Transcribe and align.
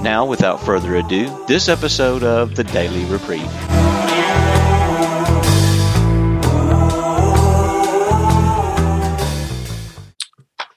Now, 0.00 0.24
without 0.24 0.60
further 0.62 0.94
ado, 0.94 1.44
this 1.48 1.68
episode 1.68 2.22
of 2.22 2.54
the 2.54 2.62
Daily 2.62 3.04
Reprieve. 3.06 3.42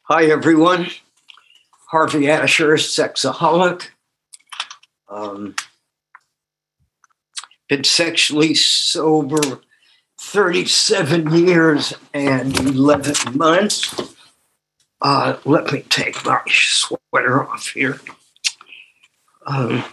Hi, 0.06 0.26
everyone. 0.26 0.88
Harvey 1.92 2.32
Asher, 2.32 2.74
sexaholic. 2.74 3.90
Um, 5.08 5.56
been 7.70 7.84
sexually 7.84 8.56
sober 8.56 9.62
37 10.20 11.32
years 11.32 11.94
and 12.12 12.60
11 12.60 13.38
months. 13.38 14.16
Uh, 15.00 15.38
let 15.46 15.72
me 15.72 15.84
take 15.84 16.26
my 16.26 16.42
sweater 16.48 17.48
off 17.48 17.68
here 17.68 18.00
um, 19.52 19.84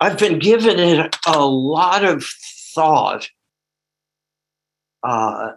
I've 0.00 0.18
been 0.18 0.38
giving 0.38 0.78
it 0.78 1.16
a 1.26 1.44
lot 1.44 2.04
of 2.04 2.24
thought. 2.74 3.28
Uh, 5.02 5.52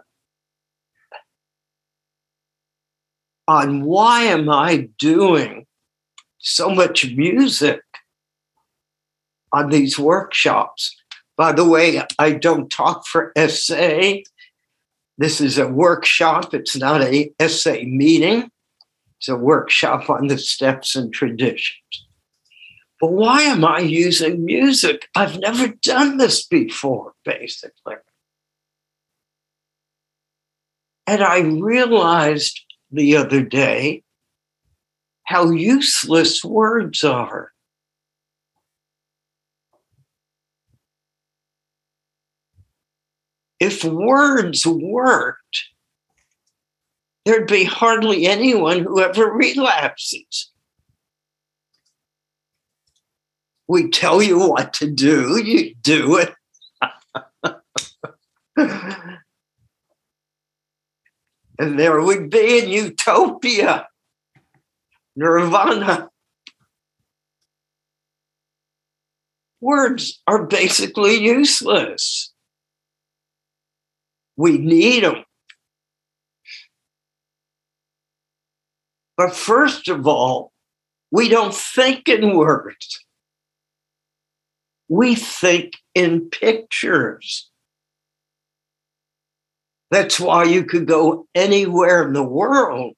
on 3.48 3.84
why 3.84 4.22
am 4.22 4.48
I 4.48 4.88
doing 4.98 5.66
so 6.38 6.70
much 6.70 7.10
music 7.14 7.80
on 9.52 9.70
these 9.70 9.98
workshops? 9.98 10.94
By 11.36 11.52
the 11.52 11.68
way, 11.68 12.02
I 12.18 12.32
don't 12.32 12.70
talk 12.70 13.06
for 13.06 13.32
SA. 13.36 14.20
This 15.18 15.40
is 15.40 15.58
a 15.58 15.68
workshop, 15.68 16.54
it's 16.54 16.76
not 16.76 17.02
a 17.02 17.32
SA 17.48 17.76
meeting. 17.84 18.51
It's 19.22 19.28
a 19.28 19.36
workshop 19.36 20.10
on 20.10 20.26
the 20.26 20.36
steps 20.36 20.96
and 20.96 21.14
traditions. 21.14 21.78
But 23.00 23.12
why 23.12 23.42
am 23.42 23.64
I 23.64 23.78
using 23.78 24.44
music? 24.44 25.06
I've 25.14 25.38
never 25.38 25.68
done 25.68 26.16
this 26.16 26.44
before, 26.44 27.12
basically. 27.24 27.94
And 31.06 31.22
I 31.22 31.38
realized 31.38 32.64
the 32.90 33.16
other 33.16 33.44
day 33.44 34.02
how 35.22 35.50
useless 35.50 36.42
words 36.42 37.04
are. 37.04 37.52
If 43.60 43.84
words 43.84 44.66
worked, 44.66 45.41
there'd 47.24 47.46
be 47.46 47.64
hardly 47.64 48.26
anyone 48.26 48.80
who 48.80 49.00
ever 49.00 49.30
relapses. 49.32 50.50
We 53.68 53.90
tell 53.90 54.22
you 54.22 54.38
what 54.38 54.74
to 54.74 54.90
do, 54.90 55.40
you 55.42 55.74
do 55.80 56.18
it. 56.18 56.34
and 61.58 61.78
there 61.78 62.00
would 62.00 62.28
be 62.28 62.58
in 62.58 62.68
utopia, 62.68 63.86
nirvana. 65.16 66.10
Words 69.60 70.20
are 70.26 70.44
basically 70.44 71.22
useless. 71.22 72.32
We 74.36 74.58
need 74.58 75.04
them. 75.04 75.24
But 79.16 79.34
first 79.34 79.88
of 79.88 80.06
all, 80.06 80.52
we 81.10 81.28
don't 81.28 81.54
think 81.54 82.08
in 82.08 82.36
words. 82.36 83.04
We 84.88 85.14
think 85.14 85.74
in 85.94 86.30
pictures. 86.30 87.50
That's 89.90 90.18
why 90.18 90.44
you 90.44 90.64
could 90.64 90.86
go 90.86 91.26
anywhere 91.34 92.06
in 92.06 92.14
the 92.14 92.22
world 92.22 92.94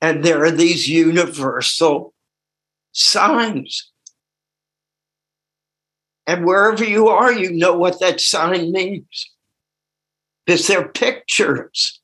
and 0.00 0.24
there 0.24 0.44
are 0.44 0.50
these 0.50 0.88
universal 0.88 2.14
signs. 2.92 3.90
And 6.26 6.44
wherever 6.44 6.84
you 6.84 7.08
are, 7.08 7.32
you 7.32 7.50
know 7.50 7.76
what 7.76 8.00
that 8.00 8.20
sign 8.20 8.70
means. 8.70 9.30
Because 10.46 10.66
they're 10.66 10.88
pictures. 10.88 12.00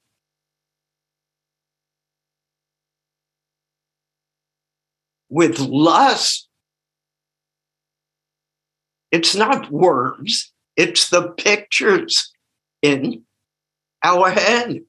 With 5.35 5.59
lust, 5.59 6.49
it's 9.11 9.35
not 9.35 9.69
words, 9.69 10.53
it's 10.77 11.11
the 11.11 11.31
pictures 11.31 12.33
in 12.83 13.25
our 14.05 14.31
head. 14.31 14.83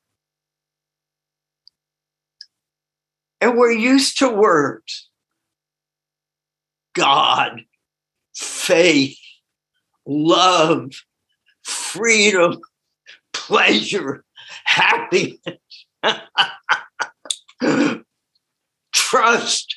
And 3.42 3.58
we're 3.58 3.72
used 3.72 4.20
to 4.20 4.30
words. 4.30 5.10
God, 6.94 7.62
faith, 8.36 9.18
love, 10.06 10.92
freedom, 11.64 12.60
pleasure, 13.34 14.24
happiness, 14.66 15.40
trust, 18.94 19.75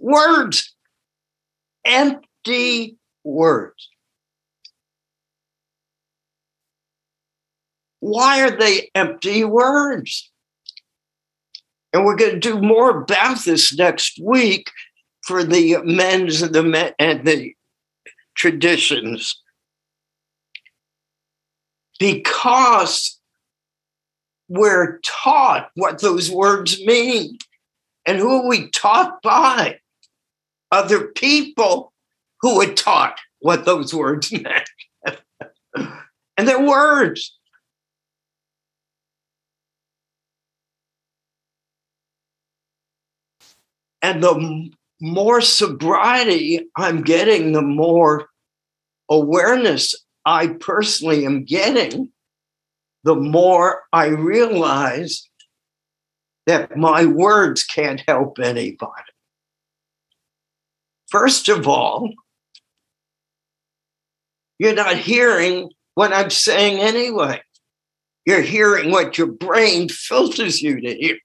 words, 0.00 0.74
empty 1.84 2.96
words. 3.22 3.88
Why 8.00 8.40
are 8.40 8.58
they 8.58 8.90
empty 8.94 9.44
words? 9.44 10.30
And 11.92 12.04
we're 12.04 12.16
going 12.16 12.32
to 12.32 12.40
do 12.40 12.60
more 12.60 13.02
about 13.02 13.44
this 13.44 13.76
next 13.76 14.18
week 14.22 14.70
for 15.22 15.44
the 15.44 15.76
men's 15.84 16.40
and 16.40 16.54
the 16.54 16.62
men 16.62 16.92
and 16.98 17.26
the 17.26 17.54
traditions. 18.34 19.40
Because 21.98 23.20
we're 24.48 24.98
taught 25.04 25.70
what 25.74 26.00
those 26.00 26.30
words 26.30 26.82
mean. 26.86 27.36
And 28.06 28.18
who 28.18 28.48
we 28.48 28.70
taught 28.70 29.20
by? 29.22 29.79
Other 30.70 31.08
people 31.08 31.92
who 32.40 32.60
had 32.60 32.76
taught 32.76 33.18
what 33.40 33.64
those 33.64 33.94
words 33.94 34.32
meant. 34.32 34.68
and 36.36 36.48
they're 36.48 36.60
words. 36.60 37.36
And 44.02 44.22
the 44.22 44.70
more 45.00 45.40
sobriety 45.40 46.68
I'm 46.76 47.02
getting, 47.02 47.52
the 47.52 47.62
more 47.62 48.28
awareness 49.10 49.94
I 50.24 50.48
personally 50.48 51.26
am 51.26 51.44
getting, 51.44 52.10
the 53.04 53.16
more 53.16 53.82
I 53.92 54.06
realize 54.06 55.28
that 56.46 56.76
my 56.76 57.04
words 57.06 57.64
can't 57.64 58.02
help 58.06 58.38
anybody. 58.38 59.09
First 61.10 61.48
of 61.48 61.66
all, 61.66 62.08
you're 64.58 64.74
not 64.74 64.96
hearing 64.96 65.70
what 65.94 66.12
I'm 66.12 66.30
saying 66.30 66.78
anyway. 66.78 67.42
You're 68.24 68.42
hearing 68.42 68.92
what 68.92 69.18
your 69.18 69.26
brain 69.26 69.88
filters 69.88 70.62
you 70.62 70.80
to 70.80 70.94
hear. 70.94 71.18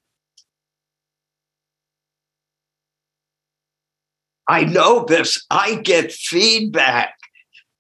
I 4.48 4.64
know 4.64 5.06
this. 5.06 5.46
I 5.52 5.76
get 5.76 6.12
feedback 6.12 7.14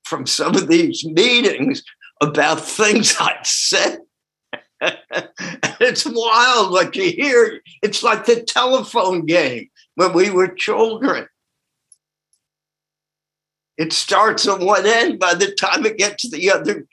from 0.03 0.27
some 0.27 0.55
of 0.55 0.67
these 0.67 1.03
meetings 1.05 1.83
about 2.21 2.61
things 2.61 3.15
I've 3.19 3.47
said. 3.47 3.99
it's 4.81 6.05
wild 6.05 6.71
what 6.71 6.95
you 6.95 7.11
hear. 7.11 7.61
It's 7.81 8.03
like 8.03 8.25
the 8.25 8.43
telephone 8.43 9.25
game 9.25 9.69
when 9.95 10.13
we 10.13 10.29
were 10.29 10.49
children 10.49 11.27
It 13.77 13.93
starts 13.93 14.47
on 14.47 14.65
one 14.65 14.85
end. 14.85 15.19
By 15.19 15.33
the 15.33 15.51
time 15.51 15.85
it 15.85 15.97
gets 15.97 16.23
to 16.23 16.29
the 16.29 16.51
other 16.51 16.85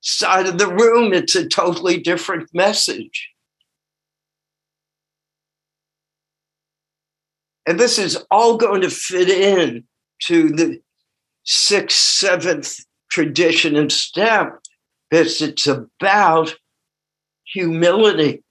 side 0.00 0.46
of 0.46 0.58
the 0.58 0.68
room, 0.68 1.12
it's 1.12 1.34
a 1.34 1.48
totally 1.48 1.98
different 1.98 2.48
message. 2.54 3.30
And 7.66 7.78
this 7.78 7.98
is 7.98 8.24
all 8.30 8.56
going 8.56 8.80
to 8.80 8.90
fit 8.90 9.28
in 9.28 9.84
to 10.22 10.48
the 10.48 10.80
sixth, 11.44 11.98
seventh 11.98 12.78
tradition 13.10 13.76
and 13.76 13.92
step 13.92 14.60
because 15.10 15.42
it's 15.42 15.66
about 15.66 16.54
humility, 17.44 18.42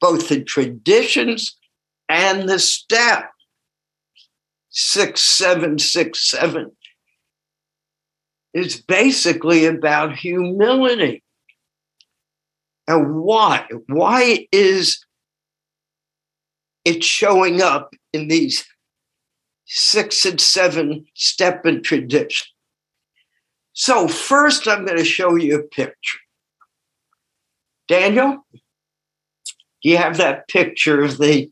both 0.00 0.28
the 0.28 0.42
traditions 0.42 1.56
and 2.08 2.48
the 2.48 2.58
step. 2.58 3.30
Six, 4.72 5.20
seven, 5.20 5.78
six, 5.78 6.30
seven 6.30 6.72
is 8.54 8.80
basically 8.80 9.66
about 9.66 10.16
humility. 10.16 11.22
And 12.88 13.20
why? 13.20 13.66
Why 13.86 14.46
is 14.50 15.04
it 16.86 17.04
showing 17.04 17.60
up 17.60 17.94
in 18.14 18.28
these 18.28 18.66
six 19.66 20.24
and 20.24 20.40
seven 20.40 21.04
step 21.14 21.66
and 21.66 21.84
tradition? 21.84 22.46
So, 23.74 24.08
first, 24.08 24.66
I'm 24.66 24.86
going 24.86 24.98
to 24.98 25.04
show 25.04 25.36
you 25.36 25.58
a 25.58 25.62
picture. 25.62 26.18
Daniel, 27.88 28.44
do 28.52 29.88
you 29.90 29.98
have 29.98 30.16
that 30.16 30.48
picture 30.48 31.02
of 31.02 31.18
the 31.18 31.51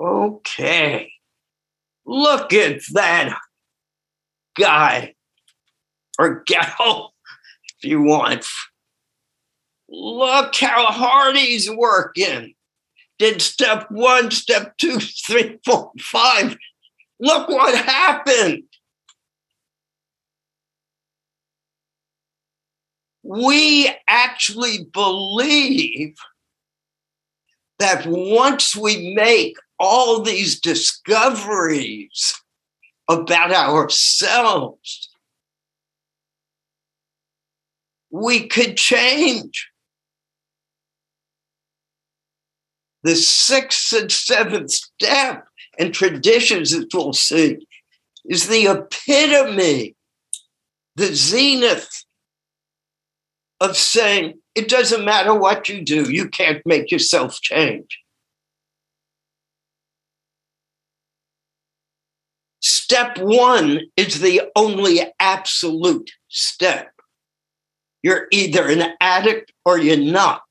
Okay. 0.00 1.12
Look 2.06 2.52
at 2.54 2.80
that 2.92 3.38
guy 4.58 5.14
or 6.18 6.42
gal, 6.46 7.12
if 7.76 7.84
you 7.88 8.02
want. 8.02 8.46
Look 9.88 10.54
how 10.54 10.86
hard 10.86 11.36
he's 11.36 11.70
working. 11.70 12.54
Did 13.18 13.42
step 13.42 13.86
one, 13.90 14.30
step 14.30 14.78
two, 14.78 14.98
three, 14.98 15.58
four, 15.66 15.92
five. 16.00 16.56
Look 17.18 17.48
what 17.50 17.74
happened. 17.74 18.62
We 23.22 23.94
actually 24.08 24.86
believe 24.92 26.14
that 27.78 28.06
once 28.06 28.74
we 28.74 29.14
make 29.14 29.56
all 29.80 30.20
these 30.20 30.60
discoveries 30.60 32.34
about 33.08 33.50
ourselves, 33.50 35.08
we 38.10 38.46
could 38.46 38.76
change. 38.76 39.68
The 43.02 43.16
sixth 43.16 43.94
and 43.94 44.12
seventh 44.12 44.70
step 44.70 45.48
and 45.78 45.94
traditions, 45.94 46.74
as 46.74 46.84
we'll 46.92 47.14
see, 47.14 47.66
is 48.26 48.48
the 48.48 48.66
epitome, 48.66 49.96
the 50.96 51.14
zenith 51.14 52.04
of 53.58 53.78
saying 53.78 54.38
it 54.54 54.68
doesn't 54.68 55.06
matter 55.06 55.34
what 55.34 55.70
you 55.70 55.82
do, 55.82 56.10
you 56.10 56.28
can't 56.28 56.60
make 56.66 56.90
yourself 56.90 57.40
change. 57.40 57.98
Step 62.60 63.18
one 63.18 63.80
is 63.96 64.20
the 64.20 64.42
only 64.54 65.00
absolute 65.18 66.10
step. 66.28 66.92
You're 68.02 68.28
either 68.30 68.68
an 68.68 68.94
addict 69.00 69.52
or 69.64 69.78
you're 69.78 69.96
not. 69.96 70.42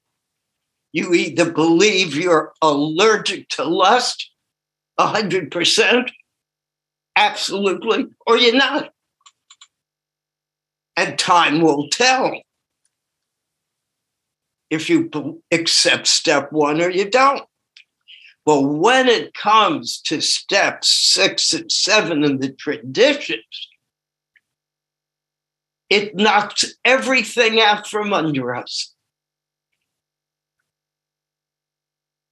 You 0.92 1.14
either 1.14 1.52
believe 1.52 2.16
you're 2.16 2.54
allergic 2.62 3.50
to 3.50 3.64
lust 3.64 4.32
100%, 5.00 6.10
absolutely, 7.16 8.08
or 8.26 8.38
you're 8.38 8.56
not. 8.56 8.92
And 10.98 11.18
time 11.18 11.62
will 11.62 11.90
tell 11.90 12.42
if 14.70 14.90
you 14.90 15.42
accept 15.52 16.08
step 16.08 16.52
one 16.52 16.82
or 16.82 16.90
you 16.90 17.10
don't. 17.10 17.49
But 18.50 18.62
when 18.62 19.08
it 19.08 19.36
comes 19.36 20.02
to 20.06 20.22
steps 20.22 20.90
six 20.90 21.54
and 21.54 21.72
seven 21.72 22.24
in 22.24 22.40
the 22.40 22.52
traditions, 22.52 23.70
it 25.88 26.16
knocks 26.16 26.66
everything 26.84 27.62
out 27.62 27.86
from 27.86 28.12
under 28.12 28.56
us. 28.56 28.96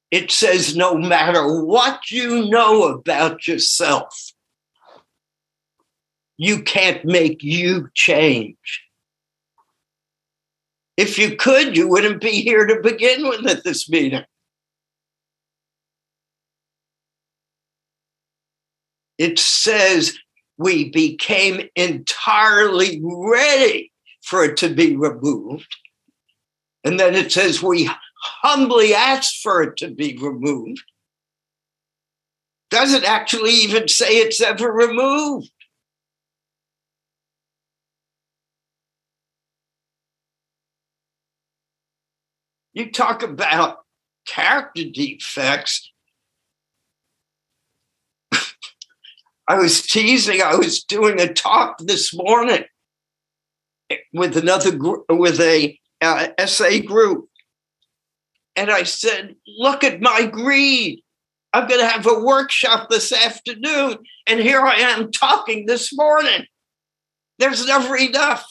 It 0.10 0.32
says 0.32 0.76
no 0.76 0.98
matter 0.98 1.64
what 1.64 2.10
you 2.10 2.50
know 2.50 2.86
about 2.86 3.48
yourself, 3.48 4.32
you 6.36 6.64
can't 6.64 7.06
make 7.06 7.44
you 7.44 7.90
change. 7.94 8.82
If 10.98 11.20
you 11.20 11.36
could, 11.36 11.78
you 11.78 11.88
wouldn't 11.88 12.22
be 12.22 12.42
here 12.42 12.66
to 12.66 12.82
begin 12.82 13.30
with 13.30 13.46
at 13.46 13.64
this 13.64 13.88
meeting. 13.88 14.24
It 19.18 19.40
says 19.40 20.18
we 20.58 20.90
became 20.90 21.68
entirely 21.76 23.00
ready 23.04 23.92
for 24.22 24.44
it 24.44 24.58
to 24.58 24.74
be 24.74 24.96
removed. 24.96 25.76
And 26.84 27.00
then 27.00 27.16
it 27.16 27.32
says 27.32 27.62
we 27.62 27.90
humbly 28.42 28.94
asked 28.94 29.42
for 29.42 29.62
it 29.64 29.78
to 29.78 29.90
be 29.90 30.18
removed. 30.18 30.84
Doesn't 32.70 33.06
actually 33.06 33.52
even 33.52 33.88
say 33.88 34.18
it's 34.18 34.42
ever 34.42 34.72
removed. 34.72 35.50
You 42.74 42.92
talk 42.92 43.24
about 43.24 43.80
character 44.28 44.84
defects. 44.84 45.92
I 49.48 49.58
was 49.58 49.82
teasing. 49.82 50.42
I 50.42 50.56
was 50.56 50.84
doing 50.84 51.20
a 51.22 51.34
talk 51.34 51.78
this 51.80 52.14
morning 52.14 52.66
with 54.14 54.36
another 54.36 54.76
group, 54.76 55.06
with 55.10 55.40
a 55.40 55.80
uh, 56.02 56.28
SA 56.46 56.80
group, 56.86 57.30
and 58.56 58.70
I 58.70 58.84
said, 58.84 59.36
"Look 59.48 59.84
at 59.84 60.02
my 60.02 60.26
greed. 60.26 61.02
I'm 61.54 61.68
going 61.68 61.80
to 61.80 61.88
have 61.88 62.06
a 62.06 62.20
workshop 62.20 62.90
this 62.90 63.14
afternoon, 63.14 63.98
and 64.28 64.40
here 64.40 64.62
I 64.62 64.76
am 64.76 65.12
talking 65.12 65.66
this 65.66 65.96
morning. 65.96 66.46
There's 67.40 67.66
never 67.66 67.96
enough." 67.96 68.46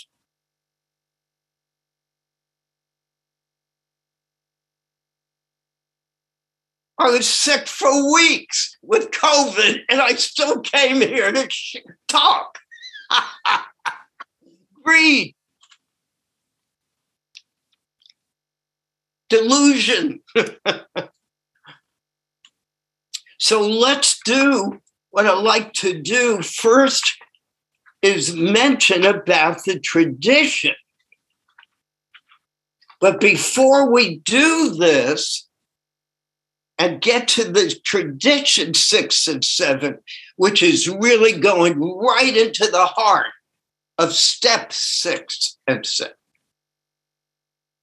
I 6.99 7.11
was 7.11 7.29
sick 7.29 7.69
for 7.69 8.15
weeks 8.15 8.79
with 8.83 9.11
COVID, 9.11 9.81
and 9.91 10.01
I 10.01 10.15
still 10.15 10.61
came 10.61 11.03
here 11.03 11.31
to 11.31 11.47
talk. 12.09 12.59
Greed, 14.83 15.35
delusion. 19.29 20.21
so 23.39 23.61
let's 23.61 24.19
do 24.25 24.81
what 25.11 25.27
I 25.27 25.35
like 25.35 25.75
to 25.75 26.01
do 26.01 26.41
first 26.43 27.05
is 28.03 28.35
mention 28.35 29.05
about 29.05 29.65
the 29.65 29.79
tradition. 29.81 30.75
But 33.01 33.21
before 33.21 33.93
we 33.93 34.19
do 34.19 34.75
this, 34.75 35.46
and 36.79 37.01
get 37.01 37.29
to 37.29 37.45
the 37.45 37.75
tradition 37.85 38.75
six 38.75 39.27
and 39.27 39.45
seven, 39.45 39.99
which 40.37 40.63
is 40.63 40.89
really 40.89 41.39
going 41.39 41.81
right 41.81 42.37
into 42.37 42.67
the 42.67 42.87
heart 42.87 43.33
of 43.99 44.13
step 44.13 44.73
six 44.73 45.57
and 45.67 45.87
seven. 45.87 46.13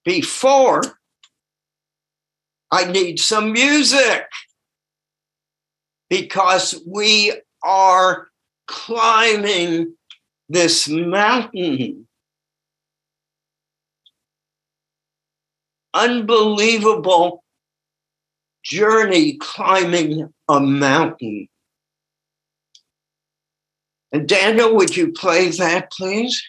Before, 0.06 0.82
I 2.72 2.86
need 2.92 3.20
some 3.20 3.52
music 3.52 4.26
because 6.10 6.82
we 6.88 7.34
are 7.64 8.28
climbing 8.68 9.96
this 10.50 10.88
mountain. 10.88 12.08
Unbelievable 15.94 17.43
journey 18.64 19.38
climbing 19.38 20.34
a 20.50 20.60
mountain. 20.60 21.48
And 24.12 24.28
Daniel, 24.28 24.76
would 24.76 24.96
you 24.96 25.12
play 25.12 25.50
that, 25.50 25.92
please? 25.92 26.42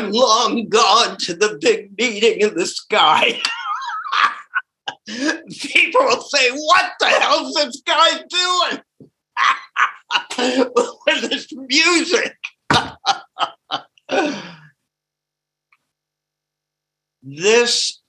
I'm 0.00 0.12
long 0.12 0.66
gone 0.70 1.18
to 1.18 1.34
the 1.34 1.58
big 1.60 1.90
meeting 1.98 2.40
in 2.40 2.54
the 2.54 2.64
sky, 2.64 3.38
people 5.06 6.00
will 6.00 6.22
say, 6.22 6.50
What 6.52 6.92
the 6.98 7.06
hell's 7.06 7.52
this 7.54 7.82
guy 7.86 8.22
doing? 8.30 8.80
With 11.06 11.30
this 11.30 11.48
music. 11.52 12.34
this 17.22 18.00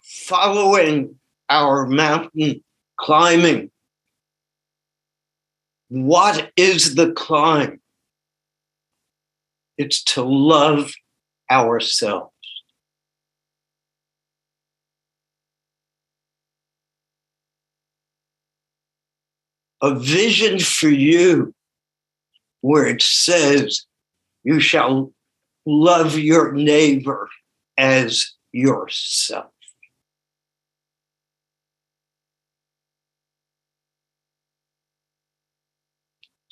following 0.00 1.16
our 1.50 1.86
mountain 1.86 2.64
climbing. 2.98 3.70
What 5.88 6.50
is 6.56 6.94
the 6.94 7.12
climb? 7.12 7.80
It's 9.78 10.02
to 10.04 10.22
love 10.22 10.92
ourselves. 11.50 12.32
A 19.82 19.94
vision 19.94 20.58
for 20.58 20.88
you 20.88 21.54
where 22.62 22.86
it 22.86 23.02
says, 23.02 23.84
You 24.42 24.58
shall 24.58 25.12
love 25.66 26.18
your 26.18 26.52
neighbor 26.52 27.28
as 27.76 28.34
yourself. 28.52 29.52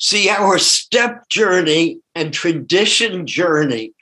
See, 0.04 0.28
our 0.28 0.58
step 0.58 1.30
journey 1.30 2.00
and 2.14 2.30
tradition 2.30 3.26
journey 3.26 3.94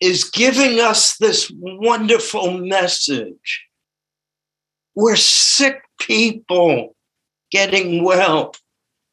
is 0.00 0.24
giving 0.24 0.80
us 0.80 1.16
this 1.16 1.48
wonderful 1.56 2.58
message. 2.58 3.68
We're 4.96 5.14
sick 5.14 5.82
people 6.00 6.96
getting 7.52 8.02
well. 8.02 8.56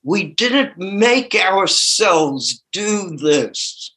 We 0.01 0.23
didn't 0.23 0.75
make 0.79 1.35
ourselves 1.35 2.63
do 2.71 3.15
this. 3.15 3.95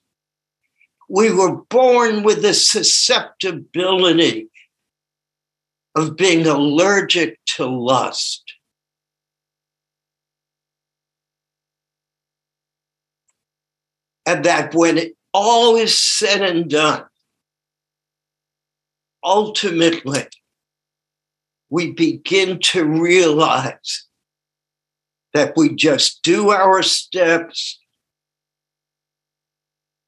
We 1.09 1.33
were 1.33 1.63
born 1.71 2.23
with 2.23 2.43
the 2.43 2.53
susceptibility 2.53 4.51
of 5.95 6.19
being 6.19 6.47
allergic 6.47 7.39
to 7.57 7.65
lust. 7.65 8.56
And 14.27 14.45
that 14.45 14.75
when 14.75 14.99
it 14.99 15.17
all 15.33 15.77
is 15.77 15.97
said 15.97 16.43
and 16.43 16.69
done, 16.69 17.05
ultimately, 19.23 20.27
we 21.71 21.93
begin 21.93 22.59
to 22.61 22.85
realize 22.85 24.07
that 25.33 25.55
we 25.57 25.75
just 25.75 26.23
do 26.23 26.51
our 26.51 26.83
steps, 26.83 27.79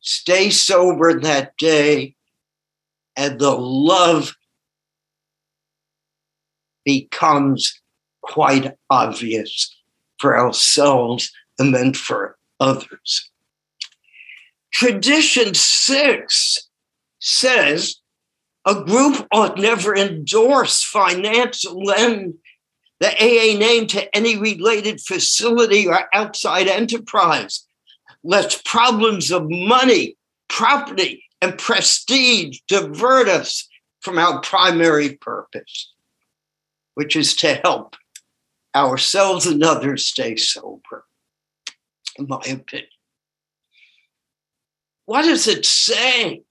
stay 0.00 0.50
sober 0.50 1.20
that 1.20 1.56
day, 1.56 2.14
and 3.16 3.38
the 3.38 3.54
love 3.54 4.34
becomes 6.84 7.80
quite 8.22 8.72
obvious 8.88 9.76
for 10.18 10.38
ourselves 10.38 11.30
and 11.58 11.74
then 11.74 11.92
for 11.92 12.38
others. 12.60 13.30
Tradition 14.72 15.54
six 15.54 16.68
says 17.20 17.96
a 18.64 18.84
group 18.84 19.26
ought 19.32 19.58
never 19.58 19.96
endorse, 19.96 20.84
finance, 20.84 21.64
lend 21.64 22.34
the 23.00 23.08
AA 23.08 23.58
name 23.58 23.86
to 23.88 24.14
any 24.14 24.36
related 24.36 25.00
facility 25.00 25.86
or 25.86 26.04
outside 26.12 26.66
enterprise, 26.66 27.64
lest 28.22 28.64
problems 28.64 29.30
of 29.30 29.48
money, 29.48 30.16
property, 30.48 31.24
and 31.40 31.56
prestige 31.56 32.58
divert 32.68 33.28
us 33.28 33.68
from 34.00 34.18
our 34.18 34.40
primary 34.40 35.14
purpose, 35.14 35.92
which 36.94 37.16
is 37.16 37.34
to 37.36 37.54
help 37.64 37.96
ourselves 38.74 39.46
and 39.46 39.62
others 39.62 40.04
stay 40.06 40.36
sober, 40.36 41.06
in 42.16 42.26
my 42.28 42.40
opinion. 42.40 42.88
What 45.08 45.22
does 45.22 45.48
it 45.48 45.64
say? 45.64 46.42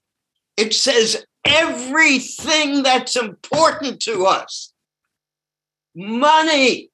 It 0.56 0.74
says 0.74 1.24
everything 1.44 2.82
that's 2.82 3.14
important 3.14 4.00
to 4.02 4.26
us 4.26 4.72
money, 5.94 6.90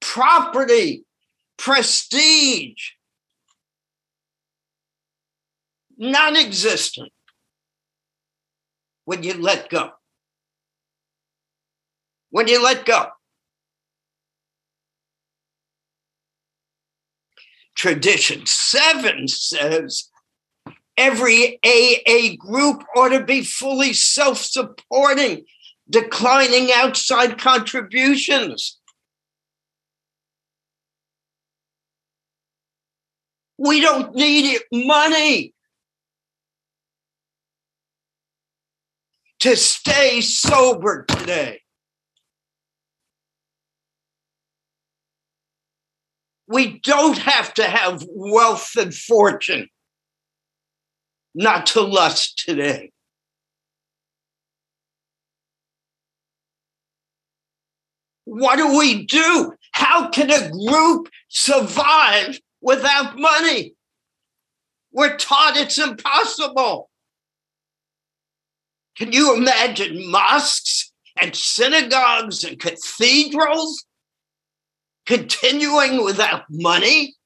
property, 0.00 1.04
prestige, 1.56 2.92
non 5.98 6.36
existent 6.36 7.10
when 9.04 9.24
you 9.24 9.34
let 9.34 9.70
go. 9.70 9.90
When 12.30 12.46
you 12.46 12.62
let 12.62 12.84
go. 12.84 13.08
Tradition 17.74 18.46
seven 18.46 19.26
says 19.26 20.08
every 20.96 21.58
AA 21.64 22.36
group 22.38 22.82
ought 22.96 23.08
to 23.08 23.24
be 23.24 23.42
fully 23.42 23.92
self 23.92 24.38
supporting 24.38 25.44
declining 25.88 26.70
outside 26.74 27.38
contributions. 27.38 28.78
We 33.58 33.80
don't 33.80 34.14
need 34.14 34.60
money 34.72 35.54
to 39.40 39.56
stay 39.56 40.20
sober 40.20 41.04
today. 41.04 41.60
We 46.48 46.78
don't 46.80 47.18
have 47.18 47.54
to 47.54 47.64
have 47.64 48.04
wealth 48.08 48.72
and 48.76 48.94
fortune 48.94 49.68
not 51.34 51.66
to 51.66 51.80
lust 51.80 52.42
today. 52.44 52.90
What 58.24 58.56
do 58.56 58.78
we 58.78 59.04
do? 59.04 59.52
How 59.72 60.08
can 60.08 60.30
a 60.30 60.50
group 60.50 61.08
survive 61.28 62.40
without 62.60 63.18
money? 63.18 63.74
We're 64.92 65.16
taught 65.16 65.56
it's 65.56 65.78
impossible. 65.78 66.88
Can 68.96 69.12
you 69.12 69.36
imagine 69.36 70.10
mosques 70.10 70.92
and 71.20 71.34
synagogues 71.34 72.44
and 72.44 72.58
cathedrals 72.58 73.84
continuing 75.04 76.04
without 76.04 76.44
money? 76.48 77.16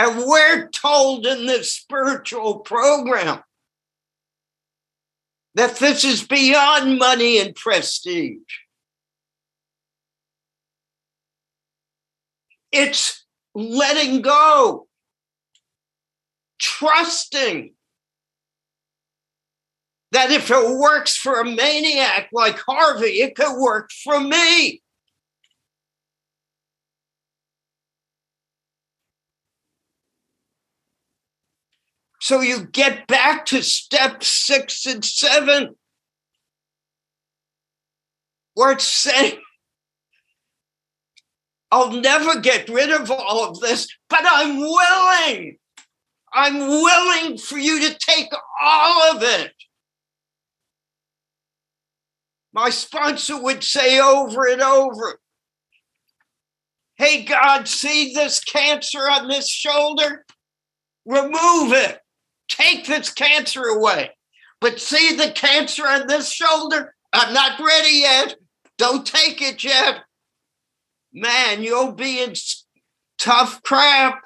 And 0.00 0.24
we're 0.24 0.70
told 0.70 1.26
in 1.26 1.44
this 1.44 1.74
spiritual 1.74 2.60
program 2.60 3.42
that 5.56 5.76
this 5.76 6.04
is 6.04 6.26
beyond 6.26 6.98
money 6.98 7.38
and 7.38 7.54
prestige. 7.54 8.38
It's 12.72 13.26
letting 13.54 14.22
go, 14.22 14.86
trusting 16.58 17.74
that 20.12 20.30
if 20.30 20.50
it 20.50 20.78
works 20.78 21.14
for 21.14 21.40
a 21.40 21.44
maniac 21.44 22.30
like 22.32 22.58
Harvey, 22.58 23.20
it 23.20 23.34
could 23.34 23.60
work 23.60 23.90
for 24.02 24.18
me. 24.18 24.80
So 32.30 32.42
you 32.42 32.64
get 32.66 33.08
back 33.08 33.44
to 33.46 33.60
step 33.60 34.22
six 34.22 34.86
and 34.86 35.04
seven, 35.04 35.74
where 38.54 38.70
it's 38.70 38.86
saying, 38.86 39.40
I'll 41.72 41.90
never 41.90 42.38
get 42.38 42.68
rid 42.68 42.92
of 42.92 43.10
all 43.10 43.48
of 43.48 43.58
this, 43.58 43.88
but 44.08 44.20
I'm 44.24 44.60
willing. 44.60 45.56
I'm 46.32 46.58
willing 46.60 47.36
for 47.36 47.58
you 47.58 47.80
to 47.80 47.98
take 47.98 48.28
all 48.62 49.16
of 49.16 49.24
it. 49.24 49.52
My 52.52 52.70
sponsor 52.70 53.42
would 53.42 53.64
say 53.64 53.98
over 53.98 54.46
and 54.46 54.62
over, 54.62 55.18
Hey, 56.94 57.24
God, 57.24 57.66
see 57.66 58.14
this 58.14 58.38
cancer 58.38 59.00
on 59.00 59.26
this 59.26 59.50
shoulder? 59.50 60.24
Remove 61.04 61.72
it. 61.72 61.98
Take 62.50 62.86
this 62.86 63.10
cancer 63.10 63.62
away. 63.62 64.10
But 64.60 64.80
see 64.80 65.16
the 65.16 65.30
cancer 65.30 65.86
on 65.86 66.06
this 66.06 66.30
shoulder? 66.30 66.94
I'm 67.12 67.32
not 67.32 67.58
ready 67.58 68.00
yet. 68.00 68.36
Don't 68.76 69.06
take 69.06 69.40
it 69.40 69.64
yet. 69.64 70.00
Man, 71.12 71.62
you'll 71.62 71.92
be 71.92 72.22
in 72.22 72.34
tough 73.18 73.62
crap 73.62 74.22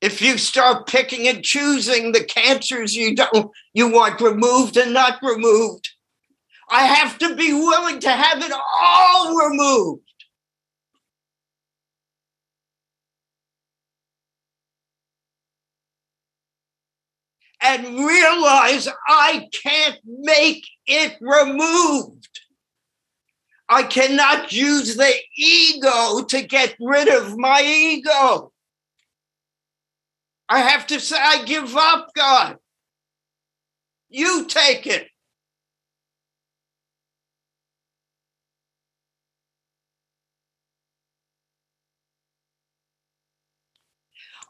if 0.00 0.22
you 0.22 0.38
start 0.38 0.86
picking 0.86 1.26
and 1.26 1.42
choosing 1.42 2.12
the 2.12 2.24
cancers 2.24 2.94
you 2.94 3.14
don't 3.14 3.50
you 3.74 3.92
want 3.92 4.20
removed 4.20 4.76
and 4.76 4.92
not 4.92 5.18
removed. 5.22 5.88
I 6.70 6.84
have 6.84 7.18
to 7.18 7.34
be 7.34 7.52
willing 7.52 7.98
to 8.00 8.10
have 8.10 8.42
it 8.42 8.52
all 8.52 9.36
removed. 9.36 10.07
And 17.62 17.98
realize 17.98 18.88
I 19.08 19.48
can't 19.52 19.98
make 20.04 20.66
it 20.86 21.16
removed. 21.20 22.28
I 23.68 23.82
cannot 23.82 24.52
use 24.52 24.96
the 24.96 25.12
ego 25.36 26.24
to 26.24 26.42
get 26.42 26.74
rid 26.80 27.08
of 27.08 27.36
my 27.36 27.62
ego. 27.62 28.52
I 30.48 30.60
have 30.60 30.86
to 30.86 31.00
say, 31.00 31.16
I 31.20 31.44
give 31.44 31.76
up, 31.76 32.08
God. 32.14 32.56
You 34.08 34.46
take 34.46 34.86
it. 34.86 35.08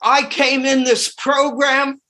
I 0.00 0.22
came 0.28 0.64
in 0.64 0.84
this 0.84 1.12
program 1.12 2.00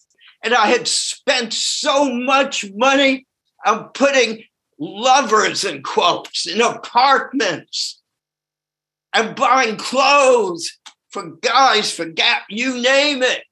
and 0.42 0.55
I 0.55 0.66
had 0.66 0.87
spent 0.87 1.53
so 1.53 2.12
much 2.12 2.64
money 2.74 3.27
on 3.66 3.88
putting 3.88 4.44
lovers 4.79 5.64
in 5.64 5.83
quotes 5.83 6.46
in 6.46 6.61
apartments 6.61 8.01
and 9.12 9.35
buying 9.35 9.77
clothes 9.77 10.79
for 11.11 11.33
guys, 11.42 11.92
for 11.92 12.07
Gap, 12.07 12.42
you 12.48 12.81
name 12.81 13.22
it. 13.22 13.42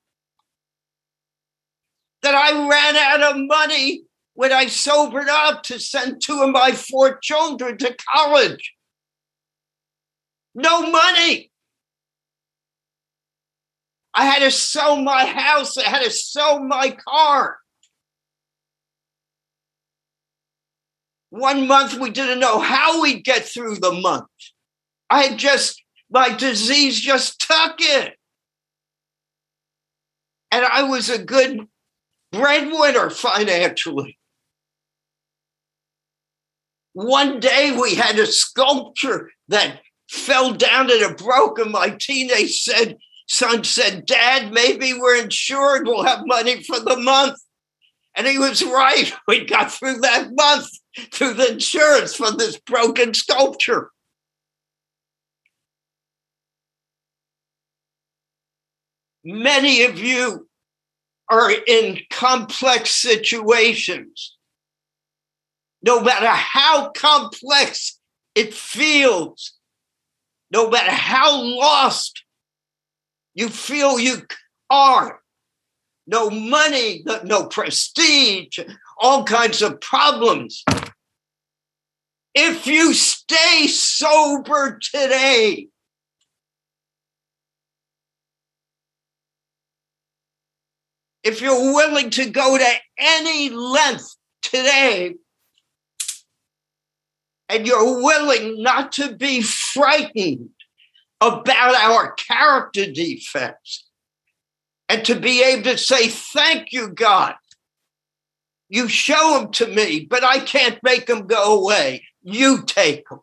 That 2.23 2.35
I 2.35 2.69
ran 2.69 2.97
out 2.97 3.35
of 3.35 3.43
money 3.47 4.03
when 4.35 4.53
I 4.53 4.67
sobered 4.67 5.29
up 5.29 5.63
to 5.65 5.81
send 5.81 6.21
two 6.21 6.43
of 6.43 6.51
my 6.51 6.73
four 6.73 7.19
children 7.19 7.79
to 7.79 7.97
college. 8.15 8.75
No 10.55 10.91
money. 10.91 11.51
I 14.17 14.25
had 14.25 14.39
to 14.39 14.51
sell 14.51 14.97
my 14.97 15.27
house. 15.27 15.77
I 15.77 15.83
had 15.83 16.03
to 16.03 16.11
sell 16.11 16.65
my 16.65 16.97
car. 17.07 17.59
One 21.29 21.67
month 21.67 21.99
we 21.99 22.09
didn't 22.09 22.41
know 22.41 22.59
how 22.59 23.03
we'd 23.03 23.25
get 23.25 23.45
through 23.45 23.77
the 23.77 23.93
month. 23.93 24.27
I 25.11 25.37
just, 25.37 25.83
my 26.11 26.35
disease 26.35 26.99
just 26.99 27.41
took 27.41 27.77
it. 27.79 28.15
And 30.51 30.65
I 30.65 30.85
was 30.85 31.11
a 31.11 31.23
good 31.23 31.69
breadwinner 32.33 33.11
financially. 33.11 34.19
One 36.95 37.41
day 37.41 37.77
we 37.79 37.97
had 37.97 38.19
a 38.19 38.27
sculpture 38.27 39.31
that 39.49 39.83
fell 40.11 40.55
down 40.55 40.91
and 40.91 41.03
it 41.03 41.19
broke, 41.19 41.59
and 41.59 41.71
my 41.71 41.91
teenage 42.01 42.63
said, 42.63 42.97
son 43.27 43.65
said, 43.65 44.07
Dad, 44.07 44.53
maybe 44.53 44.95
we're 44.95 45.23
insured, 45.23 45.87
we'll 45.87 46.05
have 46.05 46.27
money 46.27 46.63
for 46.63 46.79
the 46.81 46.97
month. 46.97 47.39
And 48.17 48.27
he 48.27 48.39
was 48.39 48.65
right. 48.65 49.13
We 49.29 49.45
got 49.45 49.73
through 49.73 50.01
that 50.01 50.31
month 50.33 50.69
through 51.13 51.35
the 51.35 51.53
insurance 51.53 52.15
for 52.15 52.31
this 52.31 52.59
broken 52.59 53.13
sculpture. 53.13 53.91
Many 59.23 59.83
of 59.83 59.99
you 59.99 60.49
are 61.29 61.51
in 61.51 61.99
complex 62.11 62.95
situations. 62.95 64.37
No 65.83 66.01
matter 66.01 66.29
how 66.29 66.91
complex 66.91 67.99
it 68.35 68.55
feels, 68.55 69.55
no 70.51 70.71
matter 70.71 70.93
how 70.93 71.43
lost 71.43 72.23
you 73.37 73.51
feel 73.51 74.01
you 74.01 74.23
are, 74.71 75.21
no 76.07 76.31
money, 76.31 77.05
no 77.23 77.47
prestige, 77.47 78.59
all 78.99 79.25
kinds 79.25 79.61
of 79.61 79.79
problems. 79.81 80.65
If 82.35 82.67
you 82.67 82.95
stay 82.95 83.67
sober 83.67 84.79
today, 84.83 85.69
if 91.23 91.43
you're 91.43 91.75
willing 91.75 92.09
to 92.11 92.31
go 92.31 92.57
to 92.57 92.73
any 92.99 93.51
length 93.51 94.17
today, 94.43 95.15
and 97.51 97.67
you're 97.67 98.03
willing 98.03 98.63
not 98.63 98.93
to 98.93 99.15
be 99.15 99.43
frightened 99.43 100.51
about 101.21 101.75
our 101.75 102.13
character 102.13 102.91
defects, 102.91 103.89
and 104.89 105.05
to 105.05 105.15
be 105.15 105.43
able 105.43 105.65
to 105.65 105.79
say, 105.79 106.09
Thank 106.09 106.73
you, 106.73 106.89
God. 106.89 107.35
You 108.69 108.89
show 108.89 109.39
them 109.39 109.53
to 109.53 109.67
me, 109.69 110.07
but 110.09 110.25
I 110.25 110.41
can't 110.41 110.83
make 110.83 111.07
them 111.07 111.27
go 111.27 111.61
away. 111.61 112.05
You 112.23 112.65
take 112.65 113.09
them. 113.09 113.21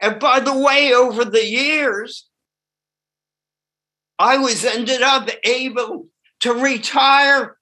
And 0.00 0.18
by 0.18 0.40
the 0.40 0.56
way, 0.56 0.92
over 0.92 1.24
the 1.24 1.46
years, 1.46 2.28
I 4.18 4.38
was 4.38 4.64
ended 4.64 5.02
up 5.02 5.28
able 5.44 6.08
to 6.40 6.52
retire, 6.52 7.56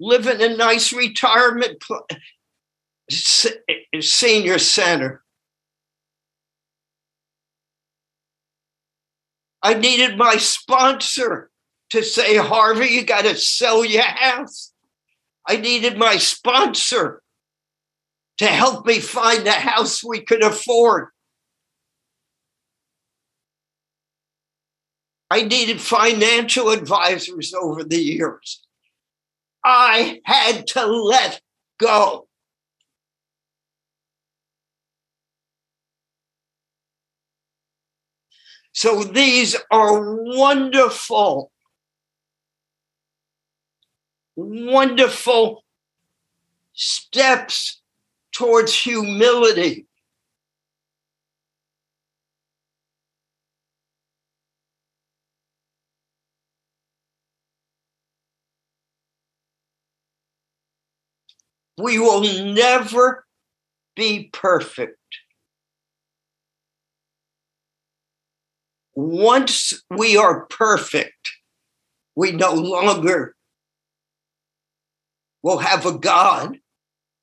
live 0.00 0.26
in 0.26 0.40
a 0.40 0.56
nice 0.56 0.92
retirement 0.92 1.82
senior 4.00 4.58
center. 4.58 5.21
I 9.62 9.74
needed 9.74 10.18
my 10.18 10.36
sponsor 10.36 11.50
to 11.90 12.02
say, 12.02 12.36
Harvey, 12.36 12.88
you 12.88 13.04
got 13.04 13.22
to 13.22 13.36
sell 13.36 13.84
your 13.84 14.02
house. 14.02 14.72
I 15.46 15.56
needed 15.56 15.96
my 15.96 16.16
sponsor 16.16 17.22
to 18.38 18.46
help 18.46 18.86
me 18.86 18.98
find 18.98 19.46
a 19.46 19.52
house 19.52 20.02
we 20.02 20.20
could 20.20 20.42
afford. 20.42 21.08
I 25.30 25.42
needed 25.42 25.80
financial 25.80 26.70
advisors 26.70 27.54
over 27.54 27.84
the 27.84 27.96
years. 27.96 28.62
I 29.64 30.20
had 30.24 30.66
to 30.68 30.86
let 30.86 31.40
go. 31.78 32.26
So 38.72 39.04
these 39.04 39.54
are 39.70 40.14
wonderful, 40.14 41.52
wonderful 44.34 45.62
steps 46.72 47.80
towards 48.32 48.74
humility. 48.74 49.86
We 61.78 61.98
will 61.98 62.22
never 62.54 63.26
be 63.96 64.30
perfect. 64.32 64.98
Once 69.02 69.82
we 69.90 70.16
are 70.16 70.46
perfect, 70.46 71.32
we 72.14 72.30
no 72.30 72.54
longer 72.54 73.34
will 75.42 75.58
have 75.58 75.84
a 75.84 75.98
God. 75.98 76.58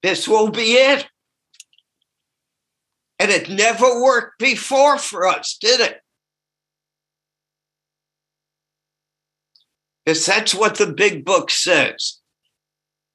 This 0.04 0.28
will 0.28 0.50
be 0.50 0.74
it. 0.74 1.08
And 3.18 3.32
it 3.32 3.50
never 3.50 4.02
worked 4.02 4.40
before 4.40 4.98
for 4.98 5.26
us, 5.26 5.58
did 5.60 5.80
it? 5.80 6.02
Because 10.06 10.26
that's 10.26 10.54
what 10.54 10.78
the 10.78 10.88
big 10.88 11.24
book 11.24 11.50
says. 11.50 12.20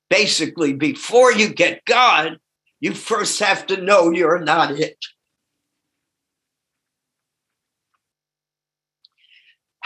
Basically, 0.09 0.73
before 0.73 1.33
you 1.33 1.53
get 1.53 1.85
God, 1.85 2.39
you 2.81 2.95
first 2.95 3.41
have 3.41 3.67
to 3.67 3.83
know 3.83 4.11
you're 4.11 4.41
not 4.41 4.71
it. 4.71 4.97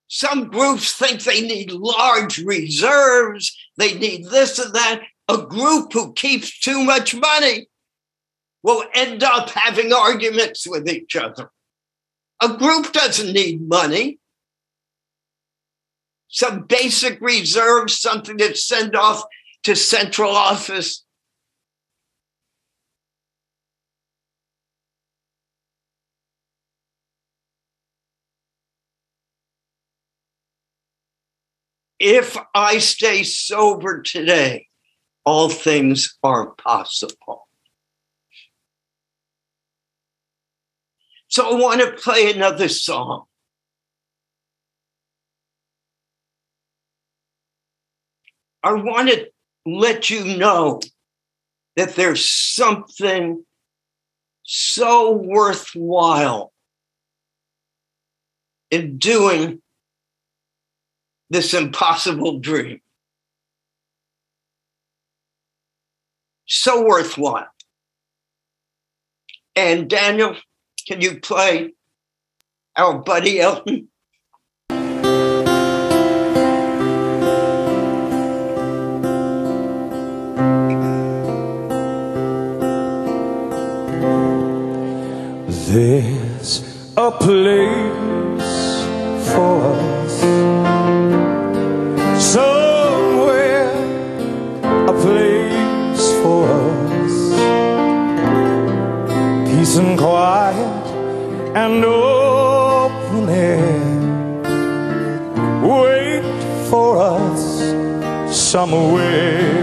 Some 0.09 0.51
groups 0.51 0.93
think 0.93 1.23
they 1.23 1.41
need 1.41 1.73
large 1.73 2.37
reserves, 2.37 3.57
they 3.79 3.95
need 3.95 4.27
this 4.27 4.59
and 4.59 4.75
that. 4.75 5.01
A 5.31 5.39
group 5.39 5.95
who 5.95 6.13
keeps 6.13 6.61
too 6.61 6.85
much 6.85 7.15
money 7.15 7.69
will 8.63 8.85
end 8.93 9.23
up 9.23 9.49
having 9.49 9.91
arguments 9.95 10.67
with 10.69 10.87
each 10.87 11.17
other. 11.17 11.51
A 12.43 12.59
group 12.59 12.93
doesn't 12.93 13.33
need 13.33 13.67
money 13.67 14.19
some 16.35 16.63
basic 16.63 17.21
reserves, 17.21 18.01
something 18.01 18.37
to 18.37 18.57
send 18.57 18.97
off 18.97 19.23
to 19.63 19.77
central 19.77 20.33
office. 20.33 21.05
If 32.01 32.37
I 32.53 32.79
stay 32.79 33.23
sober 33.23 34.03
today, 34.03 34.67
all 35.25 35.49
things 35.49 36.19
are 36.25 36.51
possible. 36.51 37.47
So 41.29 41.57
I 41.57 41.61
want 41.61 41.81
to 41.81 41.93
play 41.93 42.33
another 42.33 42.69
song. 42.69 43.27
I 48.65 48.73
want 48.73 49.11
to 49.11 49.27
let 49.67 50.09
you 50.09 50.39
know 50.39 50.81
that 51.77 51.97
there's 51.97 52.29
something 52.29 53.45
so 54.43 55.13
worthwhile 55.13 56.51
in 58.71 58.97
doing 58.97 59.61
this 61.29 61.53
impossible 61.53 62.39
dream. 62.39 62.81
So 66.47 66.87
worthwhile. 66.87 67.49
And 69.57 69.91
Daniel, 69.91 70.37
can 70.89 71.03
you 71.03 71.21
play 71.21 71.73
our 72.77 72.99
buddy 72.99 73.41
Elton? 73.41 73.89
There's 85.75 86.63
a 86.97 87.11
place 87.11 88.47
for 89.33 89.59
us. 89.75 90.15
Somewhere 92.23 93.75
a 94.63 94.93
place 95.03 96.07
for 96.23 96.47
us. 96.47 97.17
Peace 99.51 99.77
and 99.79 99.99
quiet 99.99 100.87
and 101.57 101.85
open 101.85 103.29
air. 103.29 103.75
Wait 105.61 106.23
for 106.71 106.99
us 106.99 107.43
somewhere. 108.31 109.54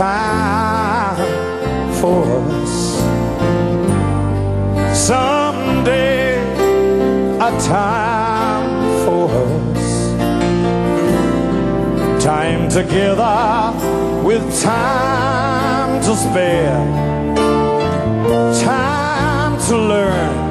Time 0.00 1.16
for 2.00 2.24
us. 2.24 2.74
Someday, 4.98 6.40
a 7.36 7.50
time 7.60 9.04
for 9.04 9.28
us, 9.76 9.88
time 12.24 12.70
together 12.70 13.74
with 14.24 14.42
time 14.62 16.00
to 16.00 16.16
spare, 16.16 16.82
time 18.64 19.58
to 19.68 19.76
learn, 19.76 20.49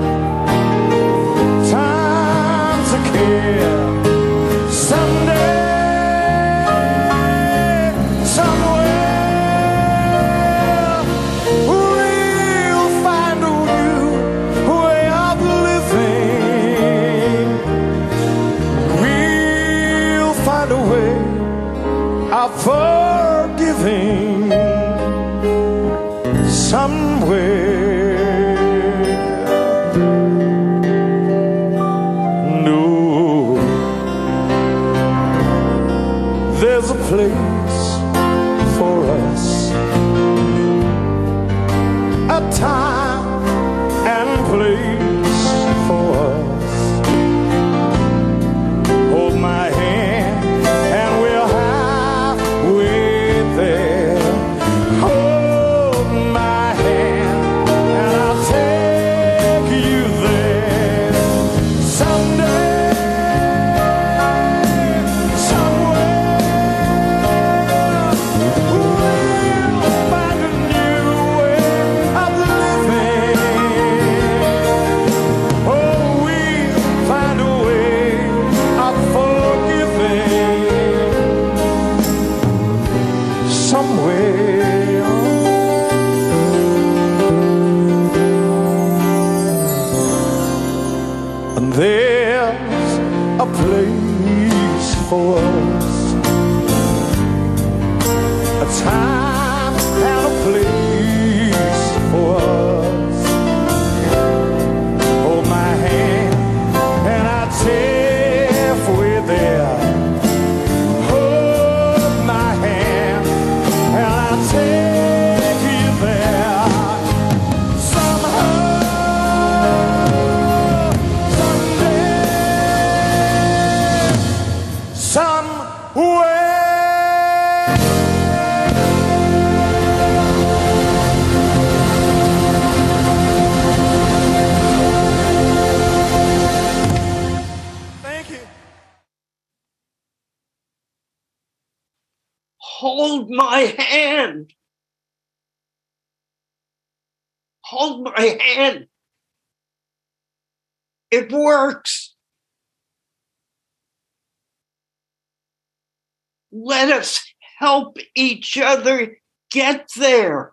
each 158.19 158.58
other 158.58 159.17
get 159.49 159.88
there. 159.95 160.51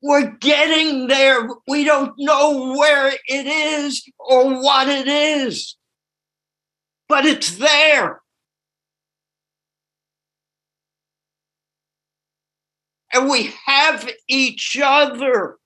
We're 0.00 0.32
getting 0.32 1.06
there. 1.06 1.48
We 1.68 1.84
don't 1.84 2.14
know 2.18 2.74
where 2.76 3.12
it 3.26 3.46
is 3.46 4.02
or 4.18 4.60
what 4.60 4.88
it 4.88 5.06
is, 5.06 5.76
but 7.08 7.24
it's 7.24 7.56
there. 7.56 8.20
And 13.12 13.28
we 13.28 13.52
have 13.66 14.10
each 14.26 14.78
other. 14.82 15.58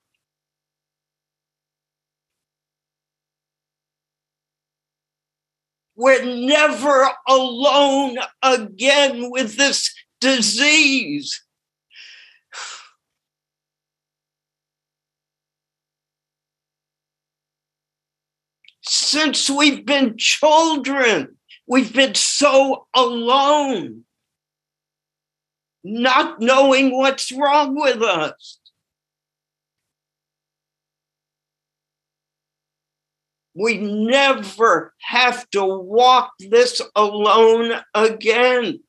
We're 5.97 6.23
never 6.23 7.09
alone 7.27 8.17
again 8.43 9.31
with 9.31 9.57
this 9.57 9.91
disease. 10.21 11.43
Since 18.83 19.49
we've 19.49 19.85
been 19.87 20.17
children, 20.19 21.35
we've 21.65 21.91
been 21.91 22.13
so 22.13 22.85
alone, 22.93 24.03
not 25.83 26.39
knowing 26.39 26.95
what's 26.95 27.31
wrong 27.31 27.75
with 27.75 28.03
us. 28.03 28.56
We 33.57 33.79
never 33.79 34.93
have 35.01 35.49
to 35.49 35.65
walk 35.65 36.31
this 36.39 36.79
alone 36.95 37.81
again. 37.95 38.81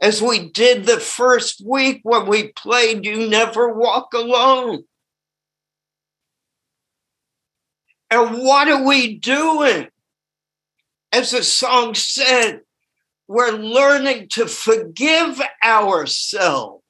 As 0.00 0.22
we 0.22 0.48
did 0.48 0.86
the 0.86 0.98
first 0.98 1.62
week 1.62 2.00
when 2.02 2.26
we 2.26 2.52
played 2.52 3.04
You 3.04 3.28
Never 3.28 3.70
Walk 3.74 4.14
Alone. 4.14 4.84
And 8.10 8.38
what 8.38 8.68
are 8.68 8.82
we 8.82 9.18
doing? 9.18 9.88
As 11.12 11.32
the 11.32 11.42
song 11.42 11.94
said, 11.94 12.62
we're 13.28 13.52
learning 13.52 14.28
to 14.30 14.46
forgive 14.46 15.38
ourselves. 15.62 16.81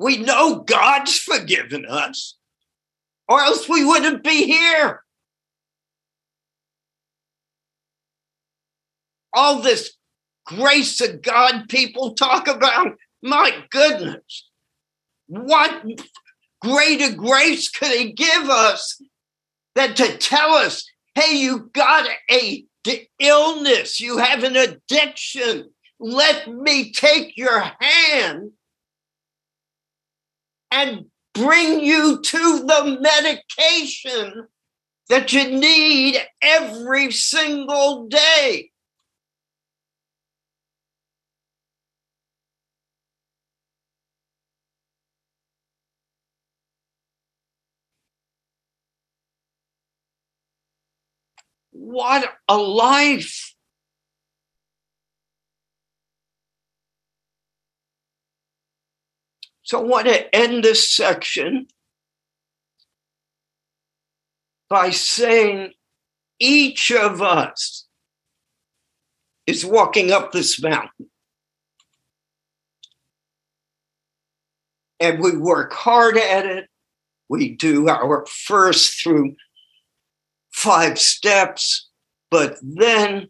We 0.00 0.16
know 0.16 0.60
God's 0.60 1.18
forgiven 1.18 1.84
us, 1.84 2.38
or 3.28 3.42
else 3.42 3.68
we 3.68 3.84
wouldn't 3.84 4.24
be 4.24 4.46
here. 4.46 5.04
All 9.34 9.60
this 9.60 9.92
grace 10.46 11.02
of 11.02 11.20
God 11.20 11.68
people 11.68 12.14
talk 12.14 12.48
about, 12.48 12.96
my 13.22 13.52
goodness, 13.68 14.48
what 15.26 15.84
greater 16.62 17.14
grace 17.14 17.68
could 17.68 17.92
He 17.92 18.12
give 18.12 18.48
us 18.48 19.02
than 19.74 19.94
to 19.96 20.16
tell 20.16 20.54
us, 20.54 20.90
hey, 21.14 21.36
you 21.36 21.70
got 21.74 22.08
a 22.30 22.64
illness, 23.18 24.00
you 24.00 24.16
have 24.16 24.44
an 24.44 24.56
addiction, 24.56 25.68
let 25.98 26.48
me 26.48 26.90
take 26.90 27.36
your 27.36 27.60
hand 27.78 28.52
and 30.70 31.06
bring 31.34 31.80
you 31.80 32.20
to 32.22 32.64
the 32.66 32.98
medication 33.00 34.46
that 35.08 35.32
you 35.32 35.50
need 35.50 36.16
every 36.42 37.10
single 37.10 38.06
day. 38.08 38.70
What 51.72 52.32
a 52.48 52.56
life! 52.56 53.54
So 59.70 59.78
I 59.78 59.82
want 59.84 60.08
to 60.08 60.34
end 60.34 60.64
this 60.64 60.90
section 60.90 61.68
by 64.68 64.90
saying 64.90 65.74
each 66.40 66.90
of 66.90 67.22
us 67.22 67.86
is 69.46 69.64
walking 69.64 70.10
up 70.10 70.32
this 70.32 70.60
mountain. 70.60 71.08
And 74.98 75.22
we 75.22 75.36
work 75.36 75.72
hard 75.72 76.16
at 76.16 76.46
it. 76.46 76.66
We 77.28 77.54
do 77.54 77.88
our 77.88 78.26
first 78.26 79.00
through 79.00 79.36
five 80.50 80.98
steps, 80.98 81.88
but 82.28 82.58
then 82.60 83.28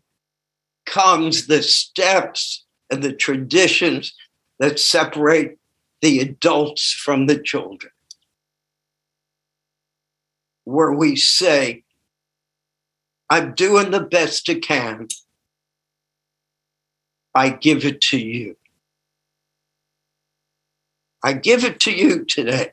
comes 0.87 1.49
the 1.49 1.63
steps 1.63 2.65
and 2.91 3.03
the 3.03 3.13
traditions 3.13 4.15
that 4.59 4.81
separate 4.81 5.60
the 6.03 6.21
adults 6.21 6.93
from 6.93 7.27
the 7.27 7.39
children. 7.39 7.93
Where 10.65 10.93
we 10.93 11.17
say, 11.17 11.85
I'm 13.29 13.55
doing 13.55 13.91
the 13.91 14.01
best 14.01 14.49
I 14.49 14.55
can. 14.55 15.09
I 17.35 17.51
give 17.51 17.85
it 17.85 18.01
to 18.03 18.19
you. 18.19 18.57
I 21.23 21.35
give 21.35 21.65
it 21.65 21.81
to 21.81 21.93
you 21.93 22.25
today. 22.25 22.73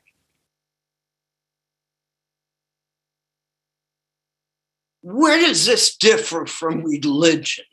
Where 5.02 5.40
does 5.40 5.64
this 5.64 5.96
differ 5.96 6.44
from 6.44 6.82
religion? 6.82 7.64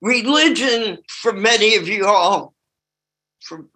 Religion, 0.00 0.98
for 1.08 1.32
many 1.32 1.76
of 1.76 1.88
you 1.88 2.06
all, 2.06 2.55
for, 3.40 3.66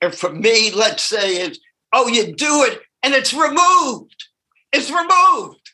and 0.00 0.14
for 0.14 0.32
me, 0.32 0.70
let's 0.72 1.02
say, 1.02 1.40
is 1.40 1.60
oh, 1.92 2.08
you 2.08 2.34
do 2.34 2.64
it 2.64 2.80
and 3.02 3.14
it's 3.14 3.32
removed. 3.32 4.24
It's 4.72 4.90
removed. 4.90 5.70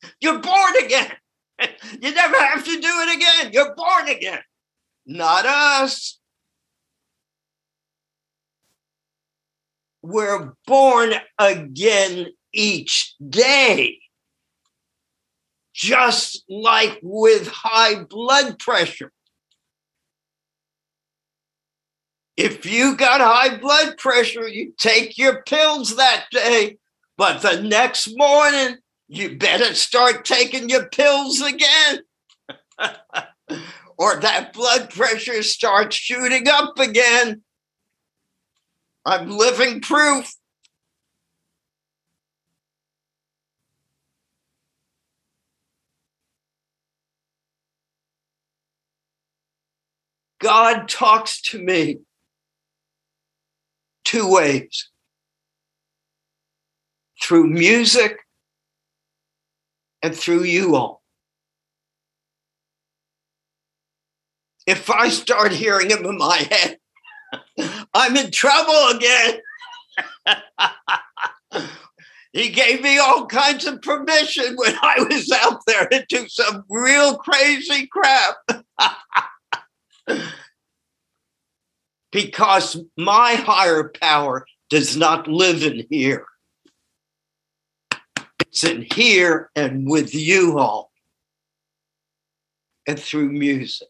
You're 0.20 0.38
born 0.38 0.72
again. 0.84 1.12
You 2.00 2.12
never 2.12 2.36
have 2.38 2.64
to 2.64 2.80
do 2.80 2.88
it 2.88 3.16
again. 3.16 3.52
You're 3.52 3.74
born 3.76 4.08
again. 4.08 4.40
Not 5.06 5.46
us. 5.46 6.18
We're 10.02 10.54
born 10.66 11.12
again 11.38 12.32
each 12.52 13.14
day. 13.28 14.00
Just 15.72 16.44
like 16.48 16.98
with 17.02 17.46
high 17.46 18.02
blood 18.02 18.58
pressure. 18.58 19.12
If 22.36 22.64
you 22.64 22.96
got 22.96 23.20
high 23.20 23.58
blood 23.58 23.98
pressure, 23.98 24.48
you 24.48 24.72
take 24.78 25.18
your 25.18 25.42
pills 25.42 25.96
that 25.96 26.26
day, 26.30 26.78
but 27.18 27.42
the 27.42 27.60
next 27.60 28.16
morning, 28.16 28.76
you 29.08 29.36
better 29.36 29.74
start 29.74 30.24
taking 30.24 30.70
your 30.70 30.88
pills 30.88 31.42
again. 31.42 32.00
or 33.98 34.18
that 34.20 34.54
blood 34.54 34.90
pressure 34.90 35.42
starts 35.42 35.94
shooting 35.94 36.48
up 36.48 36.78
again. 36.78 37.42
I'm 39.04 39.28
living 39.28 39.80
proof. 39.80 40.32
God 50.40 50.88
talks 50.88 51.40
to 51.42 51.62
me 51.62 51.98
two 54.12 54.28
ways 54.28 54.90
through 57.22 57.46
music 57.46 58.18
and 60.02 60.14
through 60.14 60.44
you 60.44 60.76
all. 60.76 61.02
If 64.66 64.90
I 64.90 65.08
start 65.08 65.52
hearing 65.52 65.88
him 65.88 66.04
in 66.04 66.18
my 66.18 66.46
head, 66.50 66.76
I'm 67.94 68.14
in 68.18 68.30
trouble 68.30 68.96
again. 68.96 69.40
he 72.34 72.50
gave 72.50 72.82
me 72.82 72.98
all 72.98 73.24
kinds 73.26 73.64
of 73.64 73.80
permission 73.80 74.56
when 74.56 74.74
I 74.82 75.06
was 75.08 75.32
out 75.32 75.60
there 75.66 75.86
to 75.86 76.04
do 76.06 76.28
some 76.28 76.64
real 76.68 77.16
crazy 77.16 77.86
crap. 77.86 78.36
because 82.12 82.76
my 82.96 83.34
higher 83.34 83.90
power 84.00 84.46
does 84.70 84.96
not 84.96 85.26
live 85.26 85.64
in 85.64 85.86
here. 85.90 86.26
It's 88.40 88.62
in 88.62 88.86
here 88.94 89.50
and 89.56 89.88
with 89.88 90.14
you 90.14 90.58
all 90.58 90.92
and 92.86 93.00
through 93.00 93.32
music. 93.32 93.88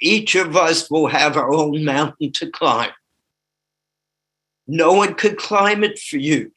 Each 0.00 0.34
of 0.34 0.56
us 0.56 0.90
will 0.90 1.06
have 1.06 1.36
our 1.36 1.52
own 1.52 1.84
mountain 1.84 2.32
to 2.32 2.50
climb. 2.50 2.90
No 4.66 4.92
one 4.92 5.14
could 5.14 5.38
climb 5.38 5.82
it 5.84 5.98
for 5.98 6.18
you. 6.18 6.52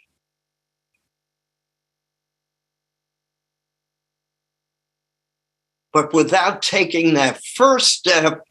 But 5.93 6.11
without 6.11 6.61
taking 6.61 7.13
that 7.13 7.41
first 7.55 7.93
step, 7.93 8.41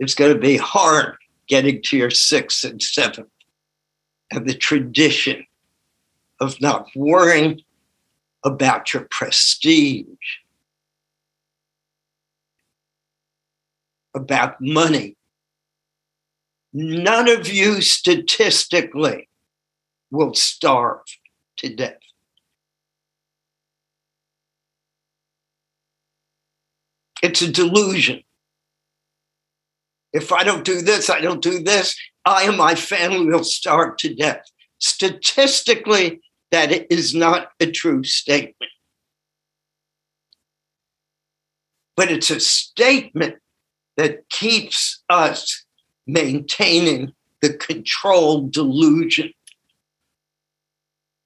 it's 0.00 0.14
going 0.14 0.32
to 0.32 0.40
be 0.40 0.56
hard 0.56 1.16
getting 1.46 1.82
to 1.82 1.96
your 1.96 2.10
sixth 2.10 2.64
and 2.64 2.82
seventh. 2.82 3.28
And 4.32 4.48
the 4.48 4.54
tradition 4.54 5.46
of 6.40 6.60
not 6.60 6.86
worrying 6.96 7.60
about 8.42 8.94
your 8.94 9.06
prestige, 9.10 10.06
about 14.14 14.56
money. 14.60 15.16
None 16.72 17.28
of 17.28 17.48
you 17.48 17.82
statistically 17.82 19.28
will 20.10 20.32
starve 20.34 21.04
to 21.58 21.74
death. 21.74 21.98
It's 27.22 27.42
a 27.42 27.52
delusion. 27.52 28.22
If 30.12 30.32
I 30.32 30.42
don't 30.42 30.64
do 30.64 30.80
this, 30.80 31.08
I 31.08 31.20
don't 31.20 31.42
do 31.42 31.62
this, 31.62 31.96
I 32.24 32.44
and 32.44 32.56
my 32.56 32.74
family 32.74 33.26
will 33.26 33.44
starve 33.44 33.96
to 33.98 34.14
death. 34.14 34.42
Statistically, 34.78 36.20
that 36.50 36.92
is 36.92 37.14
not 37.14 37.50
a 37.60 37.70
true 37.70 38.02
statement. 38.04 38.72
But 41.96 42.10
it's 42.10 42.30
a 42.30 42.40
statement 42.40 43.36
that 43.96 44.28
keeps 44.30 45.02
us 45.08 45.64
maintaining 46.06 47.12
the 47.40 47.54
controlled 47.54 48.52
delusion. 48.52 49.32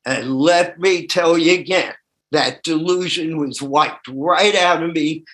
And 0.05 0.37
let 0.37 0.79
me 0.79 1.07
tell 1.07 1.39
you 1.39 1.55
again, 1.55 1.95
that 2.33 2.63
delusion 2.63 3.39
was 3.39 3.63
wiped 3.63 4.09
right 4.09 4.55
out 4.55 4.83
of 4.83 4.93
me 4.93 5.25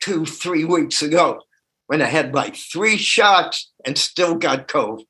two, 0.00 0.24
three 0.24 0.64
weeks 0.64 1.02
ago 1.02 1.42
when 1.86 2.02
I 2.02 2.06
had 2.06 2.34
like 2.34 2.56
three 2.56 2.96
shots 2.96 3.70
and 3.84 3.96
still 3.96 4.34
got 4.34 4.68
COVID. 4.68 5.04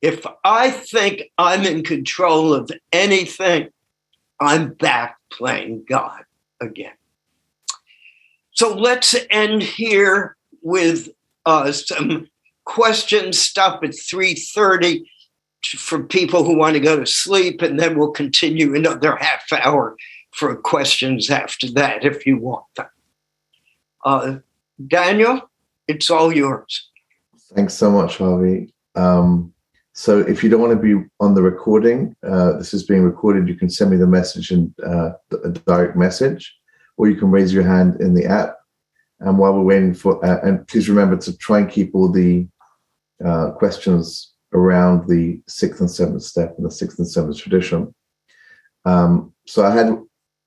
If 0.00 0.24
I 0.44 0.70
think 0.70 1.24
I'm 1.38 1.64
in 1.64 1.82
control 1.82 2.54
of 2.54 2.70
anything, 2.92 3.68
I'm 4.40 4.74
back 4.74 5.16
playing 5.30 5.84
God 5.88 6.22
again. 6.60 6.92
So 8.52 8.74
let's 8.74 9.16
end 9.30 9.62
here 9.62 10.36
with 10.62 11.08
uh, 11.46 11.72
some 11.72 12.28
questions. 12.64 13.38
Stop 13.38 13.82
at 13.82 13.90
3:30 13.90 15.02
for 15.76 16.04
people 16.04 16.44
who 16.44 16.56
want 16.56 16.74
to 16.74 16.80
go 16.80 16.98
to 16.98 17.06
sleep, 17.06 17.62
and 17.62 17.78
then 17.78 17.98
we'll 17.98 18.12
continue 18.12 18.74
another 18.74 19.16
half 19.16 19.52
hour 19.52 19.96
for 20.32 20.54
questions 20.56 21.30
after 21.30 21.70
that 21.72 22.04
if 22.04 22.26
you 22.26 22.38
want 22.38 22.64
them. 22.76 22.86
Uh, 24.04 24.38
Daniel, 24.86 25.50
it's 25.86 26.10
all 26.10 26.32
yours. 26.32 26.90
Thanks 27.54 27.74
so 27.74 27.90
much, 27.90 28.18
Harvey. 28.18 28.72
Um, 28.94 29.52
so 29.94 30.20
if 30.20 30.44
you 30.44 30.50
don't 30.50 30.60
want 30.60 30.80
to 30.80 30.82
be 30.82 31.04
on 31.18 31.34
the 31.34 31.42
recording, 31.42 32.14
uh, 32.24 32.58
this 32.58 32.72
is 32.72 32.84
being 32.84 33.02
recorded, 33.02 33.48
you 33.48 33.56
can 33.56 33.68
send 33.68 33.90
me 33.90 33.96
the 33.96 34.06
message 34.06 34.52
in 34.52 34.72
uh, 34.86 35.10
a 35.44 35.48
direct 35.48 35.96
message, 35.96 36.54
or 36.96 37.08
you 37.08 37.16
can 37.16 37.30
raise 37.30 37.52
your 37.52 37.64
hand 37.64 38.00
in 38.00 38.14
the 38.14 38.26
app. 38.26 38.56
And 39.20 39.38
while 39.38 39.52
we're 39.54 39.62
waiting 39.62 39.94
for, 39.94 40.24
uh, 40.24 40.40
and 40.44 40.66
please 40.68 40.88
remember 40.88 41.16
to 41.16 41.36
try 41.38 41.58
and 41.58 41.70
keep 41.70 41.94
all 41.94 42.12
the 42.12 42.46
uh, 43.24 43.50
questions 43.52 44.34
around 44.52 45.08
the 45.08 45.42
sixth 45.48 45.80
and 45.80 45.90
seventh 45.90 46.22
step 46.22 46.54
and 46.56 46.66
the 46.66 46.70
sixth 46.70 46.98
and 46.98 47.08
seventh 47.08 47.36
tradition. 47.36 47.92
Um, 48.84 49.34
so 49.46 49.64
I 49.64 49.70
had 49.70 49.98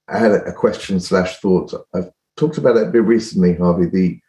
I 0.08 0.18
had 0.18 0.32
a 0.32 0.54
question 0.54 0.99
slash 0.99 1.39
thought. 1.39 1.74
I've 1.93 2.12
talked 2.41 2.57
about 2.57 2.75
it 2.75 2.87
a 2.87 2.91
bit 2.91 3.03
recently, 3.03 3.55
Harvey. 3.55 3.85
The 3.85 4.19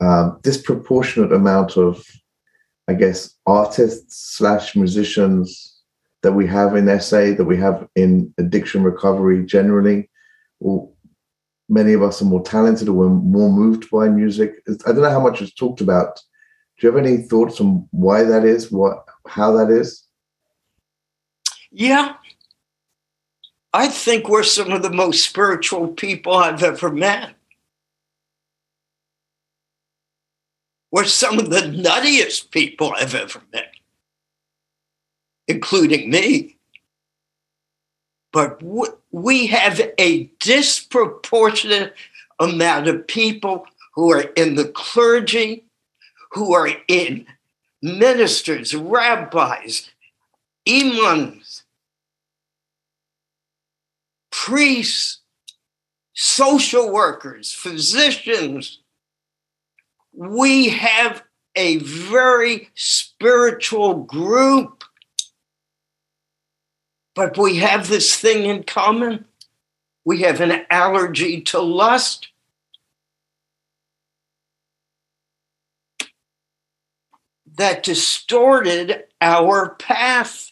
um, 0.00 0.40
disproportionate 0.42 1.30
amount 1.32 1.76
of, 1.76 2.02
I 2.88 2.94
guess, 2.94 3.34
artists 3.46 4.36
slash 4.36 4.74
musicians 4.74 5.82
that 6.22 6.32
we 6.32 6.46
have 6.46 6.74
in 6.74 7.00
SA, 7.00 7.34
that 7.36 7.44
we 7.44 7.58
have 7.58 7.86
in 7.94 8.32
addiction 8.38 8.82
recovery 8.82 9.44
generally. 9.44 10.08
Many 11.68 11.92
of 11.92 12.02
us 12.02 12.22
are 12.22 12.24
more 12.24 12.42
talented 12.42 12.88
or 12.88 12.94
we're 12.94 13.08
more 13.10 13.52
moved 13.52 13.90
by 13.90 14.08
music. 14.08 14.62
I 14.86 14.92
don't 14.92 15.02
know 15.02 15.10
how 15.10 15.20
much 15.20 15.42
it's 15.42 15.52
talked 15.52 15.82
about. 15.82 16.18
Do 16.78 16.86
you 16.86 16.94
have 16.94 17.04
any 17.04 17.18
thoughts 17.18 17.60
on 17.60 17.86
why 17.90 18.22
that 18.22 18.46
is? 18.46 18.72
What, 18.72 19.04
how 19.26 19.52
that 19.52 19.70
is? 19.70 20.04
Yeah, 21.70 22.14
I 23.72 23.88
think 23.88 24.28
we're 24.28 24.44
some 24.44 24.72
of 24.72 24.82
the 24.82 24.90
most 24.90 25.24
spiritual 25.24 25.88
people 25.88 26.34
I've 26.34 26.62
ever 26.62 26.90
met. 26.90 27.34
We're 30.90 31.04
some 31.04 31.38
of 31.38 31.50
the 31.50 31.60
nuttiest 31.60 32.50
people 32.50 32.94
I've 32.96 33.14
ever 33.14 33.42
met, 33.52 33.72
including 35.46 36.10
me. 36.10 36.56
But 38.32 38.62
we 39.10 39.46
have 39.48 39.80
a 39.98 40.24
disproportionate 40.40 41.94
amount 42.38 42.88
of 42.88 43.06
people 43.06 43.66
who 43.94 44.12
are 44.12 44.22
in 44.36 44.54
the 44.54 44.68
clergy, 44.68 45.64
who 46.32 46.54
are 46.54 46.70
in 46.88 47.26
ministers, 47.82 48.74
rabbis, 48.74 49.90
imams, 50.68 51.57
priests, 54.44 55.18
social 56.14 56.92
workers, 56.92 57.52
physicians. 57.52 58.78
We 60.12 60.68
have 60.68 61.24
a 61.56 61.78
very 61.78 62.70
spiritual 62.74 64.04
group, 64.04 64.84
but 67.16 67.36
we 67.36 67.56
have 67.56 67.88
this 67.88 68.14
thing 68.14 68.46
in 68.46 68.62
common. 68.62 69.24
We 70.04 70.22
have 70.22 70.40
an 70.40 70.64
allergy 70.70 71.40
to 71.42 71.60
lust. 71.60 72.28
That 77.56 77.82
distorted 77.82 79.04
our 79.20 79.70
path. 79.74 80.48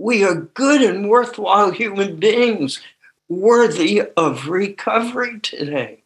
We 0.00 0.24
are 0.24 0.34
good 0.34 0.80
and 0.80 1.10
worthwhile 1.10 1.72
human 1.72 2.16
beings 2.16 2.80
worthy 3.28 4.00
of 4.16 4.48
recovery 4.48 5.40
today. 5.40 6.04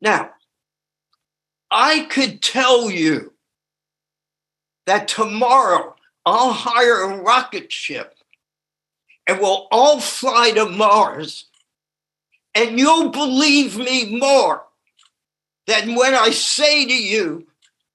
Now, 0.00 0.30
I 1.70 2.06
could 2.08 2.40
tell 2.40 2.90
you 2.90 3.34
that 4.86 5.08
tomorrow 5.08 5.94
I'll 6.24 6.54
hire 6.54 7.02
a 7.02 7.22
rocket 7.22 7.70
ship 7.70 8.14
and 9.26 9.40
we'll 9.40 9.68
all 9.70 10.00
fly 10.00 10.52
to 10.52 10.64
Mars, 10.64 11.44
and 12.54 12.78
you'll 12.78 13.10
believe 13.10 13.76
me 13.76 14.18
more 14.18 14.64
that 15.66 15.86
when 15.86 16.14
I 16.14 16.30
say 16.30 16.86
to 16.86 16.94
you, 16.94 17.46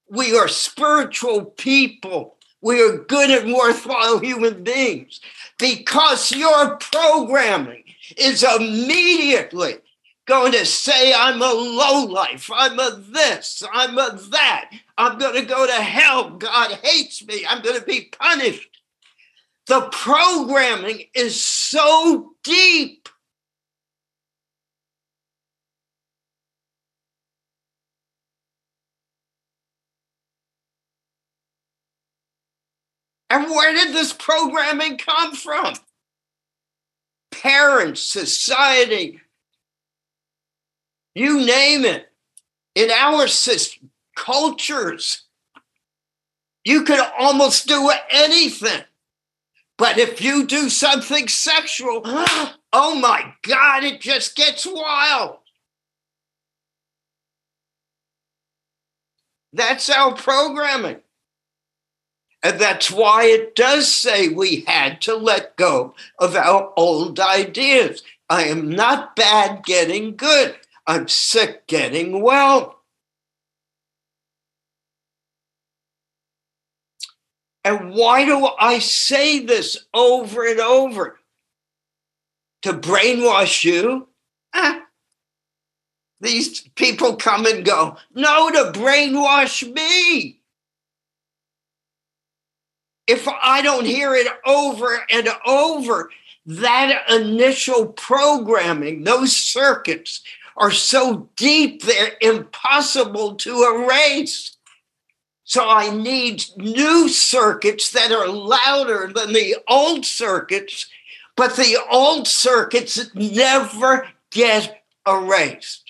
we 0.09 0.38
are 0.38 0.47
spiritual 0.47 1.45
people, 1.45 2.38
we 2.61 2.82
are 2.82 2.97
good 2.97 3.30
and 3.30 3.53
worthwhile 3.53 4.20
human 4.20 4.63
beings, 4.63 5.20
because 5.59 6.32
your 6.32 6.78
programming 6.78 7.84
is 8.15 8.43
immediately 8.43 9.76
going 10.26 10.51
to 10.51 10.65
say, 10.65 11.13
I'm 11.13 11.41
a 11.41 11.53
low 11.53 12.05
life, 12.05 12.49
I'm 12.53 12.80
a 12.80 13.01
this, 13.11 13.63
I'm 13.74 13.97
a 13.97 14.18
that, 14.32 14.72
I'm 14.97 15.18
going 15.18 15.36
to 15.36 15.45
go 15.45 15.65
to 15.65 15.74
hell, 15.74 16.32
God 16.32 16.72
hates 16.84 17.26
me, 17.26 17.45
I'm 17.47 17.61
going 17.61 17.80
to 17.80 17.86
be 17.86 18.09
punished. 18.20 18.70
The 19.68 19.89
programming 19.91 21.03
is 21.13 21.43
so 21.43 22.34
deep 22.43 22.97
And 33.30 33.50
where 33.50 33.74
did 33.74 33.94
this 33.94 34.14
programming 34.14 34.98
come 34.98 35.34
from? 35.34 35.74
Parents, 37.32 38.02
society, 38.02 39.20
you 41.14 41.46
name 41.46 41.84
it. 41.84 42.10
In 42.76 42.92
our 42.92 43.28
system, 43.28 43.90
cultures, 44.16 45.24
you 46.64 46.84
could 46.84 47.00
almost 47.18 47.68
do 47.68 47.92
anything. 48.12 48.84
But 49.78 49.98
if 49.98 50.22
you 50.22 50.46
do 50.46 50.70
something 50.70 51.28
sexual, 51.28 52.02
oh 52.06 53.00
my 53.00 53.34
God, 53.44 53.84
it 53.84 54.00
just 54.00 54.36
gets 54.36 54.66
wild. 54.66 55.38
That's 59.54 59.90
our 59.90 60.14
programming. 60.14 60.98
And 62.44 62.60
that's 62.60 62.92
why 62.92 63.26
it 63.26 63.56
does 63.56 63.92
say 63.94 64.30
we 64.30 64.64
had 64.68 65.02
to 65.02 65.16
let 65.16 65.56
go 65.58 65.96
of 66.20 66.36
our 66.36 66.72
old 66.78 67.20
ideas. 67.20 68.04
I 68.30 68.44
am 68.44 68.70
not 68.70 69.16
bad 69.16 69.64
getting 69.66 70.16
good. 70.16 70.56
I'm 70.86 71.08
sick 71.08 71.68
getting 71.68 72.22
well. 72.22 72.82
And 77.64 77.94
why 77.94 78.24
do 78.24 78.48
I 78.60 78.80
say 78.80 79.40
this 79.40 79.86
over 79.94 80.48
and 80.48 80.60
over? 80.60 81.20
To 82.62 82.74
brainwash 82.74 83.66
you? 83.66 84.08
Ah. 84.54 84.84
These 86.22 86.62
people 86.76 87.18
come 87.18 87.46
and 87.46 87.66
go. 87.66 87.98
No, 88.16 88.50
to 88.50 88.80
brainwash 88.80 89.70
me 89.74 90.37
if 93.08 93.28
I 93.28 93.62
don't 93.62 93.86
hear 93.86 94.14
it 94.16 94.28
over 94.45 94.99
and 95.10 95.30
over, 95.45 96.12
that 96.45 97.10
initial 97.10 97.88
programming, 97.88 99.03
those 99.03 99.36
circuits 99.36 100.22
are 100.58 100.72
so 100.72 101.30
deep, 101.36 101.84
they're 101.84 102.18
impossible 102.22 103.36
to 103.36 103.64
erase. 103.64 104.58
So 105.43 105.68
I 105.68 105.89
need 105.89 106.43
new 106.58 107.08
circuits 107.08 107.91
that 107.91 108.12
are 108.12 108.28
louder 108.28 109.12
than 109.14 109.34
the 109.34 109.58
old 109.68 110.05
circuits, 110.05 110.88
but 111.36 111.55
the 111.55 111.78
old 111.89 112.28
circuits 112.28 113.14
never 113.16 114.08
get 114.32 114.84
erased. 115.08 115.87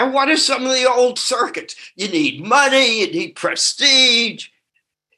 And 0.00 0.14
what 0.14 0.30
are 0.30 0.36
some 0.38 0.64
of 0.64 0.72
the 0.72 0.90
old 0.90 1.18
circuits? 1.18 1.76
You 1.94 2.08
need 2.08 2.42
money, 2.42 3.02
you 3.02 3.12
need 3.12 3.36
prestige, 3.36 4.48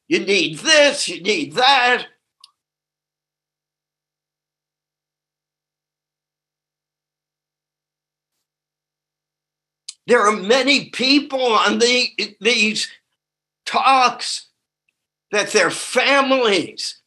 you 0.08 0.18
need 0.18 0.58
this, 0.58 1.08
you 1.08 1.22
need 1.22 1.52
that. 1.52 2.06
There 10.08 10.26
are 10.26 10.36
many 10.36 10.90
people 10.90 11.40
on 11.40 11.78
the, 11.78 12.34
these 12.40 12.90
talks 13.64 14.48
that 15.30 15.52
their 15.52 15.70
families 15.70 17.00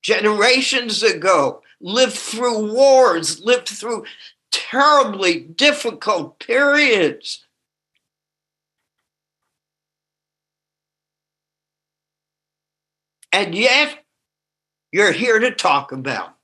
generations 0.00 1.02
ago 1.02 1.60
lived 1.82 2.16
through 2.16 2.72
wars, 2.72 3.40
lived 3.40 3.68
through 3.68 4.04
terribly 4.52 5.40
difficult 5.40 6.38
periods. 6.38 7.46
And 13.32 13.54
yet, 13.54 14.04
you're 14.92 15.12
here 15.12 15.38
to 15.38 15.52
talk 15.52 15.92
about. 15.92 16.34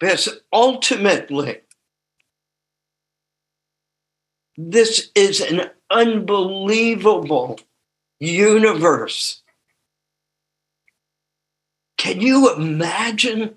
Because 0.00 0.40
ultimately, 0.52 1.60
this 4.56 5.10
is 5.14 5.40
an 5.40 5.70
unbelievable 5.90 7.58
universe. 8.20 9.42
Can 11.98 12.20
you 12.20 12.54
imagine 12.54 13.56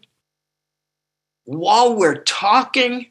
while 1.57 1.95
we're 1.95 2.21
talking, 2.21 3.07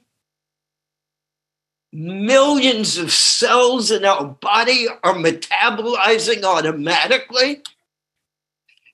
millions 1.93 2.97
of 2.97 3.11
cells 3.11 3.91
in 3.91 4.05
our 4.05 4.27
body 4.27 4.87
are 5.03 5.15
metabolizing 5.15 6.45
automatically? 6.45 7.63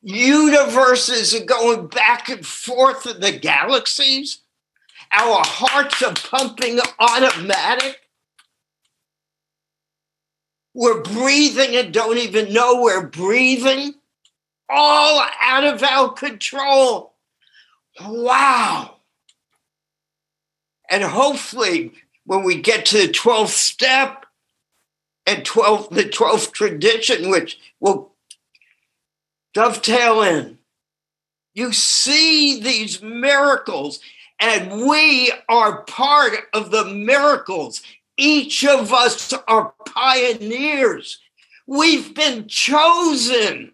Universes 0.01 1.35
are 1.35 1.45
going 1.45 1.89
back 1.89 2.31
and 2.31 2.47
forth 2.47 3.07
in 3.07 3.21
the 3.21 3.33
galaxies. 3.33 4.41
Our 5.13 5.43
hearts 5.45 6.03
are 6.03 6.15
pumping 6.15 6.81
automatic. 6.99 8.01
We're 10.73 11.03
breathing 11.03 11.77
and 11.77 11.93
don't 11.93 12.17
even 12.17 12.51
know 12.51 12.81
we're 12.81 13.07
breathing. 13.09 13.93
All 14.71 15.27
out 15.39 15.65
of 15.65 15.83
our 15.83 16.13
control. 16.13 17.13
Wow. 18.01 18.94
And 20.91 21.03
hopefully, 21.03 21.93
when 22.27 22.43
we 22.43 22.61
get 22.61 22.87
to 22.87 22.99
the 22.99 23.13
12th 23.13 23.49
step 23.49 24.27
and 25.27 25.45
12th, 25.45 25.91
the 25.91 26.05
12th 26.05 26.53
tradition, 26.53 27.31
which 27.31 27.59
will 27.81 28.13
dovetail 29.53 30.23
in, 30.23 30.59
you 31.55 31.73
see 31.73 32.61
these 32.61 33.01
miracles, 33.01 34.01
and 34.41 34.87
we 34.87 35.33
are 35.49 35.83
part 35.85 36.35
of 36.53 36.71
the 36.71 36.85
miracles. 36.85 37.83
Each 38.17 38.65
of 38.65 38.93
us 38.93 39.33
are 39.49 39.73
pioneers. 39.87 41.21
We've 41.67 42.15
been 42.15 42.49
chosen 42.49 43.73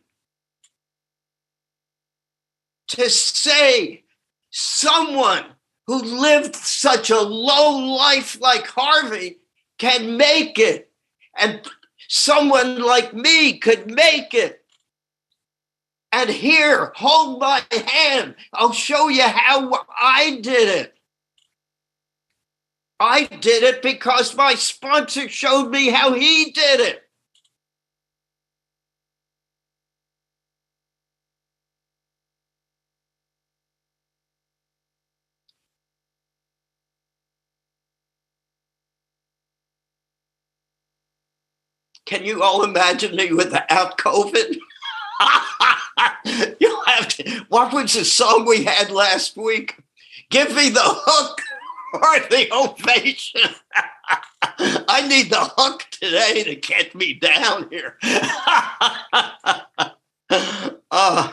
to 2.88 3.08
say 3.08 4.04
someone 4.50 5.44
who 5.91 6.20
lived 6.20 6.55
such 6.55 7.11
a 7.11 7.18
low 7.18 7.76
life 7.97 8.41
like 8.41 8.64
Harvey 8.64 9.38
can 9.76 10.16
make 10.16 10.57
it, 10.57 10.88
and 11.36 11.68
someone 12.07 12.80
like 12.80 13.12
me 13.12 13.59
could 13.59 13.91
make 13.91 14.32
it. 14.32 14.64
And 16.12 16.30
here, 16.30 16.93
hold 16.95 17.41
my 17.41 17.62
hand. 17.72 18.36
I'll 18.53 18.72
show 18.72 19.09
you 19.09 19.24
how 19.24 19.84
I 20.01 20.38
did 20.41 20.68
it. 20.68 20.95
I 23.01 23.24
did 23.24 23.64
it 23.64 23.82
because 23.82 24.36
my 24.36 24.55
sponsor 24.55 25.28
showed 25.28 25.70
me 25.70 25.88
how 25.88 26.12
he 26.12 26.53
did 26.53 26.78
it. 26.78 27.03
Can 42.11 42.24
you 42.24 42.42
all 42.42 42.64
imagine 42.64 43.14
me 43.14 43.32
without 43.32 43.96
COVID? 43.96 44.56
You'll 46.61 46.84
have 46.86 47.06
to. 47.06 47.44
What 47.48 47.72
was 47.72 47.94
the 47.94 48.04
song 48.04 48.46
we 48.46 48.64
had 48.64 48.90
last 48.90 49.36
week? 49.36 49.76
Give 50.28 50.52
me 50.56 50.70
the 50.70 50.80
hook 50.82 51.40
or 51.94 52.18
the 52.28 52.52
ovation. 52.52 53.42
I 54.42 55.06
need 55.06 55.30
the 55.30 55.52
hook 55.56 55.86
today 55.92 56.42
to 56.42 56.56
get 56.56 56.96
me 56.96 57.14
down 57.14 57.68
here. 57.70 57.96
uh, 60.90 61.32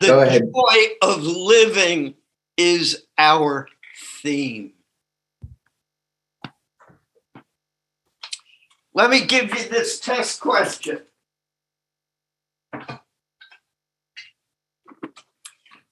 the 0.00 0.50
joy 0.52 1.08
of 1.08 1.22
living 1.22 2.16
is 2.56 3.04
our 3.16 3.68
theme. 4.20 4.72
Let 8.98 9.10
me 9.10 9.24
give 9.24 9.56
you 9.56 9.68
this 9.68 10.00
test 10.00 10.40
question. 10.40 11.02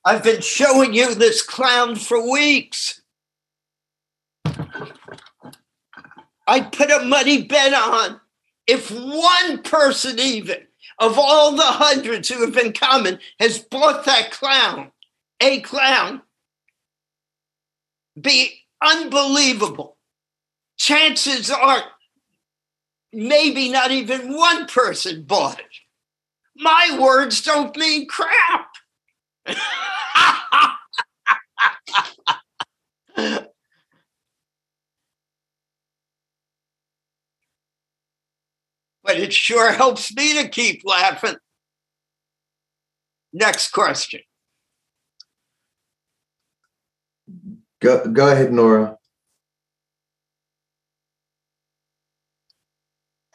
I've 0.05 0.25
been 0.25 0.41
showing 0.41 0.93
you 0.93 1.15
this 1.15 1.41
clown 1.41 1.95
for 1.95 2.29
weeks. 2.29 3.03
I 6.49 6.63
put 6.73 6.91
a 6.91 7.05
money 7.05 7.45
bet 7.45 7.73
on 7.75 8.21
if 8.67 8.91
one 8.91 9.63
person, 9.63 10.19
even 10.19 10.67
of 10.99 11.17
all 11.17 11.53
the 11.53 11.63
hundreds 11.63 12.29
who 12.29 12.45
have 12.45 12.55
been 12.55 12.73
coming, 12.73 13.21
has 13.39 13.61
bought 13.61 14.05
that 14.07 14.33
clown, 14.33 14.91
a 15.41 15.61
clown, 15.61 16.23
be 18.21 18.65
unbelievable. 18.83 19.97
Chances 20.77 21.53
are 21.53 21.85
maybe 23.13 23.71
not 23.71 23.91
even 23.91 24.35
one 24.35 24.67
person 24.67 25.25
bought 25.25 25.59
it. 25.59 25.67
My 26.57 26.97
words 27.01 27.43
don't 27.43 27.77
mean 27.77 28.07
crap. 28.09 28.69
but 39.07 39.17
it 39.17 39.33
sure 39.33 39.73
helps 39.73 40.15
me 40.15 40.43
to 40.43 40.49
keep 40.49 40.83
laughing. 40.85 41.37
Next 43.33 43.71
question. 43.71 44.21
Go, 47.81 48.07
go 48.09 48.29
ahead, 48.29 48.53
Nora. 48.53 48.97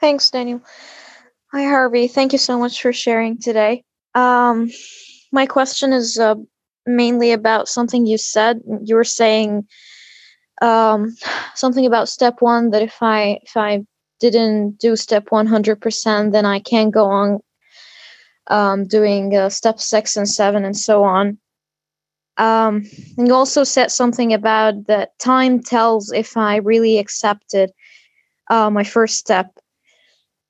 Thanks, 0.01 0.31
Daniel. 0.31 0.61
Hi, 1.51 1.63
Harvey. 1.63 2.07
Thank 2.07 2.33
you 2.33 2.39
so 2.39 2.57
much 2.57 2.81
for 2.81 2.91
sharing 2.91 3.37
today. 3.37 3.83
Um, 4.15 4.71
my 5.31 5.45
question 5.45 5.93
is 5.93 6.17
uh, 6.17 6.35
mainly 6.87 7.31
about 7.31 7.67
something 7.69 8.05
you 8.05 8.17
said. 8.17 8.61
You 8.83 8.95
were 8.95 9.03
saying 9.03 9.67
um, 10.61 11.15
something 11.55 11.85
about 11.85 12.09
step 12.09 12.41
one 12.41 12.71
that 12.71 12.81
if 12.81 12.97
I 13.01 13.39
if 13.43 13.55
I 13.55 13.85
didn't 14.19 14.79
do 14.79 14.95
step 14.95 15.27
one 15.29 15.47
hundred 15.47 15.81
percent, 15.81 16.31
then 16.31 16.45
I 16.45 16.59
can't 16.59 16.93
go 16.93 17.05
on 17.05 17.39
um, 18.47 18.87
doing 18.87 19.35
uh, 19.35 19.49
step 19.49 19.79
six 19.79 20.17
and 20.17 20.27
seven 20.27 20.65
and 20.65 20.75
so 20.75 21.03
on. 21.03 21.37
Um, 22.37 22.89
and 23.17 23.27
you 23.27 23.35
also 23.35 23.63
said 23.63 23.91
something 23.91 24.33
about 24.33 24.87
that 24.87 25.17
time 25.19 25.61
tells 25.61 26.11
if 26.11 26.37
I 26.37 26.55
really 26.57 26.97
accepted 26.97 27.71
uh, 28.49 28.71
my 28.71 28.83
first 28.83 29.17
step. 29.17 29.51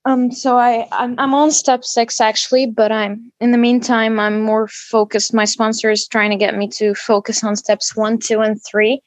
Um, 0.06 0.32
so 0.32 0.58
I 0.58 0.88
I'm, 0.91 1.16
I'm 1.20 1.34
on 1.34 1.52
step 1.52 1.84
six 1.84 2.20
actually, 2.20 2.66
but 2.66 2.91
I'm 2.91 3.32
in 3.39 3.52
the 3.52 3.58
meantime 3.58 4.20
I'm 4.20 4.41
more 4.41 4.68
focused. 4.68 5.34
My 5.34 5.45
sponsor 5.45 5.91
is 5.91 6.08
trying 6.08 6.32
to 6.32 6.38
get 6.38 6.58
me 6.58 6.68
to 6.70 6.95
focus 6.95 7.43
on 7.43 7.56
steps 7.56 7.95
one, 7.95 8.18
two, 8.18 8.39
and 8.39 8.60
three, 8.64 9.02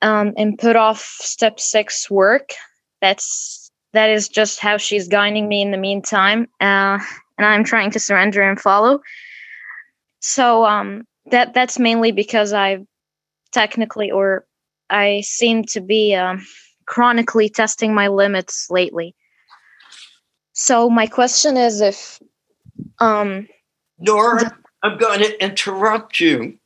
um, 0.00 0.32
and 0.38 0.58
put 0.58 0.76
off 0.76 1.00
step 1.20 1.60
six 1.60 2.10
work. 2.10 2.52
That's 3.02 3.70
that 3.92 4.08
is 4.08 4.28
just 4.28 4.60
how 4.60 4.78
she's 4.78 5.08
guiding 5.08 5.46
me 5.46 5.60
in 5.60 5.72
the 5.72 5.76
meantime, 5.76 6.48
uh, 6.60 6.98
and 7.38 7.46
I'm 7.46 7.64
trying 7.64 7.90
to 7.90 8.00
surrender 8.00 8.42
and 8.42 8.58
follow. 8.58 9.00
So 10.20 10.64
um, 10.64 11.06
that 11.30 11.52
that's 11.52 11.78
mainly 11.78 12.12
because 12.12 12.54
I 12.54 12.78
technically 13.52 14.10
or 14.10 14.46
I 14.88 15.20
seem 15.20 15.64
to 15.64 15.82
be 15.82 16.14
um, 16.14 16.46
chronically 16.86 17.50
testing 17.50 17.94
my 17.94 18.08
limits 18.08 18.68
lately. 18.70 19.14
So 20.54 20.88
my 20.88 21.06
question 21.06 21.56
is 21.56 21.80
if 21.80 22.20
um 23.00 23.48
Nora, 23.98 24.56
I'm 24.82 24.98
going 24.98 25.20
to 25.20 25.44
interrupt 25.44 26.20
you 26.20 26.58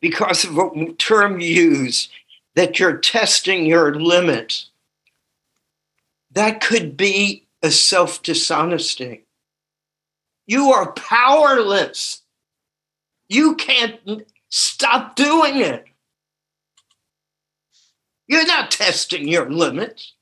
because 0.00 0.44
of 0.44 0.58
a 0.58 0.92
term 0.94 1.40
used 1.40 2.10
that 2.56 2.78
you're 2.78 2.98
testing 2.98 3.64
your 3.64 3.94
limits. 3.94 4.70
That 6.32 6.60
could 6.60 6.96
be 6.96 7.46
a 7.62 7.70
self 7.70 8.22
dishonesty. 8.22 9.24
You 10.46 10.72
are 10.72 10.92
powerless. 10.92 12.22
You 13.28 13.54
can't 13.54 14.00
stop 14.48 15.14
doing 15.14 15.58
it. 15.58 15.84
You're 18.26 18.46
not 18.46 18.70
testing 18.70 19.28
your 19.28 19.50
limits. 19.50 20.14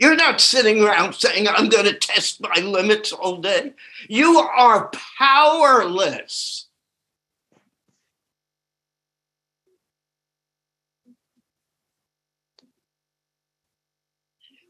You're 0.00 0.16
not 0.16 0.40
sitting 0.40 0.82
around 0.82 1.12
saying, 1.12 1.46
I'm 1.46 1.68
going 1.68 1.84
to 1.84 1.92
test 1.92 2.40
my 2.40 2.54
limits 2.60 3.12
all 3.12 3.36
day. 3.36 3.74
You 4.08 4.38
are 4.38 4.90
powerless. 5.18 6.68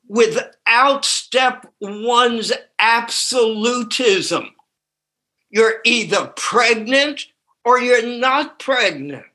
Without 0.09 1.05
step 1.05 1.73
one's 1.81 2.53
absolutism, 2.81 4.51
you're 5.49 5.75
either 5.85 6.33
pregnant 6.35 7.27
or 7.65 7.79
you're 7.79 8.19
not 8.19 8.59
pregnant. 8.59 9.27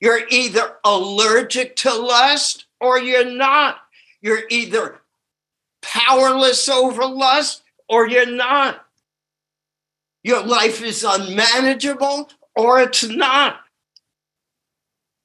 You're 0.00 0.26
either 0.30 0.78
allergic 0.82 1.76
to 1.76 1.94
lust 1.94 2.64
or 2.80 2.98
you're 2.98 3.30
not. 3.30 3.76
You're 4.22 4.44
either 4.48 5.00
powerless 5.82 6.68
over 6.68 7.04
lust 7.04 7.62
or 7.88 8.08
you're 8.08 8.24
not. 8.24 8.86
Your 10.22 10.42
life 10.44 10.82
is 10.82 11.04
unmanageable 11.04 12.30
or 12.54 12.80
it's 12.80 13.04
not. 13.04 13.56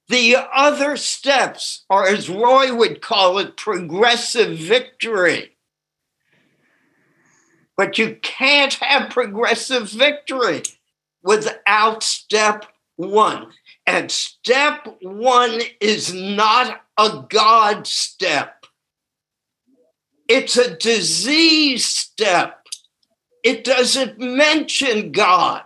The 0.09 0.37
other 0.53 0.97
steps 0.97 1.83
are, 1.89 2.07
as 2.07 2.29
Roy 2.29 2.73
would 2.73 3.01
call 3.01 3.37
it, 3.39 3.57
progressive 3.57 4.57
victory. 4.57 5.57
But 7.75 7.97
you 7.97 8.17
can't 8.21 8.73
have 8.75 9.11
progressive 9.11 9.91
victory 9.91 10.63
without 11.21 12.03
step 12.03 12.65
one. 12.95 13.51
And 13.85 14.09
step 14.09 14.97
one 15.01 15.61
is 15.79 16.13
not 16.13 16.81
a 16.97 17.25
God 17.29 17.85
step, 17.85 18.56
it's 20.27 20.57
a 20.57 20.75
disease 20.75 21.85
step. 21.85 22.67
It 23.43 23.63
doesn't 23.63 24.19
mention 24.19 25.11
God. 25.11 25.63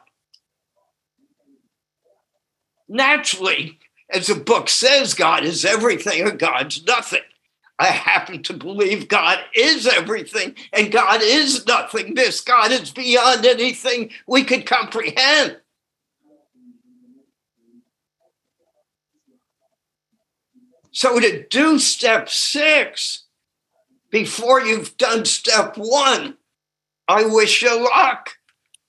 Naturally, 2.87 3.79
as 4.09 4.27
the 4.27 4.35
book 4.35 4.69
says, 4.69 5.13
God 5.13 5.43
is 5.43 5.65
everything 5.65 6.27
or 6.27 6.31
God's 6.31 6.85
nothing. 6.85 7.21
I 7.79 7.85
happen 7.85 8.43
to 8.43 8.53
believe 8.53 9.07
God 9.07 9.39
is 9.55 9.87
everything 9.87 10.55
and 10.71 10.91
God 10.91 11.21
is 11.23 11.65
nothing. 11.65 12.13
This 12.13 12.41
God 12.41 12.71
is 12.71 12.91
beyond 12.91 13.43
anything 13.45 14.11
we 14.27 14.43
could 14.43 14.67
comprehend. 14.67 15.57
So 20.91 21.19
to 21.19 21.47
do 21.47 21.79
step 21.79 22.29
six 22.29 23.20
before 24.11 24.61
you've 24.61 24.97
done 24.97 25.25
step 25.25 25.77
one, 25.77 26.37
I 27.07 27.25
wish 27.25 27.61
you 27.61 27.83
luck. 27.83 28.31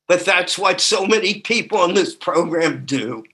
But 0.09 0.25
that's 0.25 0.59
what 0.59 0.81
so 0.81 1.07
many 1.07 1.41
people 1.41 1.85
in 1.85 1.95
this 1.95 2.15
program 2.15 2.85
do. 2.85 3.25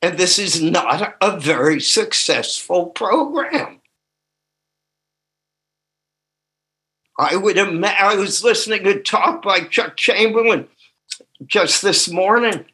And 0.00 0.16
this 0.16 0.38
is 0.38 0.62
not 0.62 1.16
a 1.20 1.38
very 1.38 1.80
successful 1.80 2.86
program. 2.86 3.80
I 7.18 7.36
would 7.36 7.58
imagine, 7.58 7.98
I 8.00 8.14
was 8.14 8.42
listening 8.42 8.84
to 8.84 9.00
talk 9.00 9.42
by 9.42 9.60
Chuck 9.60 9.96
Chamberlain 9.96 10.66
just 11.46 11.82
this 11.82 12.08
morning. 12.08 12.64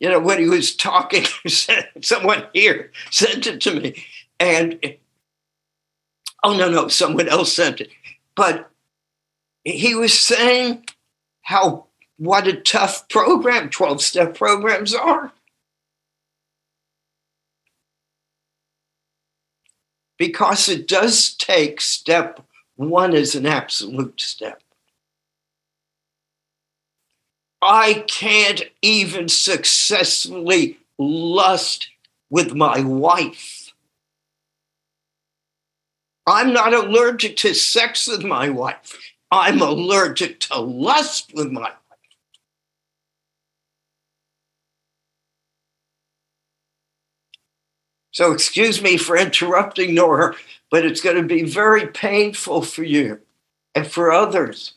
You 0.00 0.10
know, 0.10 0.20
when 0.20 0.38
he 0.38 0.48
was 0.48 0.76
talking, 0.76 1.24
someone 2.00 2.44
here 2.52 2.92
sent 3.10 3.46
it 3.46 3.60
to 3.62 3.80
me. 3.80 4.04
And 4.38 4.96
oh, 6.44 6.56
no, 6.56 6.70
no, 6.70 6.88
someone 6.88 7.28
else 7.28 7.52
sent 7.52 7.80
it. 7.80 7.90
But 8.36 8.70
he 9.64 9.94
was 9.94 10.18
saying 10.18 10.84
how 11.42 11.86
what 12.16 12.46
a 12.46 12.54
tough 12.54 13.08
program 13.08 13.70
12 13.70 14.00
step 14.02 14.36
programs 14.36 14.94
are. 14.94 15.32
because 20.18 20.68
it 20.68 20.86
does 20.88 21.34
take 21.34 21.80
step 21.80 22.40
one 22.76 23.14
as 23.14 23.34
an 23.34 23.46
absolute 23.46 24.20
step. 24.20 24.62
I 27.62 28.04
can't 28.08 28.62
even 28.82 29.28
successfully 29.28 30.78
lust 30.98 31.88
with 32.30 32.54
my 32.54 32.80
wife. 32.80 33.53
I'm 36.26 36.52
not 36.52 36.72
allergic 36.72 37.36
to 37.38 37.54
sex 37.54 38.08
with 38.08 38.24
my 38.24 38.48
wife. 38.48 38.98
I'm 39.30 39.60
allergic 39.60 40.40
to 40.40 40.58
lust 40.58 41.32
with 41.34 41.50
my 41.50 41.60
wife. 41.60 41.72
So, 48.12 48.30
excuse 48.30 48.80
me 48.80 48.96
for 48.96 49.16
interrupting, 49.16 49.92
Nora, 49.92 50.36
but 50.70 50.84
it's 50.86 51.00
going 51.00 51.16
to 51.16 51.24
be 51.24 51.42
very 51.42 51.88
painful 51.88 52.62
for 52.62 52.84
you 52.84 53.20
and 53.74 53.86
for 53.86 54.12
others 54.12 54.74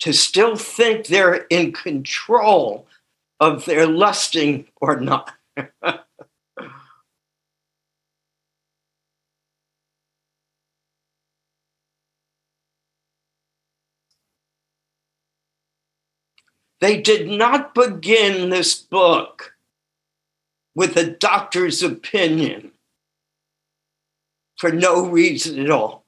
to 0.00 0.12
still 0.12 0.56
think 0.56 1.06
they're 1.06 1.46
in 1.50 1.72
control 1.72 2.86
of 3.40 3.66
their 3.66 3.86
lusting 3.86 4.66
or 4.80 4.98
not. 4.98 5.34
they 16.80 17.00
did 17.00 17.28
not 17.28 17.74
begin 17.74 18.50
this 18.50 18.74
book 18.74 19.54
with 20.74 20.96
a 20.96 21.10
doctor's 21.10 21.82
opinion 21.82 22.72
for 24.56 24.70
no 24.70 25.06
reason 25.06 25.58
at 25.60 25.70
all. 25.70 26.04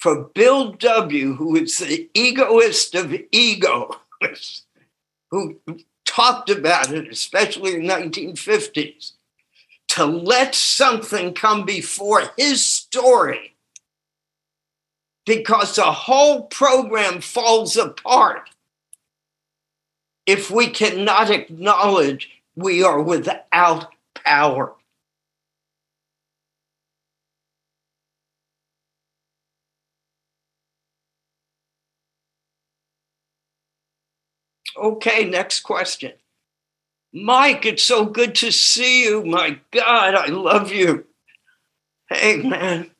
For 0.00 0.24
Bill 0.24 0.72
W., 0.72 1.34
who 1.34 1.56
is 1.56 1.78
the 1.78 2.08
egoist 2.14 2.94
of 2.94 3.14
ego, 3.32 4.00
who 5.30 5.58
talked 6.06 6.50
about 6.50 6.92
it, 6.92 7.08
especially 7.08 7.74
in 7.74 7.86
the 7.86 7.94
1950s, 7.94 9.12
to 9.88 10.04
let 10.04 10.54
something 10.54 11.32
come 11.32 11.64
before 11.64 12.30
his 12.36 12.64
story 12.64 13.54
because 15.24 15.76
the 15.76 15.90
whole 15.90 16.42
program 16.44 17.20
falls 17.20 17.76
apart 17.76 18.50
if 20.26 20.50
we 20.50 20.68
cannot 20.68 21.30
acknowledge 21.30 22.30
we 22.56 22.82
are 22.82 23.00
without 23.00 23.92
power. 24.14 24.74
Okay, 34.76 35.24
next 35.24 35.60
question. 35.60 36.12
Mike, 37.12 37.64
it's 37.64 37.82
so 37.82 38.04
good 38.04 38.34
to 38.34 38.50
see 38.50 39.04
you. 39.04 39.24
My 39.24 39.58
God, 39.70 40.14
I 40.14 40.26
love 40.26 40.70
you. 40.70 41.06
Hey, 42.10 42.36
man, 42.42 42.90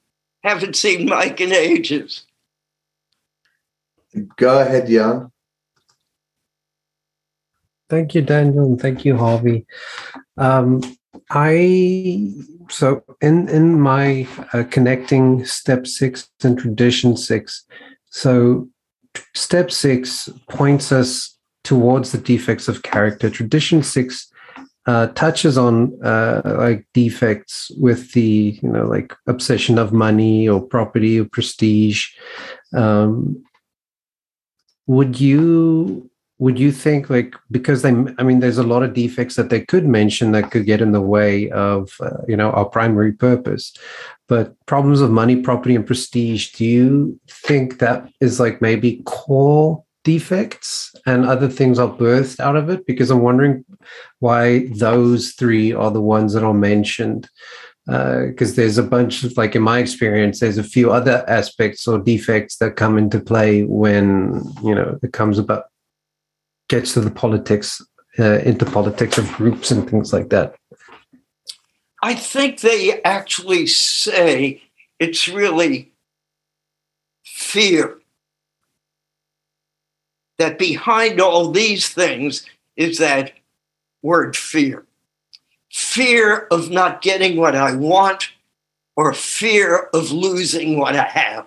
haven't 0.42 0.76
seen 0.76 1.06
Mike 1.06 1.40
in 1.40 1.52
ages. 1.52 2.24
Go 4.36 4.60
ahead, 4.60 4.88
Jan. 4.88 5.30
Thank 7.88 8.14
you, 8.14 8.22
Daniel, 8.22 8.64
and 8.64 8.80
thank 8.80 9.04
you, 9.04 9.16
Harvey. 9.16 9.66
Um, 10.36 10.82
I 11.30 12.32
so 12.68 13.02
in 13.20 13.48
in 13.48 13.80
my 13.80 14.26
uh, 14.52 14.64
connecting 14.70 15.44
step 15.44 15.86
six 15.86 16.28
and 16.42 16.58
tradition 16.58 17.16
six. 17.16 17.64
So 18.10 18.68
step 19.34 19.70
six 19.70 20.28
points 20.50 20.92
us 20.92 21.36
towards 21.64 22.12
the 22.12 22.18
defects 22.18 22.68
of 22.68 22.82
character. 22.82 23.30
Tradition 23.30 23.82
six 23.82 24.30
uh, 24.86 25.08
touches 25.08 25.58
on 25.58 25.98
uh, 26.04 26.42
like 26.58 26.86
defects 26.92 27.70
with 27.78 28.12
the 28.12 28.58
you 28.62 28.68
know 28.68 28.86
like 28.86 29.14
obsession 29.26 29.78
of 29.78 29.92
money 29.92 30.48
or 30.48 30.60
property 30.60 31.20
or 31.20 31.24
prestige. 31.24 32.06
Um, 32.74 33.44
would 34.86 35.20
you 35.20 36.10
would 36.38 36.58
you 36.58 36.70
think 36.70 37.08
like 37.08 37.34
because 37.50 37.82
they 37.82 37.90
i 38.18 38.22
mean 38.22 38.40
there's 38.40 38.58
a 38.58 38.62
lot 38.62 38.82
of 38.82 38.92
defects 38.92 39.36
that 39.36 39.48
they 39.48 39.60
could 39.60 39.86
mention 39.86 40.32
that 40.32 40.50
could 40.50 40.66
get 40.66 40.82
in 40.82 40.92
the 40.92 41.00
way 41.00 41.50
of 41.50 41.90
uh, 42.00 42.22
you 42.28 42.36
know 42.36 42.50
our 42.50 42.66
primary 42.66 43.12
purpose 43.12 43.72
but 44.28 44.54
problems 44.66 45.00
of 45.00 45.10
money 45.10 45.36
property 45.36 45.74
and 45.74 45.86
prestige 45.86 46.52
do 46.52 46.64
you 46.64 47.18
think 47.28 47.78
that 47.78 48.08
is 48.20 48.38
like 48.38 48.60
maybe 48.60 49.02
core 49.06 49.82
defects 50.06 50.94
and 51.04 51.26
other 51.26 51.48
things 51.48 51.80
are 51.80 51.88
birthed 51.88 52.38
out 52.38 52.54
of 52.54 52.70
it? 52.70 52.86
Because 52.86 53.10
i'm 53.10 53.22
wondering 53.22 53.64
why 54.20 54.68
those 54.68 55.32
three 55.32 55.72
are 55.72 55.90
the 55.90 56.00
ones 56.00 56.32
that 56.32 56.44
are 56.44 56.54
mentioned 56.54 57.28
because 57.86 58.52
uh, 58.52 58.56
there's 58.56 58.78
a 58.78 58.82
bunch 58.82 59.24
of 59.24 59.36
like 59.36 59.54
in 59.54 59.62
my 59.62 59.78
experience 59.78 60.40
there's 60.40 60.58
a 60.58 60.62
few 60.62 60.92
other 60.92 61.24
aspects 61.28 61.86
or 61.86 61.98
defects 61.98 62.56
that 62.58 62.76
come 62.76 62.98
into 62.98 63.20
play 63.20 63.62
when 63.64 64.42
you 64.62 64.74
know 64.74 64.98
it 65.02 65.12
comes 65.12 65.38
about 65.38 65.64
gets 66.68 66.94
to 66.94 67.00
the 67.00 67.10
politics, 67.10 67.82
uh, 68.18 68.38
into 68.40 68.64
politics 68.64 69.18
of 69.18 69.30
groups 69.32 69.70
and 69.70 69.88
things 69.88 70.12
like 70.12 70.30
that? 70.30 70.54
I 72.02 72.14
think 72.14 72.60
they 72.60 73.02
actually 73.02 73.66
say 73.66 74.62
it's 74.98 75.28
really 75.28 75.92
fear. 77.24 77.98
That 80.38 80.58
behind 80.58 81.20
all 81.20 81.50
these 81.50 81.88
things 81.88 82.46
is 82.76 82.98
that 82.98 83.32
word 84.02 84.36
fear. 84.36 84.84
Fear 85.72 86.46
of 86.50 86.70
not 86.70 87.02
getting 87.02 87.36
what 87.38 87.56
I 87.56 87.74
want 87.74 88.32
or 88.96 89.12
fear 89.12 89.88
of 89.92 90.10
losing 90.10 90.78
what 90.78 90.94
I 90.94 91.04
have. 91.04 91.46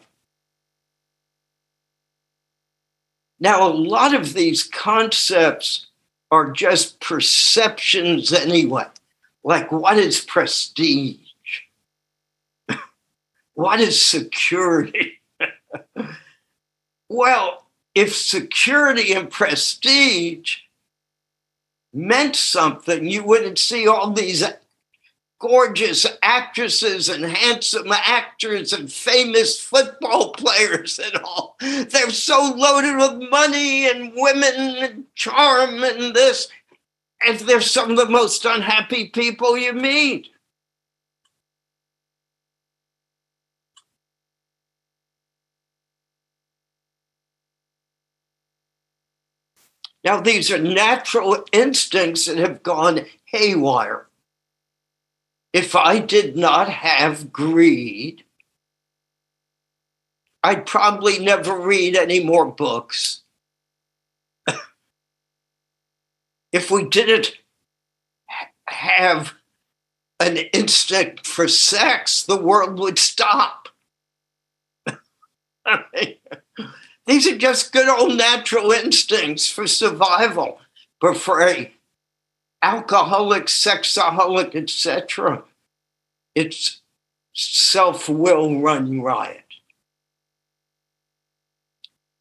Now, 3.40 3.68
a 3.68 3.72
lot 3.72 4.14
of 4.14 4.34
these 4.34 4.64
concepts 4.64 5.88
are 6.32 6.52
just 6.52 7.00
perceptions 7.00 8.34
anyway. 8.34 8.86
Like, 9.44 9.72
what 9.72 9.98
is 9.98 10.20
prestige? 10.20 11.18
what 13.54 13.80
is 13.80 14.04
security? 14.04 15.22
well, 17.10 17.66
if 17.96 18.16
security 18.16 19.14
and 19.14 19.32
prestige 19.32 20.58
meant 21.94 22.36
something, 22.36 23.08
you 23.08 23.24
wouldn't 23.24 23.58
see 23.58 23.88
all 23.88 24.12
these 24.12 24.44
gorgeous 25.40 26.06
actresses 26.22 27.08
and 27.08 27.24
handsome 27.24 27.92
actors 27.92 28.74
and 28.74 28.92
famous 28.92 29.60
football 29.60 30.32
players 30.38 31.00
and 31.00 31.16
all. 31.24 31.56
They're 31.62 32.12
so 32.12 32.54
loaded 32.56 32.98
with 32.98 33.30
money 33.30 33.90
and 33.90 34.12
women 34.16 34.76
and 34.78 35.06
charm 35.16 35.84
and 35.84 36.14
this. 36.14 36.50
And 37.26 37.40
they're 37.40 37.62
some 37.62 37.92
of 37.92 37.98
the 37.98 38.06
most 38.06 38.46
unhappy 38.46 39.08
people 39.08 39.58
you 39.58 39.74
meet. 39.74 40.30
Now, 50.02 50.22
these 50.22 50.50
are 50.50 50.58
natural 50.58 51.44
instincts 51.52 52.26
that 52.26 52.38
have 52.38 52.64
gone 52.64 53.06
haywire 53.26 54.09
if 55.54 55.76
I 55.76 56.00
did 56.00 56.38
not 56.38 56.70
have 56.70 57.34
greed, 57.34 58.24
I'd 60.44 60.66
probably 60.66 61.20
never 61.20 61.60
read 61.60 61.96
any 61.96 62.24
more 62.24 62.46
books. 62.46 63.22
if 66.52 66.72
we 66.72 66.86
didn't 66.86 67.38
have 68.68 69.34
an 70.20 70.38
instinct 70.38 71.26
for 71.26 71.48
sex, 71.48 72.24
the 72.24 72.38
world 72.38 72.80
would 72.80 73.00
stop. 73.00 73.70
These 77.06 77.28
are 77.28 77.38
just 77.38 77.74
good 77.74 77.90
old 77.90 78.18
natural 78.18 78.72
instincts 78.72 79.50
for 79.50 79.66
survival. 79.68 80.60
For 81.02 81.42
a 81.42 81.72
alcoholic, 82.62 83.46
sexaholic, 83.46 84.56
etc. 84.56 85.44
It's 86.36 86.82
self 87.34 88.10
will 88.10 88.60
run 88.60 89.02
riot. 89.02 89.44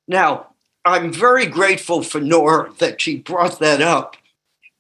Now, 0.07 0.49
I'm 0.85 1.13
very 1.13 1.47
grateful 1.47 2.03
for 2.03 2.21
Nora 2.21 2.73
that 2.79 3.01
she 3.01 3.19
brought 3.19 3.59
that 3.59 3.83
up 3.83 4.17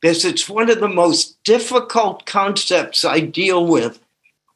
because 0.00 0.24
it's 0.24 0.48
one 0.48 0.70
of 0.70 0.80
the 0.80 0.88
most 0.88 1.42
difficult 1.44 2.24
concepts 2.24 3.04
I 3.04 3.20
deal 3.20 3.66
with 3.66 4.00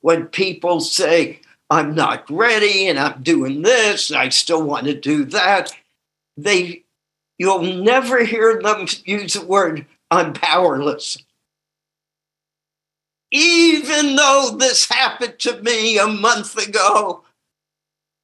when 0.00 0.26
people 0.26 0.80
say, 0.80 1.40
I'm 1.68 1.94
not 1.94 2.30
ready 2.30 2.86
and 2.86 2.98
I'm 2.98 3.22
doing 3.22 3.62
this 3.62 4.11
and 4.11 4.18
I 4.18 4.28
still 4.28 4.62
want 4.62 4.86
to 4.86 4.94
do 4.94 5.24
that. 5.26 5.72
They 6.36 6.84
you'll 7.38 7.62
never 7.62 8.24
hear 8.24 8.61
them 8.62 8.86
use 9.05 9.34
the 9.34 9.44
word 9.44 9.86
I'm 10.12 10.34
powerless. 10.34 11.16
Even 13.30 14.14
though 14.14 14.54
this 14.58 14.86
happened 14.86 15.38
to 15.38 15.62
me 15.62 15.98
a 15.98 16.06
month 16.06 16.54
ago, 16.68 17.24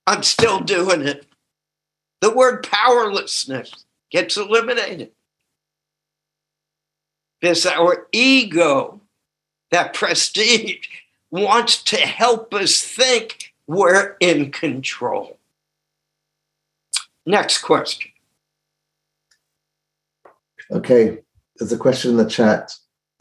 I'm 0.06 0.22
still 0.22 0.60
doing 0.60 1.00
it. 1.00 1.24
The 2.20 2.30
word 2.30 2.62
powerlessness 2.62 3.86
gets 4.10 4.36
eliminated. 4.36 5.12
Because 7.40 7.64
our 7.64 8.06
ego, 8.12 9.00
that 9.70 9.94
prestige, 9.94 10.88
wants 11.30 11.82
to 11.84 11.96
help 11.96 12.52
us 12.52 12.82
think 12.82 13.54
we're 13.66 14.14
in 14.20 14.50
control. 14.50 15.38
Next 17.24 17.58
question. 17.58 18.10
Okay, 20.70 21.20
there's 21.58 21.72
a 21.72 21.78
question 21.78 22.12
in 22.12 22.16
the 22.16 22.28
chat. 22.28 22.72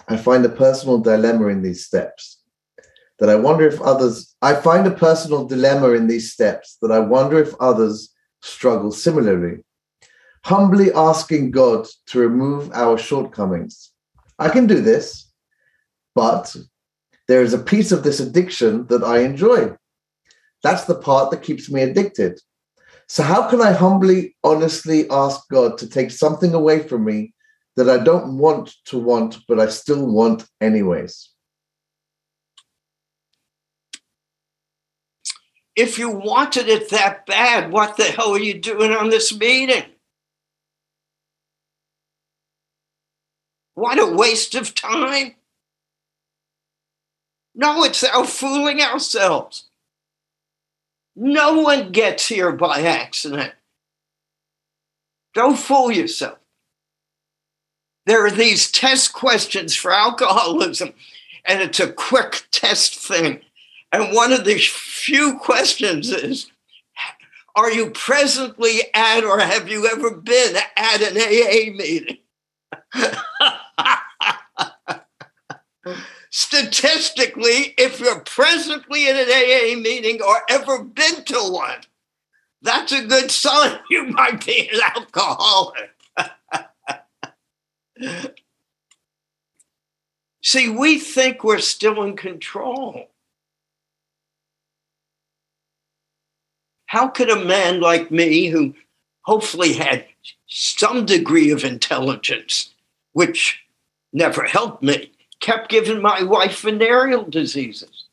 I 0.07 0.17
find 0.17 0.45
a 0.45 0.49
personal 0.49 0.99
dilemma 0.99 1.47
in 1.47 1.61
these 1.61 1.85
steps 1.85 2.41
that 3.19 3.29
I 3.29 3.35
wonder 3.35 3.67
if 3.67 3.81
others, 3.81 4.35
I 4.41 4.55
find 4.55 4.85
a 4.85 4.91
personal 4.91 5.45
dilemma 5.45 5.91
in 5.91 6.07
these 6.07 6.31
steps 6.31 6.77
that 6.81 6.91
I 6.91 6.99
wonder 6.99 7.39
if 7.39 7.53
others 7.59 8.13
struggle 8.41 8.91
similarly. 8.91 9.63
Humbly 10.45 10.93
asking 10.93 11.51
God 11.51 11.87
to 12.07 12.19
remove 12.19 12.71
our 12.73 12.97
shortcomings. 12.97 13.91
I 14.39 14.49
can 14.49 14.67
do 14.67 14.81
this, 14.81 15.31
but 16.15 16.55
there 17.27 17.41
is 17.41 17.53
a 17.53 17.59
piece 17.59 17.91
of 17.91 18.03
this 18.03 18.19
addiction 18.19 18.85
that 18.87 19.03
I 19.03 19.19
enjoy. 19.19 19.75
That's 20.63 20.85
the 20.85 20.95
part 20.95 21.31
that 21.31 21.43
keeps 21.43 21.69
me 21.69 21.81
addicted. 21.81 22.39
So, 23.07 23.23
how 23.23 23.49
can 23.49 23.61
I 23.61 23.71
humbly, 23.71 24.35
honestly 24.43 25.09
ask 25.09 25.41
God 25.49 25.77
to 25.79 25.89
take 25.89 26.11
something 26.11 26.53
away 26.53 26.87
from 26.87 27.05
me 27.05 27.33
that 27.77 27.87
I 27.87 28.03
don't 28.03 28.39
want 28.39 28.73
to 28.85 28.97
want, 28.97 29.37
but 29.47 29.59
I 29.59 29.67
still 29.67 30.05
want 30.11 30.45
anyways. 30.59 31.29
If 35.75 35.99
you 35.99 36.09
wanted 36.09 36.69
it 36.69 36.89
that 36.89 37.27
bad, 37.27 37.71
what 37.71 37.95
the 37.95 38.05
hell 38.05 38.31
are 38.31 38.39
you 38.39 38.59
doing 38.59 38.93
on 38.93 39.11
this 39.11 39.37
meeting? 39.37 39.83
What 43.75 43.99
a 43.99 44.07
waste 44.07 44.55
of 44.55 44.73
time. 44.73 45.35
No, 47.53 47.83
it's 47.83 48.03
our 48.03 48.25
fooling 48.25 48.81
ourselves. 48.81 49.69
No 51.15 51.61
one 51.61 51.91
gets 51.91 52.27
here 52.27 52.51
by 52.51 52.81
accident. 52.81 53.53
Don't 55.35 55.59
fool 55.59 55.91
yourself 55.91 56.39
there 58.07 58.25
are 58.25 58.31
these 58.31 58.71
test 58.71 59.11
questions 59.11 59.75
for 59.75 59.91
alcoholism, 59.91 60.93
and 61.43 61.61
it's 61.61 61.81
a 61.81 61.91
quick 61.91 62.47
test 62.51 62.95
thing. 62.95 63.41
And 63.91 64.15
one 64.15 64.31
of 64.31 64.45
the 64.45 64.57
few 64.57 65.37
questions 65.37 66.09
is 66.09 66.49
Are 67.53 67.69
you 67.69 67.89
presently 67.89 68.83
at 68.93 69.25
or 69.25 69.41
have 69.41 69.67
you 69.67 69.87
ever 69.87 70.11
been 70.11 70.55
at 70.77 71.01
an 71.01 71.17
AA 71.17 71.73
meeting? 71.75 72.19
Statistically, 76.29 77.73
if 77.77 77.99
you're 77.99 78.21
presently 78.21 79.09
in 79.09 79.17
an 79.17 79.27
AA 79.27 79.75
meeting 79.77 80.21
or 80.21 80.43
ever 80.49 80.81
been 80.81 81.25
to 81.25 81.51
one, 81.51 81.81
that's 82.61 82.93
a 82.93 83.05
good 83.05 83.31
sign 83.31 83.79
you 83.89 84.05
might 84.05 84.45
be 84.45 84.69
an 84.69 84.79
alcoholic. 84.95 85.96
See, 90.41 90.69
we 90.69 90.99
think 90.99 91.43
we're 91.43 91.59
still 91.59 92.03
in 92.03 92.15
control. 92.15 93.09
How 96.85 97.07
could 97.09 97.29
a 97.29 97.43
man 97.43 97.81
like 97.81 98.11
me, 98.11 98.47
who 98.47 98.73
hopefully 99.23 99.73
had 99.73 100.05
some 100.47 101.05
degree 101.05 101.51
of 101.51 101.65
intelligence, 101.65 102.73
which 103.11 103.61
never 104.13 104.43
helped 104.43 104.81
me, 104.81 105.11
kept 105.39 105.69
giving 105.69 106.01
my 106.01 106.23
wife 106.23 106.61
venereal 106.61 107.23
diseases. 107.23 108.05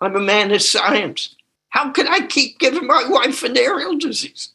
I'm 0.00 0.16
a 0.16 0.20
man 0.20 0.50
of 0.52 0.62
science. 0.62 1.34
How 1.70 1.90
could 1.90 2.08
I 2.08 2.26
keep 2.26 2.58
giving 2.58 2.86
my 2.86 3.04
wife 3.08 3.40
venereal 3.40 3.96
diseases? 3.96 4.52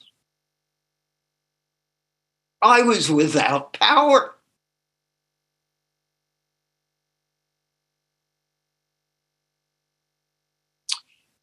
I 2.63 2.81
was 2.81 3.11
without 3.11 3.73
power. 3.73 4.35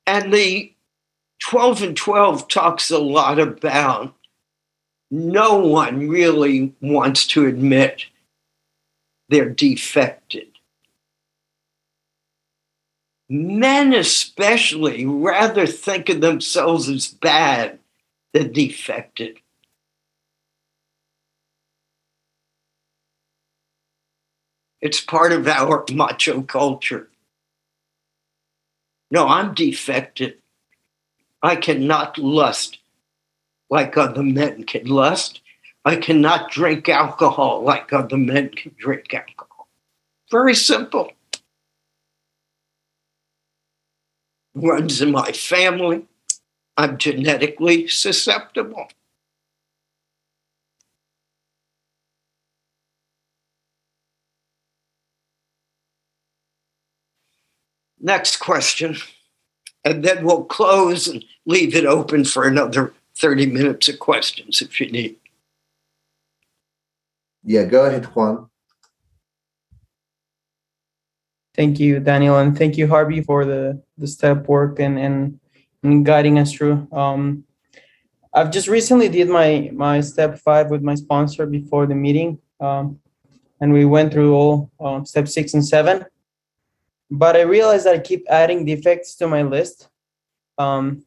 And 0.06 0.32
the 0.32 0.72
12 1.40 1.82
and 1.82 1.96
12 1.96 2.48
talks 2.48 2.90
a 2.90 2.98
lot 2.98 3.38
about 3.38 4.14
no 5.10 5.58
one 5.58 6.08
really 6.08 6.74
wants 6.80 7.26
to 7.28 7.46
admit 7.46 8.06
they're 9.28 9.50
defected. 9.50 10.46
Men, 13.28 13.92
especially, 13.92 15.06
rather 15.06 15.66
think 15.66 16.08
of 16.08 16.20
themselves 16.20 16.88
as 16.88 17.08
bad 17.08 17.78
than 18.32 18.52
defected. 18.52 19.38
It's 24.80 25.00
part 25.00 25.32
of 25.32 25.46
our 25.46 25.84
macho 25.92 26.42
culture. 26.42 27.08
No, 29.10 29.28
I'm 29.28 29.54
defective. 29.54 30.34
I 31.42 31.56
cannot 31.56 32.18
lust 32.18 32.78
like 33.70 33.96
other 33.96 34.22
men 34.22 34.64
can 34.64 34.86
lust. 34.86 35.40
I 35.84 35.96
cannot 35.96 36.50
drink 36.50 36.88
alcohol 36.88 37.62
like 37.62 37.92
other 37.92 38.18
men 38.18 38.50
can 38.50 38.74
drink 38.76 39.14
alcohol. 39.14 39.68
Very 40.30 40.54
simple. 40.54 41.12
Runs 44.54 45.00
in 45.00 45.12
my 45.12 45.32
family. 45.32 46.06
I'm 46.76 46.98
genetically 46.98 47.88
susceptible. 47.88 48.88
Next 58.00 58.38
question. 58.38 58.96
And 59.84 60.04
then 60.04 60.24
we'll 60.24 60.44
close 60.44 61.06
and 61.06 61.24
leave 61.46 61.74
it 61.74 61.86
open 61.86 62.24
for 62.24 62.46
another 62.46 62.92
30 63.16 63.46
minutes 63.46 63.88
of 63.88 63.98
questions 63.98 64.62
if 64.62 64.80
you 64.80 64.90
need. 64.90 65.16
Yeah, 67.42 67.64
go 67.64 67.86
ahead, 67.86 68.04
Juan. 68.06 68.48
Thank 71.54 71.80
you, 71.80 72.00
Daniel, 72.00 72.38
and 72.38 72.56
thank 72.56 72.78
you, 72.78 72.86
Harvey, 72.86 73.22
for 73.22 73.44
the 73.44 73.82
the 73.98 74.06
step 74.06 74.46
work 74.48 74.78
and 74.78 74.98
and, 74.98 75.40
and 75.82 76.06
guiding 76.06 76.38
us 76.38 76.52
through. 76.52 76.86
Um, 76.92 77.44
I've 78.32 78.50
just 78.50 78.68
recently 78.68 79.08
did 79.08 79.28
my 79.28 79.70
my 79.72 80.00
step 80.00 80.38
five 80.38 80.70
with 80.70 80.82
my 80.82 80.94
sponsor 80.94 81.46
before 81.46 81.86
the 81.86 81.94
meeting, 81.94 82.38
um, 82.60 83.00
and 83.60 83.72
we 83.72 83.84
went 83.84 84.12
through 84.12 84.34
all 84.34 84.70
um, 84.80 85.04
step 85.04 85.28
six 85.28 85.54
and 85.54 85.66
seven. 85.66 86.04
But 87.10 87.36
I 87.36 87.42
realized 87.42 87.86
that 87.86 87.94
I 87.94 87.98
keep 87.98 88.24
adding 88.28 88.64
defects 88.64 89.14
to 89.16 89.26
my 89.26 89.42
list. 89.42 89.88
Um, 90.58 91.04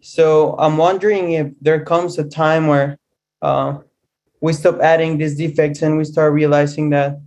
so 0.00 0.56
I'm 0.58 0.76
wondering 0.76 1.32
if 1.32 1.52
there 1.60 1.84
comes 1.84 2.18
a 2.18 2.24
time 2.24 2.66
where 2.66 2.98
uh, 3.42 3.78
we 4.40 4.52
stop 4.52 4.80
adding 4.80 5.18
these 5.18 5.36
defects 5.36 5.82
and 5.82 5.96
we 5.96 6.04
start 6.04 6.32
realizing 6.32 6.90
that 6.90 7.20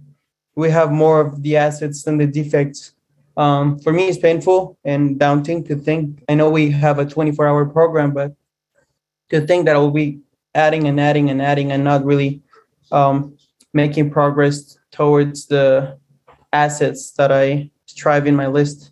we 0.55 0.69
have 0.69 0.91
more 0.91 1.21
of 1.21 1.41
the 1.43 1.57
assets 1.57 2.03
than 2.03 2.17
the 2.17 2.27
defects. 2.27 2.93
Um, 3.37 3.79
for 3.79 3.93
me, 3.93 4.07
it's 4.07 4.17
painful 4.17 4.77
and 4.83 5.19
daunting 5.19 5.63
to 5.65 5.75
think. 5.75 6.23
I 6.29 6.35
know 6.35 6.49
we 6.49 6.71
have 6.71 6.99
a 6.99 7.05
24 7.05 7.47
hour 7.47 7.65
program, 7.65 8.11
but 8.11 8.35
to 9.29 9.41
think 9.41 9.65
that 9.65 9.75
I'll 9.75 9.89
be 9.89 10.19
adding 10.53 10.87
and 10.87 10.99
adding 10.99 11.29
and 11.29 11.41
adding 11.41 11.71
and 11.71 11.83
not 11.83 12.05
really 12.05 12.41
um, 12.91 13.37
making 13.73 14.11
progress 14.11 14.77
towards 14.91 15.47
the 15.47 15.97
assets 16.51 17.11
that 17.11 17.31
I 17.31 17.71
strive 17.93 18.25
in 18.27 18.35
my 18.35 18.47
list. 18.47 18.91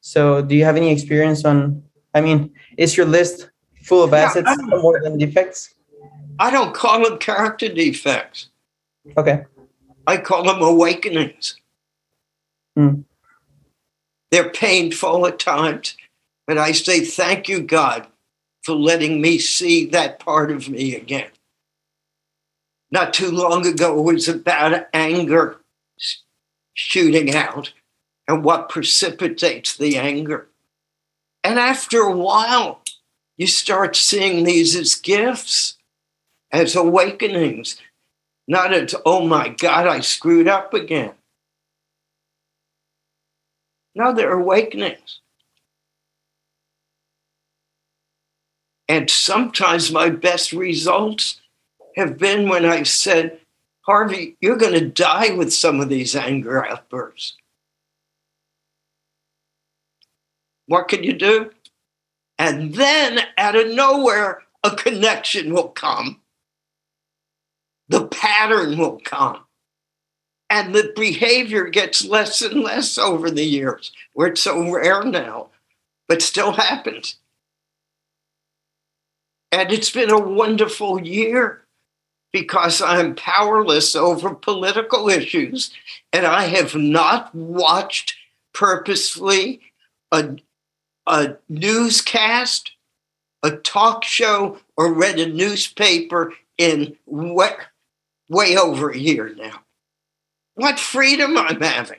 So, 0.00 0.42
do 0.42 0.54
you 0.54 0.64
have 0.64 0.76
any 0.76 0.90
experience 0.90 1.44
on? 1.44 1.82
I 2.14 2.20
mean, 2.20 2.50
is 2.76 2.96
your 2.96 3.06
list 3.06 3.50
full 3.82 4.02
of 4.02 4.12
assets 4.12 4.48
I'm- 4.48 4.68
more 4.68 5.00
than 5.00 5.18
defects? 5.18 5.74
I 6.38 6.50
don't 6.50 6.74
call 6.74 7.02
them 7.04 7.18
character 7.18 7.68
defects, 7.68 8.50
Okay. 9.16 9.44
I 10.06 10.16
call 10.16 10.42
them 10.42 10.60
awakenings. 10.62 11.56
Hmm. 12.76 13.02
They're 14.32 14.50
painful 14.50 15.26
at 15.26 15.38
times, 15.38 15.96
but 16.46 16.58
I 16.58 16.72
say, 16.72 17.04
Thank 17.04 17.48
you, 17.48 17.60
God, 17.60 18.08
for 18.64 18.74
letting 18.74 19.20
me 19.20 19.38
see 19.38 19.86
that 19.86 20.18
part 20.18 20.50
of 20.50 20.68
me 20.68 20.96
again. 20.96 21.30
Not 22.90 23.14
too 23.14 23.30
long 23.30 23.64
ago, 23.64 23.96
it 24.00 24.12
was 24.12 24.28
about 24.28 24.86
anger 24.92 25.60
shooting 26.74 27.32
out 27.34 27.72
and 28.26 28.44
what 28.44 28.68
precipitates 28.68 29.76
the 29.76 29.96
anger. 29.96 30.48
And 31.42 31.58
after 31.58 32.00
a 32.00 32.16
while, 32.16 32.80
you 33.36 33.46
start 33.46 33.96
seeing 33.96 34.44
these 34.44 34.74
as 34.76 34.94
gifts, 34.94 35.76
as 36.50 36.74
awakenings, 36.76 37.80
not 38.46 38.72
as, 38.72 38.94
oh 39.04 39.26
my 39.26 39.48
God, 39.48 39.86
I 39.86 40.00
screwed 40.00 40.48
up 40.48 40.72
again. 40.72 41.12
No, 43.94 44.12
they're 44.12 44.32
awakenings. 44.32 45.20
And 48.88 49.08
sometimes 49.08 49.90
my 49.90 50.10
best 50.10 50.52
results 50.52 51.40
have 51.96 52.18
been 52.18 52.48
when 52.48 52.64
I've 52.64 52.88
said, 52.88 53.40
Harvey, 53.82 54.36
you're 54.40 54.56
going 54.56 54.72
to 54.72 54.88
die 54.88 55.30
with 55.30 55.52
some 55.52 55.80
of 55.80 55.88
these 55.88 56.16
anger 56.16 56.66
outbursts. 56.66 57.36
What 60.66 60.88
can 60.88 61.02
you 61.02 61.12
do? 61.12 61.50
And 62.38 62.74
then 62.74 63.20
out 63.38 63.56
of 63.56 63.68
nowhere, 63.72 64.42
a 64.62 64.74
connection 64.74 65.52
will 65.52 65.68
come. 65.68 66.20
The 67.88 68.06
pattern 68.06 68.78
will 68.78 69.00
come. 69.04 69.40
And 70.50 70.74
the 70.74 70.92
behavior 70.96 71.64
gets 71.64 72.04
less 72.04 72.42
and 72.42 72.62
less 72.62 72.98
over 72.98 73.30
the 73.30 73.44
years, 73.44 73.92
where 74.12 74.28
it's 74.28 74.42
so 74.42 74.70
rare 74.72 75.04
now, 75.04 75.48
but 76.08 76.22
still 76.22 76.52
happens. 76.52 77.16
And 79.52 79.70
it's 79.70 79.90
been 79.90 80.10
a 80.10 80.18
wonderful 80.18 81.00
year 81.00 81.64
because 82.32 82.82
I'm 82.82 83.14
powerless 83.14 83.94
over 83.94 84.34
political 84.34 85.08
issues 85.08 85.72
and 86.12 86.26
I 86.26 86.46
have 86.46 86.74
not 86.74 87.32
watched 87.32 88.16
purposefully 88.52 89.60
a, 90.10 90.36
a 91.06 91.36
newscast, 91.48 92.72
a 93.42 93.52
talk 93.52 94.04
show, 94.04 94.58
or 94.76 94.92
read 94.92 95.18
a 95.18 95.26
newspaper 95.26 96.32
in 96.56 96.96
way, 97.06 97.50
way 98.28 98.56
over 98.56 98.90
a 98.90 98.98
year 98.98 99.34
now. 99.34 99.62
What 100.54 100.78
freedom 100.78 101.36
I'm 101.36 101.60
having. 101.60 101.98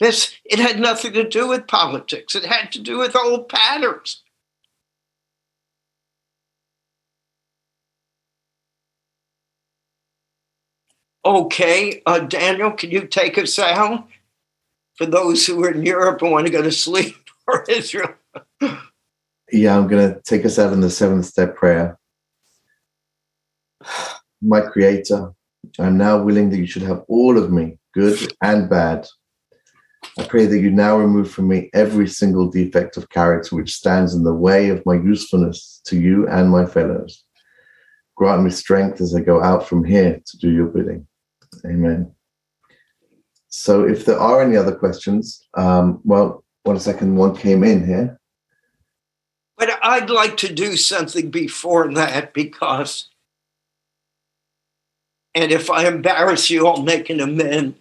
This 0.00 0.36
it 0.44 0.60
had 0.60 0.78
nothing 0.78 1.12
to 1.14 1.28
do 1.28 1.48
with 1.48 1.66
politics. 1.66 2.36
It 2.36 2.44
had 2.44 2.70
to 2.72 2.80
do 2.80 2.98
with 2.98 3.16
old 3.16 3.48
patterns. 3.48 4.22
Okay, 11.24 12.00
uh, 12.06 12.20
Daniel, 12.20 12.70
can 12.70 12.90
you 12.90 13.06
take 13.06 13.36
us 13.36 13.58
out? 13.58 14.06
For 14.98 15.06
those 15.06 15.46
who 15.46 15.64
are 15.64 15.70
in 15.70 15.86
Europe 15.86 16.20
and 16.22 16.32
want 16.32 16.46
to 16.46 16.52
go 16.52 16.60
to 16.60 16.72
sleep 16.72 17.16
or 17.46 17.64
Israel. 17.68 18.14
Yeah, 19.50 19.78
I'm 19.78 19.86
going 19.86 20.12
to 20.12 20.20
take 20.22 20.44
us 20.44 20.58
out 20.58 20.72
in 20.72 20.80
the 20.80 20.90
seventh 20.90 21.24
step 21.24 21.56
prayer. 21.56 21.98
My 24.42 24.60
Creator, 24.60 25.32
I'm 25.78 25.96
now 25.96 26.22
willing 26.22 26.50
that 26.50 26.58
you 26.58 26.66
should 26.66 26.82
have 26.82 27.04
all 27.08 27.38
of 27.38 27.50
me, 27.50 27.78
good 27.94 28.32
and 28.42 28.68
bad. 28.68 29.06
I 30.18 30.24
pray 30.24 30.46
that 30.46 30.58
you 30.58 30.70
now 30.70 30.98
remove 30.98 31.30
from 31.30 31.48
me 31.48 31.70
every 31.74 32.08
single 32.08 32.50
defect 32.50 32.96
of 32.96 33.08
character 33.10 33.56
which 33.56 33.74
stands 33.74 34.14
in 34.14 34.24
the 34.24 34.34
way 34.34 34.68
of 34.68 34.84
my 34.84 34.94
usefulness 34.94 35.80
to 35.86 35.98
you 35.98 36.28
and 36.28 36.50
my 36.50 36.66
fellows. 36.66 37.24
Grant 38.16 38.42
me 38.42 38.50
strength 38.50 39.00
as 39.00 39.14
I 39.14 39.20
go 39.20 39.42
out 39.42 39.68
from 39.68 39.84
here 39.84 40.20
to 40.24 40.38
do 40.38 40.50
your 40.50 40.66
bidding. 40.66 41.06
Amen. 41.64 42.12
So, 43.58 43.84
if 43.84 44.04
there 44.04 44.18
are 44.18 44.40
any 44.40 44.56
other 44.56 44.74
questions, 44.74 45.44
um, 45.54 46.00
well, 46.04 46.44
one 46.62 46.78
second, 46.78 47.16
one 47.16 47.36
came 47.36 47.64
in 47.64 47.84
here. 47.84 48.20
But 49.56 49.70
I'd 49.82 50.10
like 50.10 50.36
to 50.38 50.52
do 50.52 50.76
something 50.76 51.30
before 51.30 51.92
that 51.94 52.32
because, 52.32 53.08
and 55.34 55.50
if 55.50 55.70
I 55.70 55.88
embarrass 55.88 56.50
you, 56.50 56.68
I'll 56.68 56.82
make 56.82 57.10
an 57.10 57.18
amend. 57.18 57.74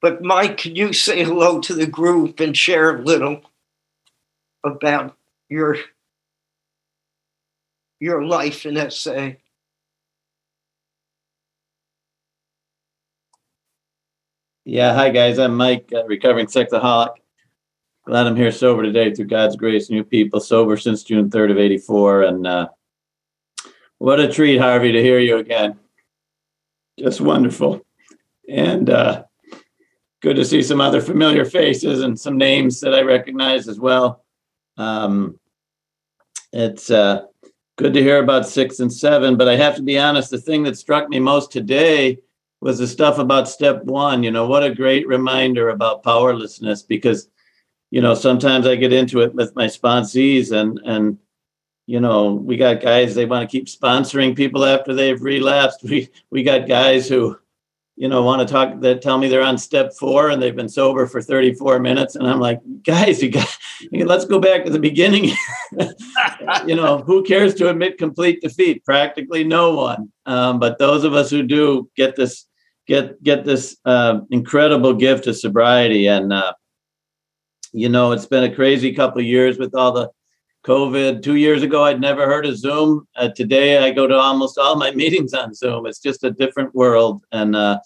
But 0.00 0.22
Mike, 0.22 0.56
can 0.56 0.74
you 0.74 0.94
say 0.94 1.22
hello 1.22 1.60
to 1.60 1.74
the 1.74 1.86
group 1.86 2.40
and 2.40 2.56
share 2.56 2.96
a 2.96 3.02
little 3.02 3.42
about 4.64 5.14
your 5.50 5.76
your 8.00 8.24
life 8.24 8.64
in 8.64 8.90
SA? 8.90 9.32
Yeah, 14.68 14.94
hi 14.94 15.10
guys. 15.10 15.38
I'm 15.38 15.56
Mike, 15.56 15.92
recovering 16.08 16.46
sexaholic. 16.46 17.14
Glad 18.04 18.26
I'm 18.26 18.34
here 18.34 18.50
sober 18.50 18.82
today 18.82 19.14
through 19.14 19.26
God's 19.26 19.54
grace. 19.54 19.90
New 19.90 20.02
people 20.02 20.40
sober 20.40 20.76
since 20.76 21.04
June 21.04 21.30
3rd 21.30 21.52
of 21.52 21.58
'84, 21.58 22.22
and 22.24 22.46
uh, 22.48 22.68
what 23.98 24.18
a 24.18 24.28
treat, 24.28 24.58
Harvey, 24.58 24.90
to 24.90 25.00
hear 25.00 25.20
you 25.20 25.36
again. 25.36 25.78
Just 26.98 27.20
wonderful, 27.20 27.86
and 28.48 28.90
uh, 28.90 29.22
good 30.20 30.34
to 30.34 30.44
see 30.44 30.64
some 30.64 30.80
other 30.80 31.00
familiar 31.00 31.44
faces 31.44 32.02
and 32.02 32.18
some 32.18 32.36
names 32.36 32.80
that 32.80 32.92
I 32.92 33.02
recognize 33.02 33.68
as 33.68 33.78
well. 33.78 34.24
Um, 34.76 35.38
it's 36.52 36.90
uh, 36.90 37.26
good 37.76 37.94
to 37.94 38.02
hear 38.02 38.20
about 38.20 38.48
six 38.48 38.80
and 38.80 38.92
seven, 38.92 39.36
but 39.36 39.48
I 39.48 39.54
have 39.54 39.76
to 39.76 39.82
be 39.82 39.96
honest. 39.96 40.32
The 40.32 40.38
thing 40.38 40.64
that 40.64 40.76
struck 40.76 41.08
me 41.08 41.20
most 41.20 41.52
today 41.52 42.18
was 42.60 42.78
the 42.78 42.86
stuff 42.86 43.18
about 43.18 43.48
step 43.48 43.82
one. 43.84 44.22
You 44.22 44.30
know, 44.30 44.46
what 44.46 44.62
a 44.62 44.74
great 44.74 45.06
reminder 45.06 45.70
about 45.70 46.02
powerlessness 46.02 46.82
because, 46.82 47.28
you 47.90 48.00
know, 48.00 48.14
sometimes 48.14 48.66
I 48.66 48.76
get 48.76 48.92
into 48.92 49.20
it 49.20 49.34
with 49.34 49.54
my 49.54 49.66
sponsees 49.66 50.52
and, 50.52 50.80
and, 50.84 51.18
you 51.86 52.00
know, 52.00 52.32
we 52.32 52.56
got 52.56 52.80
guys, 52.80 53.14
they 53.14 53.26
want 53.26 53.48
to 53.48 53.56
keep 53.56 53.66
sponsoring 53.66 54.36
people 54.36 54.64
after 54.64 54.94
they've 54.94 55.20
relapsed. 55.20 55.80
We, 55.84 56.08
we 56.30 56.42
got 56.42 56.66
guys 56.66 57.08
who, 57.08 57.38
you 57.96 58.08
know, 58.08 58.22
want 58.22 58.46
to 58.46 58.52
talk 58.52 58.78
that 58.80 59.00
tell 59.00 59.16
me 59.16 59.26
they're 59.26 59.42
on 59.42 59.56
step 59.56 59.92
four 59.98 60.28
and 60.28 60.40
they've 60.40 60.54
been 60.54 60.68
sober 60.68 61.06
for 61.06 61.22
34 61.22 61.80
minutes. 61.80 62.14
And 62.14 62.28
I'm 62.28 62.40
like, 62.40 62.60
guys, 62.82 63.22
you 63.22 63.30
got, 63.30 63.48
let's 63.92 64.26
go 64.26 64.38
back 64.38 64.64
to 64.64 64.70
the 64.70 64.78
beginning. 64.78 65.32
you 66.66 66.74
know, 66.74 66.98
who 66.98 67.22
cares 67.22 67.54
to 67.54 67.70
admit 67.70 67.96
complete 67.96 68.42
defeat? 68.42 68.84
Practically 68.84 69.44
no 69.44 69.74
one. 69.74 70.12
Um, 70.26 70.58
but 70.58 70.78
those 70.78 71.04
of 71.04 71.14
us 71.14 71.30
who 71.30 71.42
do 71.42 71.90
get 71.96 72.16
this, 72.16 72.46
get, 72.86 73.22
get 73.22 73.46
this 73.46 73.78
uh, 73.86 74.20
incredible 74.30 74.92
gift 74.92 75.26
of 75.26 75.36
sobriety. 75.36 76.06
And, 76.06 76.34
uh, 76.34 76.52
you 77.72 77.88
know, 77.88 78.12
it's 78.12 78.26
been 78.26 78.44
a 78.44 78.54
crazy 78.54 78.92
couple 78.92 79.22
years 79.22 79.58
with 79.58 79.74
all 79.74 79.92
the 79.92 80.10
COVID. 80.66 81.22
Two 81.22 81.36
years 81.36 81.62
ago, 81.62 81.84
I'd 81.84 82.00
never 82.00 82.26
heard 82.26 82.44
of 82.44 82.58
Zoom. 82.58 83.06
Uh, 83.14 83.28
today, 83.28 83.78
I 83.78 83.92
go 83.92 84.06
to 84.06 84.16
almost 84.16 84.58
all 84.58 84.74
my 84.74 84.90
meetings 85.02 85.32
on 85.32 85.54
Zoom. 85.54 85.86
It's 85.86 86.00
just 86.00 86.24
a 86.24 86.30
different 86.30 86.74
world. 86.74 87.22
And 87.30 87.54
uh, 87.54 87.78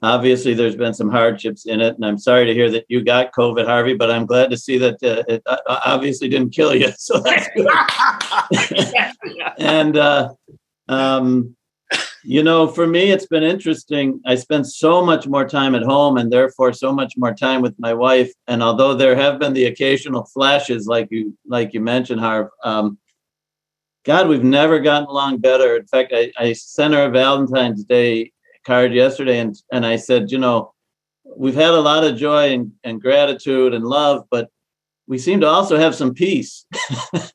obviously, 0.00 0.54
there's 0.54 0.76
been 0.76 0.94
some 0.94 1.10
hardships 1.10 1.66
in 1.66 1.80
it. 1.80 1.96
And 1.96 2.04
I'm 2.04 2.18
sorry 2.18 2.46
to 2.46 2.54
hear 2.54 2.70
that 2.70 2.84
you 2.88 3.02
got 3.02 3.32
COVID, 3.32 3.66
Harvey, 3.66 3.94
but 3.94 4.10
I'm 4.10 4.26
glad 4.26 4.50
to 4.50 4.56
see 4.56 4.78
that 4.78 5.02
uh, 5.02 5.24
it 5.26 5.42
uh, 5.46 5.80
obviously 5.84 6.28
didn't 6.28 6.50
kill 6.50 6.74
you. 6.74 6.90
So 6.98 7.18
that's 7.18 7.48
good. 7.56 7.66
and, 9.58 9.96
uh, 9.96 10.28
um, 10.88 11.56
you 12.24 12.42
know, 12.42 12.68
for 12.68 12.86
me, 12.86 13.10
it's 13.10 13.26
been 13.26 13.42
interesting. 13.42 14.20
I 14.26 14.34
spend 14.34 14.66
so 14.66 15.04
much 15.04 15.26
more 15.26 15.48
time 15.48 15.74
at 15.74 15.82
home 15.82 16.18
and 16.18 16.32
therefore 16.32 16.72
so 16.72 16.92
much 16.92 17.14
more 17.16 17.34
time 17.34 17.62
with 17.62 17.74
my 17.78 17.94
wife. 17.94 18.32
And 18.46 18.62
although 18.62 18.94
there 18.94 19.16
have 19.16 19.38
been 19.38 19.52
the 19.52 19.66
occasional 19.66 20.24
flashes, 20.24 20.86
like 20.86 21.08
you 21.10 21.36
like 21.46 21.72
you 21.72 21.80
mentioned, 21.80 22.20
Harv, 22.20 22.48
um, 22.64 22.98
God, 24.04 24.28
we've 24.28 24.44
never 24.44 24.80
gotten 24.80 25.08
along 25.08 25.38
better. 25.38 25.76
In 25.76 25.86
fact, 25.86 26.12
I, 26.14 26.32
I 26.38 26.52
sent 26.52 26.94
her 26.94 27.04
a 27.04 27.10
Valentine's 27.10 27.84
Day 27.84 28.32
card 28.64 28.92
yesterday 28.92 29.38
and, 29.38 29.54
and 29.72 29.84
I 29.84 29.96
said, 29.96 30.30
you 30.30 30.38
know, 30.38 30.72
we've 31.36 31.54
had 31.54 31.70
a 31.70 31.80
lot 31.80 32.04
of 32.04 32.16
joy 32.16 32.52
and, 32.52 32.72
and 32.82 33.00
gratitude 33.00 33.74
and 33.74 33.84
love, 33.84 34.24
but 34.30 34.50
we 35.06 35.18
seem 35.18 35.40
to 35.40 35.46
also 35.46 35.76
have 35.76 35.94
some 35.94 36.14
peace. 36.14 36.64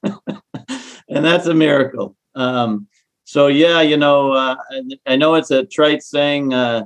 and 1.09 1.23
that's 1.23 1.47
a 1.47 1.53
miracle. 1.53 2.15
Um, 2.33 2.87
so 3.25 3.47
yeah, 3.47 3.81
you 3.81 3.97
know, 3.97 4.33
uh, 4.33 4.55
I 5.07 5.15
know 5.15 5.33
it's 5.33 5.49
a 5.49 5.65
trite 5.65 6.03
saying, 6.03 6.53
uh, 6.53 6.85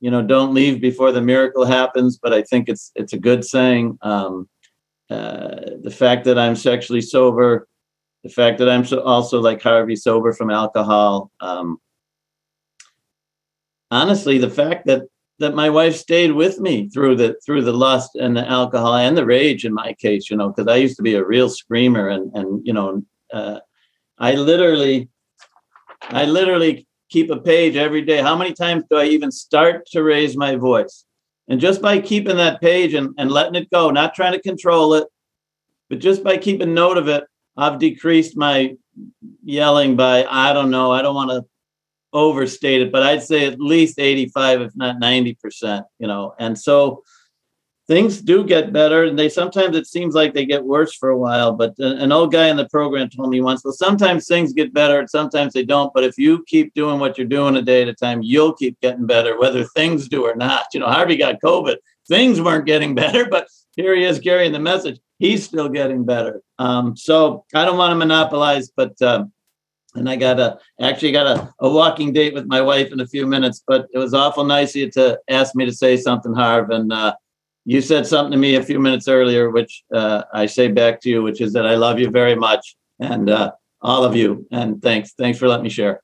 you 0.00 0.10
know, 0.10 0.22
don't 0.22 0.52
leave 0.52 0.80
before 0.80 1.12
the 1.12 1.22
miracle 1.22 1.64
happens, 1.64 2.18
but 2.20 2.32
I 2.34 2.42
think 2.42 2.68
it's 2.68 2.90
it's 2.96 3.12
a 3.12 3.18
good 3.18 3.44
saying. 3.44 3.96
Um, 4.02 4.48
uh, 5.08 5.76
the 5.82 5.94
fact 5.96 6.24
that 6.24 6.36
I'm 6.36 6.56
sexually 6.56 7.00
sober, 7.00 7.68
the 8.24 8.28
fact 8.28 8.58
that 8.58 8.68
I'm 8.68 8.84
so 8.84 9.00
also 9.02 9.40
like 9.40 9.62
Harvey 9.62 9.94
sober 9.94 10.32
from 10.32 10.50
alcohol. 10.50 11.30
Um, 11.40 11.78
honestly, 13.92 14.38
the 14.38 14.50
fact 14.50 14.86
that 14.86 15.02
that 15.38 15.54
my 15.54 15.70
wife 15.70 15.94
stayed 15.94 16.32
with 16.32 16.58
me 16.58 16.88
through 16.88 17.14
the 17.14 17.36
through 17.46 17.62
the 17.62 17.72
lust 17.72 18.16
and 18.16 18.36
the 18.36 18.46
alcohol 18.48 18.96
and 18.96 19.16
the 19.16 19.24
rage 19.24 19.64
in 19.64 19.72
my 19.72 19.92
case, 19.94 20.28
you 20.28 20.36
know, 20.36 20.48
because 20.48 20.66
I 20.66 20.76
used 20.76 20.96
to 20.96 21.04
be 21.04 21.14
a 21.14 21.24
real 21.24 21.48
screamer 21.48 22.08
and 22.08 22.34
and 22.34 22.66
you 22.66 22.72
know, 22.72 23.02
uh, 23.32 23.60
I 24.18 24.34
literally 24.34 25.08
I 26.02 26.24
literally 26.24 26.86
keep 27.10 27.30
a 27.30 27.40
page 27.40 27.76
every 27.76 28.02
day. 28.02 28.18
How 28.18 28.36
many 28.36 28.52
times 28.52 28.84
do 28.90 28.96
I 28.96 29.06
even 29.06 29.30
start 29.30 29.86
to 29.92 30.02
raise 30.02 30.36
my 30.36 30.56
voice? 30.56 31.04
And 31.48 31.60
just 31.60 31.80
by 31.80 32.00
keeping 32.00 32.36
that 32.36 32.60
page 32.60 32.94
and, 32.94 33.14
and 33.18 33.30
letting 33.30 33.54
it 33.54 33.70
go, 33.70 33.90
not 33.90 34.14
trying 34.14 34.32
to 34.32 34.40
control 34.40 34.94
it, 34.94 35.06
but 35.88 35.98
just 35.98 36.22
by 36.22 36.36
keeping 36.36 36.74
note 36.74 36.98
of 36.98 37.08
it, 37.08 37.24
I've 37.56 37.78
decreased 37.78 38.36
my 38.36 38.76
yelling 39.42 39.96
by, 39.96 40.24
I 40.24 40.52
don't 40.52 40.70
know, 40.70 40.92
I 40.92 41.02
don't 41.02 41.14
want 41.14 41.30
to 41.30 41.44
overstate 42.12 42.82
it, 42.82 42.92
but 42.92 43.02
I'd 43.02 43.22
say 43.22 43.46
at 43.46 43.60
least 43.60 43.98
85, 43.98 44.62
if 44.62 44.76
not 44.76 45.00
90%, 45.00 45.84
you 45.98 46.06
know. 46.06 46.34
And 46.38 46.58
so 46.58 47.02
things 47.88 48.20
do 48.20 48.44
get 48.44 48.72
better. 48.72 49.04
And 49.04 49.18
they 49.18 49.28
sometimes 49.28 49.76
it 49.76 49.86
seems 49.86 50.14
like 50.14 50.34
they 50.34 50.44
get 50.44 50.62
worse 50.62 50.94
for 50.94 51.08
a 51.08 51.18
while 51.18 51.52
but 51.52 51.74
an 51.78 52.12
old 52.12 52.30
guy 52.30 52.48
in 52.48 52.56
the 52.56 52.68
program 52.68 53.08
told 53.08 53.30
me 53.30 53.40
once 53.40 53.64
well 53.64 53.72
sometimes 53.72 54.26
things 54.26 54.52
get 54.52 54.72
better 54.72 54.98
and 55.00 55.10
sometimes 55.10 55.54
they 55.54 55.64
don't 55.64 55.92
but 55.94 56.04
if 56.04 56.18
you 56.18 56.44
keep 56.46 56.74
doing 56.74 57.00
what 57.00 57.16
you're 57.16 57.26
doing 57.26 57.56
a 57.56 57.62
day 57.62 57.82
at 57.82 57.88
a 57.88 57.94
time 57.94 58.22
you'll 58.22 58.52
keep 58.52 58.78
getting 58.80 59.06
better 59.06 59.38
whether 59.38 59.64
things 59.64 60.08
do 60.08 60.24
or 60.24 60.36
not. 60.36 60.66
You 60.72 60.80
know 60.80 60.86
harvey 60.86 61.16
got 61.16 61.40
covid. 61.42 61.76
Things 62.06 62.40
weren't 62.40 62.66
getting 62.66 62.94
better 63.02 63.26
but 63.26 63.48
here 63.74 63.94
he 63.96 64.04
is 64.04 64.20
carrying 64.20 64.52
the 64.52 64.60
message. 64.60 65.00
He's 65.18 65.44
still 65.44 65.68
getting 65.68 66.04
better. 66.04 66.42
Um, 66.58 66.96
so 66.96 67.44
i 67.54 67.64
don't 67.64 67.78
want 67.78 67.90
to 67.92 67.96
monopolize 67.96 68.70
but 68.70 69.00
um, 69.02 69.32
and 69.94 70.08
I 70.08 70.16
got 70.16 70.38
a 70.38 70.58
actually 70.80 71.12
got 71.12 71.26
a, 71.26 71.54
a 71.60 71.68
walking 71.68 72.12
date 72.12 72.34
with 72.34 72.46
my 72.46 72.60
wife 72.60 72.92
in 72.92 73.00
a 73.00 73.06
few 73.06 73.26
minutes, 73.26 73.64
but 73.66 73.88
it 73.92 73.98
was 73.98 74.12
awful 74.12 74.44
nice 74.44 74.70
of 74.72 74.76
you 74.76 74.90
to 74.92 75.18
ask 75.28 75.54
me 75.54 75.64
to 75.64 75.72
say 75.72 75.96
something, 75.96 76.34
Harv. 76.34 76.70
And 76.70 76.92
uh, 76.92 77.14
you 77.68 77.82
said 77.82 78.06
something 78.06 78.32
to 78.32 78.38
me 78.38 78.54
a 78.54 78.62
few 78.62 78.80
minutes 78.80 79.08
earlier, 79.08 79.50
which 79.50 79.84
uh, 79.92 80.22
I 80.32 80.46
say 80.46 80.68
back 80.68 81.02
to 81.02 81.10
you, 81.10 81.22
which 81.22 81.42
is 81.42 81.52
that 81.52 81.66
I 81.66 81.74
love 81.74 81.98
you 82.00 82.08
very 82.08 82.34
much 82.34 82.78
and 82.98 83.28
uh, 83.28 83.52
all 83.82 84.04
of 84.04 84.16
you. 84.16 84.46
And 84.50 84.80
thanks. 84.80 85.12
Thanks 85.12 85.38
for 85.38 85.48
letting 85.48 85.64
me 85.64 85.68
share. 85.68 86.00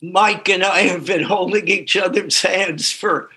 Mike 0.00 0.48
and 0.48 0.64
I 0.64 0.80
have 0.84 1.04
been 1.04 1.24
holding 1.24 1.68
each 1.68 1.94
other's 1.94 2.40
hands 2.40 2.90
for 2.90 3.28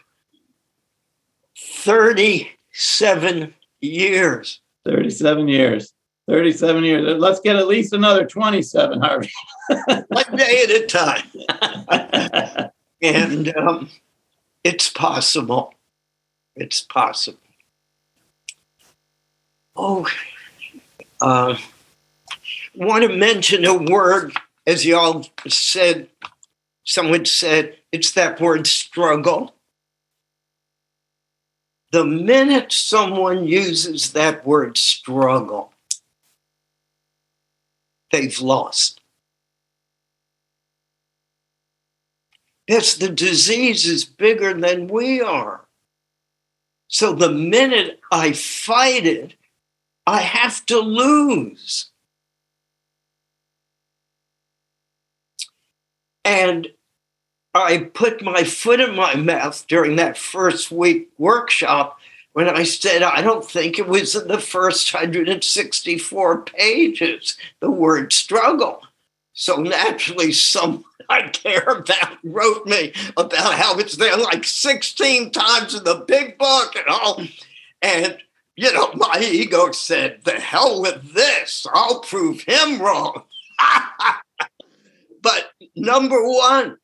37 1.57 3.53
years. 3.81 4.61
37 4.85 5.49
years. 5.49 5.93
37 6.29 6.83
years. 6.85 7.19
Let's 7.19 7.41
get 7.41 7.57
at 7.57 7.67
least 7.67 7.91
another 7.91 8.25
27, 8.25 9.01
Harvey. 9.01 9.29
One 9.67 10.37
day 10.37 10.63
at 10.63 10.71
a 10.71 10.85
time. 10.87 12.71
and 13.01 13.57
um, 13.57 13.89
it's 14.63 14.87
possible. 14.87 15.73
It's 16.55 16.81
possible. 16.81 17.39
Oh, 19.75 20.07
uh, 21.19 21.57
want 22.75 23.03
to 23.03 23.15
mention 23.15 23.65
a 23.65 23.75
word, 23.75 24.33
as 24.67 24.85
y'all 24.85 25.25
said, 25.47 26.09
someone 26.83 27.25
said, 27.25 27.77
it's 27.91 28.11
that 28.11 28.39
word 28.39 28.67
struggle. 28.67 29.55
The 31.91 32.05
minute 32.05 32.71
someone 32.71 33.47
uses 33.47 34.13
that 34.13 34.45
word 34.45 34.77
struggle, 34.77 35.73
they've 38.11 38.39
lost. 38.39 38.99
Yes, 42.67 42.95
the 42.95 43.09
disease 43.09 43.85
is 43.85 44.05
bigger 44.05 44.53
than 44.53 44.87
we 44.87 45.21
are. 45.21 45.65
So 46.93 47.11
the 47.11 47.31
minute 47.31 47.99
I 48.11 48.33
fight 48.33 49.07
it, 49.07 49.33
I 50.05 50.21
have 50.21 50.63
to 50.67 50.77
lose. 50.77 51.89
And 56.23 56.67
I 57.55 57.89
put 57.95 58.21
my 58.21 58.43
foot 58.43 58.79
in 58.79 58.95
my 58.95 59.15
mouth 59.15 59.65
during 59.67 59.95
that 59.95 60.19
first 60.19 60.71
week 60.71 61.09
workshop 61.17 61.99
when 62.33 62.47
I 62.47 62.61
said 62.61 63.01
I 63.01 63.23
don't 63.23 63.43
think 63.43 63.79
it 63.79 63.87
was 63.87 64.15
in 64.15 64.27
the 64.27 64.39
first 64.39 64.93
164 64.93 66.41
pages, 66.43 67.37
the 67.59 67.71
word 67.71 68.13
struggle. 68.13 68.83
So 69.33 69.57
naturally, 69.57 70.31
someone 70.31 70.83
I 71.09 71.27
care 71.29 71.63
about 71.63 72.17
wrote 72.23 72.65
me 72.65 72.93
about 73.17 73.55
how 73.55 73.77
it's 73.79 73.97
there 73.97 74.15
like 74.17 74.45
16 74.45 75.31
times 75.31 75.75
in 75.75 75.83
the 75.83 76.05
big 76.07 76.37
book 76.37 76.75
and 76.75 76.87
all. 76.87 77.21
And, 77.81 78.17
you 78.55 78.71
know, 78.73 78.93
my 78.93 79.19
ego 79.19 79.71
said, 79.71 80.21
the 80.23 80.39
hell 80.39 80.81
with 80.81 81.13
this. 81.13 81.65
I'll 81.73 82.01
prove 82.01 82.41
him 82.41 82.79
wrong. 82.79 83.23
but 85.21 85.51
number 85.75 86.23
one, 86.23 86.77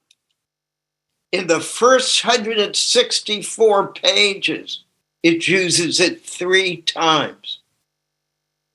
in 1.32 1.48
the 1.48 1.60
first 1.60 2.26
164 2.26 3.94
pages, 3.94 4.84
it 5.22 5.48
uses 5.48 6.00
it 6.00 6.26
three 6.26 6.78
times. 6.78 7.60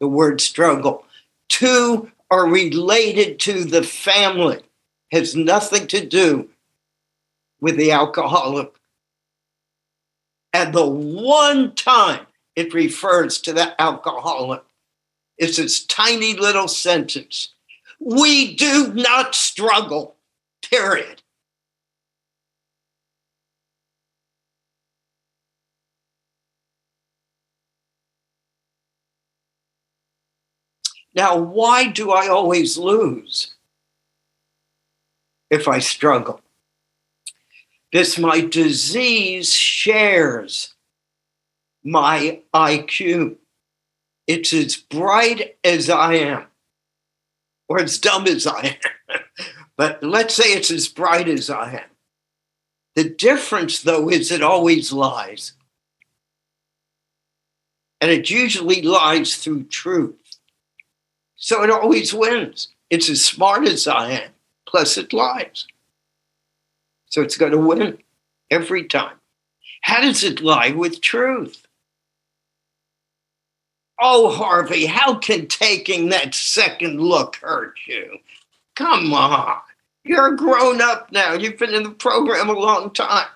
The 0.00 0.08
word 0.08 0.40
struggle. 0.40 1.04
Two 1.48 2.12
are 2.34 2.48
related 2.48 3.38
to 3.38 3.64
the 3.64 3.84
family, 3.84 4.60
has 5.12 5.36
nothing 5.36 5.86
to 5.86 6.04
do 6.04 6.50
with 7.60 7.76
the 7.76 7.92
alcoholic. 7.92 8.72
And 10.52 10.74
the 10.74 10.84
one 10.84 11.76
time 11.76 12.26
it 12.56 12.74
refers 12.74 13.40
to 13.42 13.52
the 13.52 13.80
alcoholic 13.80 14.64
is 15.38 15.58
this 15.58 15.84
tiny 15.84 16.34
little 16.34 16.66
sentence 16.66 17.50
We 18.00 18.56
do 18.56 18.92
not 18.92 19.36
struggle, 19.36 20.16
period. 20.68 21.22
Now, 31.14 31.36
why 31.38 31.86
do 31.86 32.10
I 32.10 32.28
always 32.28 32.76
lose 32.76 33.54
if 35.50 35.68
I 35.68 35.78
struggle? 35.78 36.40
This 37.92 38.18
my 38.18 38.40
disease 38.40 39.54
shares 39.54 40.74
my 41.84 42.40
IQ. 42.52 43.36
It's 44.26 44.52
as 44.52 44.76
bright 44.76 45.56
as 45.62 45.88
I 45.88 46.14
am, 46.14 46.46
or 47.68 47.78
as 47.78 47.98
dumb 47.98 48.26
as 48.26 48.46
I 48.46 48.78
am. 49.08 49.20
but 49.76 50.02
let's 50.02 50.34
say 50.34 50.52
it's 50.52 50.72
as 50.72 50.88
bright 50.88 51.28
as 51.28 51.50
I 51.50 51.74
am. 51.74 51.90
The 52.96 53.08
difference, 53.08 53.82
though, 53.82 54.08
is 54.08 54.32
it 54.32 54.42
always 54.42 54.92
lies. 54.92 55.52
And 58.00 58.10
it 58.10 58.30
usually 58.30 58.82
lies 58.82 59.36
through 59.36 59.64
truth. 59.64 60.23
So 61.44 61.62
it 61.62 61.68
always 61.68 62.14
wins. 62.14 62.68
It's 62.88 63.10
as 63.10 63.22
smart 63.22 63.68
as 63.68 63.86
I 63.86 64.12
am, 64.12 64.30
plus 64.66 64.96
it 64.96 65.12
lies. 65.12 65.66
So 67.10 67.20
it's 67.20 67.36
going 67.36 67.52
to 67.52 67.58
win 67.58 67.98
every 68.50 68.84
time. 68.84 69.16
How 69.82 70.00
does 70.00 70.24
it 70.24 70.40
lie 70.40 70.70
with 70.70 71.02
truth? 71.02 71.66
Oh, 74.00 74.30
Harvey, 74.30 74.86
how 74.86 75.16
can 75.16 75.46
taking 75.46 76.08
that 76.08 76.34
second 76.34 76.98
look 76.98 77.36
hurt 77.36 77.74
you? 77.86 78.20
Come 78.74 79.12
on. 79.12 79.58
You're 80.02 80.36
grown 80.36 80.80
up 80.80 81.12
now. 81.12 81.34
You've 81.34 81.58
been 81.58 81.74
in 81.74 81.82
the 81.82 81.90
program 81.90 82.48
a 82.48 82.54
long 82.54 82.90
time. 82.90 83.28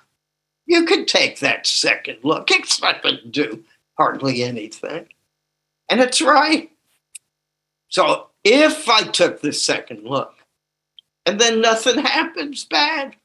You 0.64 0.86
could 0.86 1.08
take 1.08 1.40
that 1.40 1.66
second 1.66 2.20
look. 2.22 2.50
It's 2.50 2.80
not 2.80 3.02
going 3.02 3.18
to 3.18 3.28
do 3.28 3.64
hardly 3.98 4.44
anything. 4.44 5.08
And 5.90 6.00
it's 6.00 6.22
right. 6.22 6.70
So 7.88 8.28
if 8.44 8.88
I 8.88 9.02
took 9.04 9.40
the 9.40 9.52
second 9.52 10.04
look 10.04 10.34
and 11.26 11.40
then 11.40 11.60
nothing 11.60 11.98
happens 11.98 12.64
bad, 12.64 13.16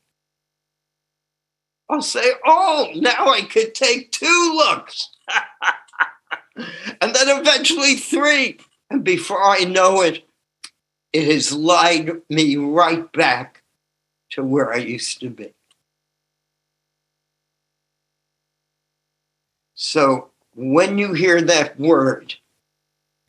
I'll 1.90 2.02
say, 2.02 2.32
oh, 2.46 2.92
now 2.96 3.28
I 3.28 3.42
could 3.42 3.76
take 3.76 4.12
two 4.12 4.54
looks. 4.56 5.10
and 6.56 7.14
then 7.14 7.40
eventually 7.40 7.96
three. 7.96 8.58
And 8.90 9.04
before 9.04 9.44
I 9.44 9.66
know 9.66 10.02
it, 10.02 10.28
it 11.12 11.32
has 11.32 11.52
lied 11.52 12.22
me 12.30 12.56
right 12.56 13.12
back 13.12 13.64
to 14.32 14.44
where 14.44 14.74
I 14.74 14.78
used 14.78 15.20
to 15.20 15.30
be. 15.30 15.54
So 19.76 20.32
when 20.56 20.98
you 20.98 21.14
hear 21.14 21.42
that 21.42 21.80
word 21.80 22.36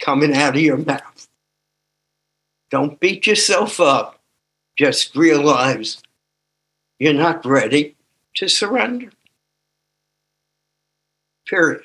coming 0.01 0.34
out 0.34 0.57
of 0.57 0.62
your 0.62 0.78
mouth, 0.78 1.28
don't 2.70 2.99
beat 3.01 3.26
yourself 3.26 3.80
up. 3.80 4.20
Just 4.76 5.14
realize 5.14 6.03
you're 6.99 7.12
not 7.12 7.45
ready 7.47 7.95
to 8.34 8.49
surrender. 8.49 9.11
Period. 11.47 11.82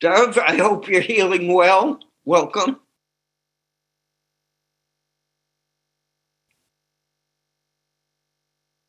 Dove, 0.00 0.36
I 0.36 0.56
hope 0.56 0.88
you're 0.88 1.00
healing 1.00 1.52
well. 1.54 2.00
Welcome. 2.24 2.80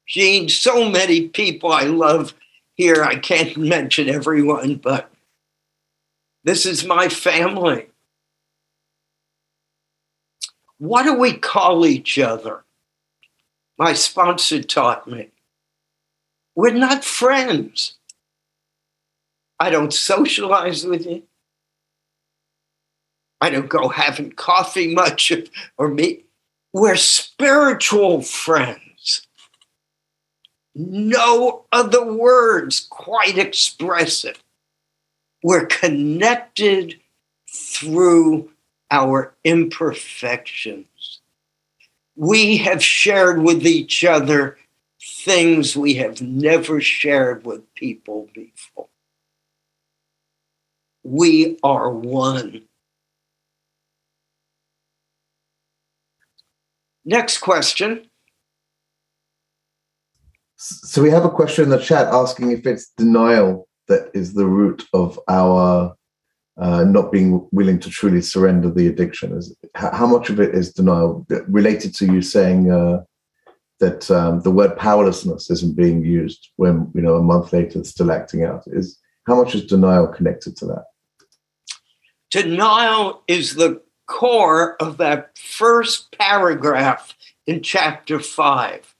Gene, 0.07 0.49
so 0.49 0.89
many 0.89 1.29
people 1.29 1.71
I 1.71 1.83
love 1.83 2.33
here. 2.75 3.03
I 3.03 3.15
can't 3.15 3.57
mention 3.57 4.09
everyone, 4.09 4.75
but 4.75 5.11
this 6.43 6.65
is 6.65 6.85
my 6.85 7.09
family. 7.09 7.87
What 10.77 11.03
do 11.03 11.13
we 11.17 11.33
call 11.33 11.85
each 11.85 12.19
other? 12.19 12.63
My 13.77 13.93
sponsor 13.93 14.61
taught 14.61 15.07
me. 15.07 15.29
We're 16.55 16.73
not 16.73 17.03
friends. 17.03 17.95
I 19.59 19.69
don't 19.69 19.93
socialize 19.93 20.85
with 20.85 21.05
you. 21.05 21.23
I 23.39 23.49
don't 23.49 23.69
go 23.69 23.89
having 23.89 24.31
coffee 24.31 24.93
much 24.93 25.31
or 25.77 25.87
meet. 25.87 26.27
We're 26.73 26.95
spiritual 26.95 28.21
friends. 28.21 28.82
No 30.75 31.65
other 31.71 32.03
words 32.03 32.87
quite 32.89 33.37
express 33.37 34.25
it. 34.25 34.39
We're 35.43 35.65
connected 35.67 36.99
through 37.49 38.49
our 38.89 39.33
imperfections. 39.43 41.21
We 42.15 42.57
have 42.57 42.83
shared 42.83 43.41
with 43.41 43.65
each 43.65 44.03
other 44.03 44.57
things 45.01 45.75
we 45.75 45.95
have 45.95 46.21
never 46.21 46.79
shared 46.79 47.45
with 47.45 47.73
people 47.75 48.29
before. 48.33 48.87
We 51.03 51.57
are 51.63 51.89
one. 51.89 52.63
Next 57.03 57.39
question. 57.39 58.09
So 60.65 61.01
we 61.01 61.09
have 61.09 61.25
a 61.25 61.29
question 61.29 61.65
in 61.65 61.69
the 61.71 61.77
chat 61.77 62.07
asking 62.07 62.51
if 62.51 62.65
it's 62.65 62.89
denial 62.97 63.67
that 63.89 64.09
is 64.13 64.33
the 64.33 64.45
root 64.45 64.85
of 64.93 65.19
our 65.27 65.93
uh, 66.57 66.83
not 66.85 67.11
being 67.11 67.45
willing 67.51 67.79
to 67.79 67.89
truly 67.89 68.21
surrender 68.21 68.71
the 68.71 68.87
addiction? 68.87 69.35
Is 69.37 69.53
how 69.75 70.07
much 70.07 70.29
of 70.29 70.39
it 70.39 70.55
is 70.55 70.71
denial 70.71 71.25
related 71.49 71.93
to 71.95 72.05
you 72.05 72.21
saying 72.21 72.71
uh, 72.71 73.03
that 73.81 74.09
um, 74.09 74.41
the 74.41 74.51
word 74.51 74.77
powerlessness 74.77 75.49
isn't 75.49 75.75
being 75.75 76.05
used 76.05 76.49
when 76.55 76.89
you 76.95 77.01
know 77.01 77.15
a 77.15 77.21
month 77.21 77.51
later 77.51 77.79
it's 77.79 77.89
still 77.89 78.11
acting 78.11 78.45
out? 78.45 78.63
Is 78.67 78.97
how 79.27 79.35
much 79.35 79.55
is 79.55 79.65
denial 79.65 80.07
connected 80.07 80.55
to 80.57 80.65
that? 80.67 80.85
Denial 82.31 83.21
is 83.27 83.55
the 83.55 83.81
core 84.05 84.75
of 84.81 84.95
that 84.97 85.37
first 85.37 86.17
paragraph 86.17 87.15
in 87.47 87.61
chapter 87.61 88.19
five, 88.19 88.92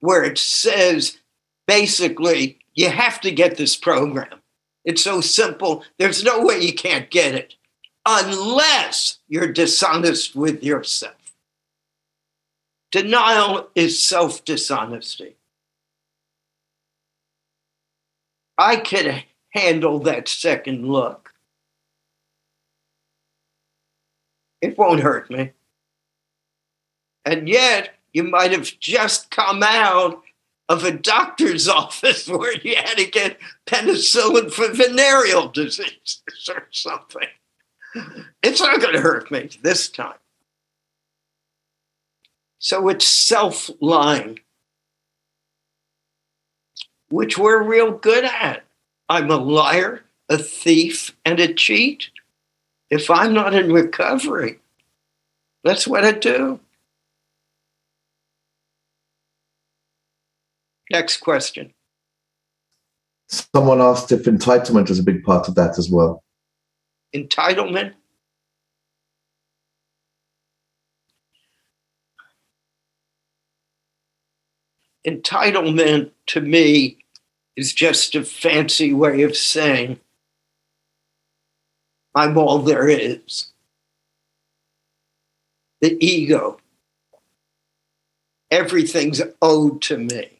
where 0.00 0.24
it 0.24 0.38
says 0.38 1.18
basically 1.66 2.58
you 2.74 2.90
have 2.90 3.20
to 3.20 3.30
get 3.30 3.56
this 3.56 3.76
program. 3.76 4.40
It's 4.84 5.02
so 5.02 5.20
simple. 5.20 5.84
There's 5.98 6.24
no 6.24 6.44
way 6.44 6.60
you 6.60 6.72
can't 6.72 7.10
get 7.10 7.34
it 7.34 7.54
unless 8.06 9.18
you're 9.28 9.52
dishonest 9.52 10.34
with 10.34 10.64
yourself. 10.64 11.14
Denial 12.90 13.68
is 13.74 14.02
self 14.02 14.44
dishonesty. 14.44 15.36
I 18.58 18.76
could 18.76 19.24
handle 19.50 20.00
that 20.00 20.28
second 20.28 20.86
look. 20.86 21.32
It 24.60 24.76
won't 24.76 25.00
hurt 25.00 25.30
me. 25.30 25.52
And 27.24 27.48
yet, 27.48 27.94
you 28.12 28.24
might 28.24 28.52
have 28.52 28.78
just 28.80 29.30
come 29.30 29.62
out 29.62 30.22
of 30.68 30.84
a 30.84 30.92
doctor's 30.92 31.68
office 31.68 32.28
where 32.28 32.56
you 32.58 32.76
had 32.76 32.96
to 32.96 33.10
get 33.10 33.38
penicillin 33.66 34.50
for 34.50 34.68
venereal 34.68 35.48
diseases 35.48 36.22
or 36.48 36.66
something. 36.70 37.28
It's 38.42 38.60
not 38.60 38.80
going 38.80 38.94
to 38.94 39.00
hurt 39.00 39.30
me 39.30 39.50
this 39.62 39.88
time. 39.88 40.14
So 42.58 42.88
it's 42.88 43.06
self 43.06 43.70
lying, 43.80 44.38
which 47.08 47.38
we're 47.38 47.62
real 47.62 47.90
good 47.90 48.24
at. 48.24 48.62
I'm 49.08 49.30
a 49.30 49.36
liar, 49.36 50.04
a 50.28 50.38
thief, 50.38 51.16
and 51.24 51.40
a 51.40 51.52
cheat. 51.52 52.10
If 52.90 53.10
I'm 53.10 53.32
not 53.32 53.54
in 53.54 53.72
recovery, 53.72 54.60
that's 55.64 55.88
what 55.88 56.04
I 56.04 56.12
do. 56.12 56.60
Next 60.90 61.18
question. 61.18 61.72
Someone 63.28 63.80
asked 63.80 64.10
if 64.10 64.24
entitlement 64.24 64.90
is 64.90 64.98
a 64.98 65.04
big 65.04 65.22
part 65.22 65.46
of 65.46 65.54
that 65.54 65.78
as 65.78 65.88
well. 65.88 66.24
Entitlement. 67.14 67.94
Entitlement 75.06 76.10
to 76.26 76.40
me 76.40 76.98
is 77.56 77.72
just 77.72 78.14
a 78.16 78.24
fancy 78.24 78.92
way 78.92 79.22
of 79.22 79.36
saying 79.36 80.00
I'm 82.14 82.36
all 82.36 82.58
there 82.58 82.88
is. 82.88 83.52
The 85.80 85.96
ego. 86.04 86.58
Everything's 88.50 89.22
owed 89.40 89.80
to 89.82 89.96
me. 89.96 90.39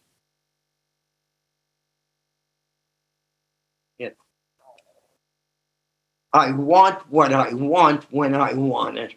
I 6.33 6.53
want 6.53 7.11
what 7.11 7.33
I 7.33 7.53
want 7.53 8.07
when 8.11 8.35
I 8.35 8.55
want 8.55 8.99
it. 8.99 9.15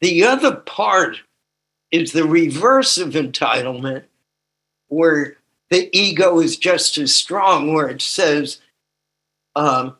The 0.00 0.24
other 0.24 0.56
part 0.56 1.20
is 1.90 2.12
the 2.12 2.24
reverse 2.26 2.98
of 2.98 3.10
entitlement, 3.10 4.04
where 4.88 5.36
the 5.70 5.88
ego 5.96 6.38
is 6.40 6.56
just 6.56 6.98
as 6.98 7.14
strong, 7.14 7.72
where 7.72 7.88
it 7.88 8.02
says, 8.02 8.60
um, 9.54 9.96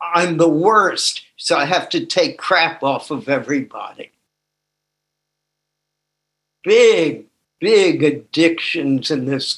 I'm 0.00 0.36
the 0.36 0.48
worst, 0.48 1.22
so 1.36 1.56
I 1.56 1.64
have 1.64 1.88
to 1.90 2.04
take 2.06 2.38
crap 2.38 2.82
off 2.82 3.10
of 3.10 3.28
everybody. 3.28 4.10
Big, 6.64 7.26
big 7.60 8.02
addictions 8.02 9.10
in 9.10 9.26
this 9.26 9.56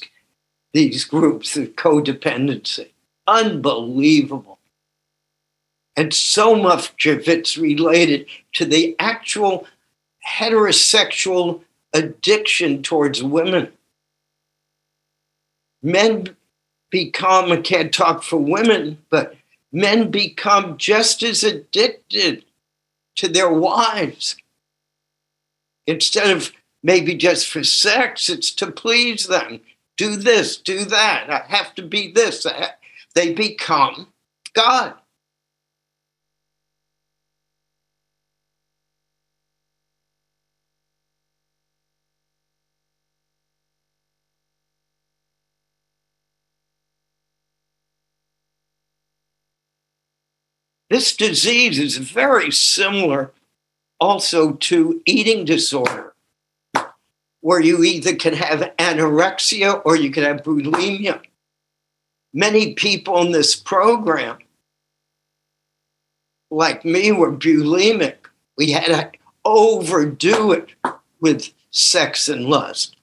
these 0.73 1.05
groups 1.05 1.55
of 1.55 1.75
codependency. 1.75 2.89
Unbelievable. 3.27 4.59
And 5.95 6.13
so 6.13 6.55
much 6.55 7.05
of 7.05 7.27
it's 7.27 7.57
related 7.57 8.25
to 8.53 8.65
the 8.65 8.95
actual 8.99 9.67
heterosexual 10.27 11.61
addiction 11.93 12.81
towards 12.81 13.21
women. 13.21 13.71
Men 15.83 16.35
become, 16.89 17.51
I 17.51 17.57
can't 17.57 17.93
talk 17.93 18.23
for 18.23 18.37
women, 18.37 18.97
but 19.09 19.35
men 19.71 20.09
become 20.09 20.77
just 20.77 21.21
as 21.21 21.43
addicted 21.43 22.43
to 23.17 23.27
their 23.27 23.51
wives. 23.51 24.35
Instead 25.85 26.35
of 26.35 26.51
maybe 26.81 27.13
just 27.13 27.47
for 27.47 27.63
sex, 27.63 28.29
it's 28.29 28.51
to 28.51 28.71
please 28.71 29.27
them 29.27 29.59
do 29.97 30.15
this, 30.15 30.57
do 30.57 30.85
that. 30.85 31.29
I 31.29 31.45
have 31.55 31.75
to 31.75 31.83
be 31.83 32.11
this. 32.11 32.45
They 33.15 33.33
become 33.33 34.07
God. 34.53 34.95
This 50.89 51.15
disease 51.15 51.79
is 51.79 51.97
very 51.97 52.51
similar 52.51 53.31
also 53.99 54.53
to 54.53 55.01
eating 55.05 55.43
disorder 55.43 56.12
where 57.43 57.59
you 57.59 57.83
either 57.83 58.15
can 58.15 58.33
have 58.33 58.71
anorexia 58.79 59.81
or 59.83 59.97
you 59.97 60.09
can 60.09 60.23
have 60.23 60.43
bulimia. 60.43 61.19
Many 62.33 62.73
people 62.73 63.19
in 63.19 63.33
this 63.33 63.53
program, 63.53 64.37
like 66.49 66.85
me, 66.85 67.11
were 67.11 67.33
bulimic. 67.33 68.15
We 68.57 68.71
had 68.71 68.85
to 68.85 69.11
overdo 69.43 70.53
it 70.53 70.69
with 71.19 71.53
sex 71.69 72.29
and 72.29 72.45
lust. 72.45 72.95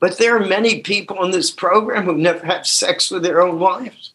But 0.00 0.18
there 0.18 0.36
are 0.36 0.44
many 0.44 0.80
people 0.80 1.22
in 1.24 1.30
this 1.30 1.52
program 1.52 2.06
who 2.06 2.18
never 2.18 2.44
have 2.46 2.66
sex 2.66 3.12
with 3.12 3.22
their 3.22 3.40
own 3.40 3.60
wives. 3.60 4.12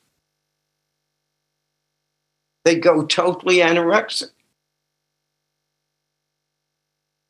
They 2.65 2.75
go 2.75 3.05
totally 3.05 3.57
anorexic, 3.59 4.31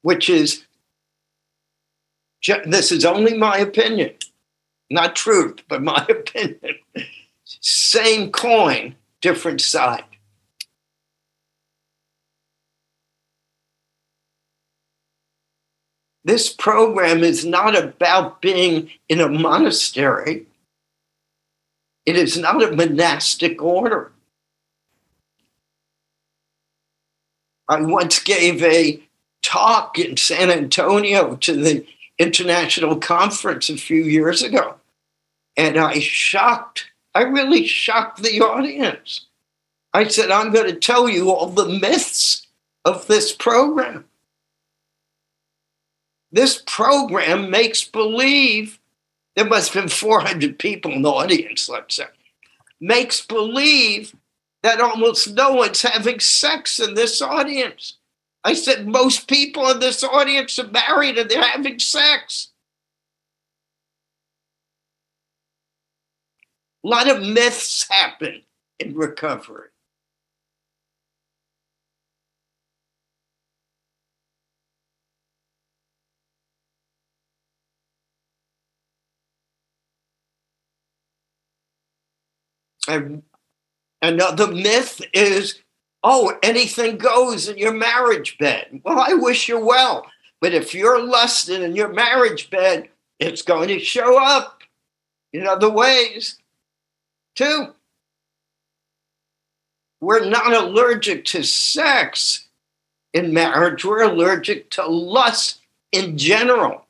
which 0.02 0.32
is 0.32 0.66
this 2.66 2.92
is 2.92 3.06
only 3.06 3.38
my 3.38 3.58
opinion, 3.58 4.12
not 4.90 5.16
truth, 5.16 5.60
but 5.68 5.82
my 5.82 6.06
opinion. 6.10 6.76
Same 7.46 8.32
coin, 8.32 8.96
different 9.22 9.62
side. 9.62 10.04
This 16.26 16.52
program 16.52 17.24
is 17.24 17.44
not 17.44 17.78
about 17.78 18.42
being 18.42 18.90
in 19.10 19.20
a 19.20 19.28
monastery. 19.28 20.46
It 22.06 22.16
is 22.16 22.38
not 22.38 22.64
a 22.64 22.76
monastic 22.76 23.62
order. 23.62 24.12
I 27.68 27.82
once 27.82 28.20
gave 28.20 28.64
a 28.64 29.02
talk 29.42 30.00
in 30.00 30.16
San 30.18 30.50
Antonio 30.50 31.36
to 31.38 31.56
the 31.56 31.86
international 32.24 32.96
conference 32.98 33.70
a 33.70 33.78
few 33.78 34.04
years 34.04 34.42
ago. 34.42 34.76
And 35.56 35.78
I 35.78 36.00
shocked, 36.00 36.92
I 37.14 37.22
really 37.24 37.68
shocked 37.68 38.24
the 38.24 38.42
audience. 38.42 39.28
I 39.94 40.08
said, 40.08 40.32
I'm 40.32 40.52
going 40.52 40.68
to 40.68 40.80
tell 40.80 41.08
you 41.08 41.30
all 41.30 41.48
the 41.48 41.68
myths 41.68 42.48
of 42.84 43.06
this 43.08 43.32
program. 43.32 44.06
This 46.32 46.64
program 46.66 47.52
makes 47.52 47.84
believe, 47.84 48.80
there 49.36 49.46
must 49.46 49.74
have 49.74 49.84
been 49.84 49.90
400 49.90 50.58
people 50.58 50.92
in 50.92 51.04
the 51.04 51.12
audience, 51.12 51.70
let's 51.70 51.96
say, 51.96 52.06
makes 52.82 53.22
believe 53.22 54.16
that 54.64 54.82
almost 54.82 55.32
no 55.34 55.54
one's 55.54 55.84
having 55.84 56.20
sex 56.20 56.80
in 56.80 56.96
this 56.96 57.22
audience. 57.22 57.98
I 58.44 58.54
said, 58.54 58.88
most 58.88 59.28
people 59.28 59.70
in 59.70 59.80
this 59.80 60.04
audience 60.04 60.60
are 60.60 60.68
married 60.68 61.18
and 61.18 61.30
they're 61.30 61.42
having 61.42 61.80
sex. 61.80 62.52
A 66.84 66.88
lot 66.90 67.10
of 67.10 67.22
myths 67.22 67.88
happen 67.90 68.44
in 68.80 68.96
recovery. 68.96 69.70
And 82.86 83.24
another 84.02 84.48
myth 84.48 85.02
is 85.14 85.63
oh, 86.04 86.38
anything 86.44 86.98
goes 86.98 87.48
in 87.48 87.58
your 87.58 87.74
marriage 87.74 88.38
bed. 88.38 88.82
Well, 88.84 89.00
I 89.00 89.14
wish 89.14 89.48
you 89.48 89.64
well. 89.64 90.06
But 90.42 90.54
if 90.54 90.74
you're 90.74 91.02
lusting 91.02 91.62
in 91.62 91.76
your 91.76 91.94
marriage 91.94 92.50
bed, 92.50 92.90
it's 93.20 93.42
going 93.42 93.70
to 93.70 93.80
show 93.80 94.22
up 94.22 94.62
in 95.32 95.48
other 95.48 95.70
ways 95.70 96.38
too. 97.36 97.68
We're 100.02 100.26
not 100.26 100.52
allergic 100.54 101.24
to 101.26 101.44
sex 101.44 102.48
in 103.14 103.34
marriage, 103.34 103.86
we're 103.86 104.04
allergic 104.04 104.72
to 104.72 104.86
lust 104.88 105.62
in 105.92 106.18
general, 106.18 106.88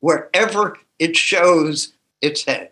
wherever 0.00 0.78
it 0.98 1.16
shows 1.16 1.94
its 2.20 2.44
head. 2.44 2.70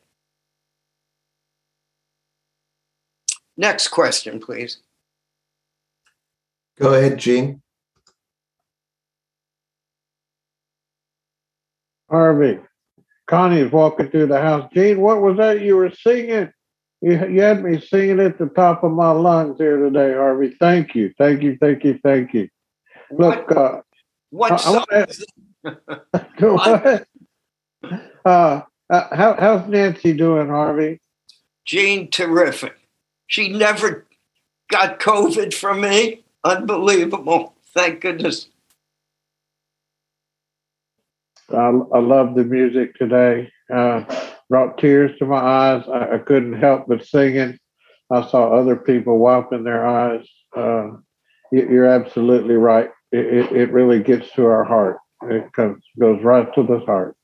Next 3.56 3.88
question, 3.88 4.40
please. 4.40 4.78
Go 6.78 6.94
ahead, 6.94 7.18
Gene. 7.18 7.62
Harvey, 12.10 12.58
Connie's 13.26 13.72
walking 13.72 14.10
through 14.10 14.26
the 14.26 14.40
house. 14.40 14.70
Gene, 14.72 15.00
what 15.00 15.20
was 15.20 15.36
that 15.38 15.62
you 15.62 15.76
were 15.76 15.90
singing? 15.90 16.50
You, 17.00 17.26
you 17.28 17.42
had 17.42 17.62
me 17.62 17.80
singing 17.80 18.20
at 18.20 18.38
the 18.38 18.46
top 18.46 18.84
of 18.84 18.92
my 18.92 19.10
lungs 19.10 19.58
here 19.58 19.78
today, 19.78 20.14
Harvey. 20.14 20.54
Thank 20.60 20.94
you, 20.94 21.12
thank 21.18 21.42
you, 21.42 21.56
thank 21.60 21.84
you, 21.84 21.98
thank 22.02 22.34
you. 22.34 22.48
Look, 23.10 23.48
what, 23.50 23.56
uh, 23.56 23.82
what 24.30 24.52
I, 24.52 24.56
song? 24.56 24.84
I 24.90 25.06
go 26.38 26.56
ahead. 26.56 27.06
Uh, 28.24 28.62
uh, 28.90 29.16
how, 29.16 29.36
how's 29.38 29.68
Nancy 29.68 30.12
doing, 30.12 30.48
Harvey? 30.48 31.00
Gene, 31.64 32.10
terrific. 32.10 32.74
She 33.26 33.48
never 33.48 34.06
got 34.70 35.00
COVID 35.00 35.54
from 35.54 35.80
me. 35.80 36.24
Unbelievable. 36.44 37.54
Thank 37.74 38.00
goodness. 38.00 38.48
I, 41.50 41.56
I 41.56 41.98
love 41.98 42.34
the 42.34 42.44
music 42.44 42.94
today. 42.96 43.50
Uh, 43.72 44.04
brought 44.48 44.78
tears 44.78 45.16
to 45.18 45.26
my 45.26 45.38
eyes. 45.38 45.84
I, 45.88 46.14
I 46.14 46.18
couldn't 46.18 46.60
help 46.60 46.86
but 46.88 47.04
singing. 47.04 47.58
I 48.10 48.28
saw 48.28 48.52
other 48.52 48.76
people 48.76 49.18
wiping 49.18 49.64
their 49.64 49.86
eyes. 49.86 50.26
Uh, 50.56 50.90
you, 51.50 51.68
you're 51.70 51.86
absolutely 51.86 52.54
right. 52.54 52.90
It, 53.12 53.26
it, 53.26 53.52
it 53.52 53.72
really 53.72 54.02
gets 54.02 54.30
to 54.32 54.46
our 54.46 54.64
heart. 54.64 54.98
It 55.22 55.52
comes, 55.52 55.82
goes 55.98 56.22
right 56.22 56.52
to 56.54 56.62
the 56.62 56.80
heart. 56.80 57.16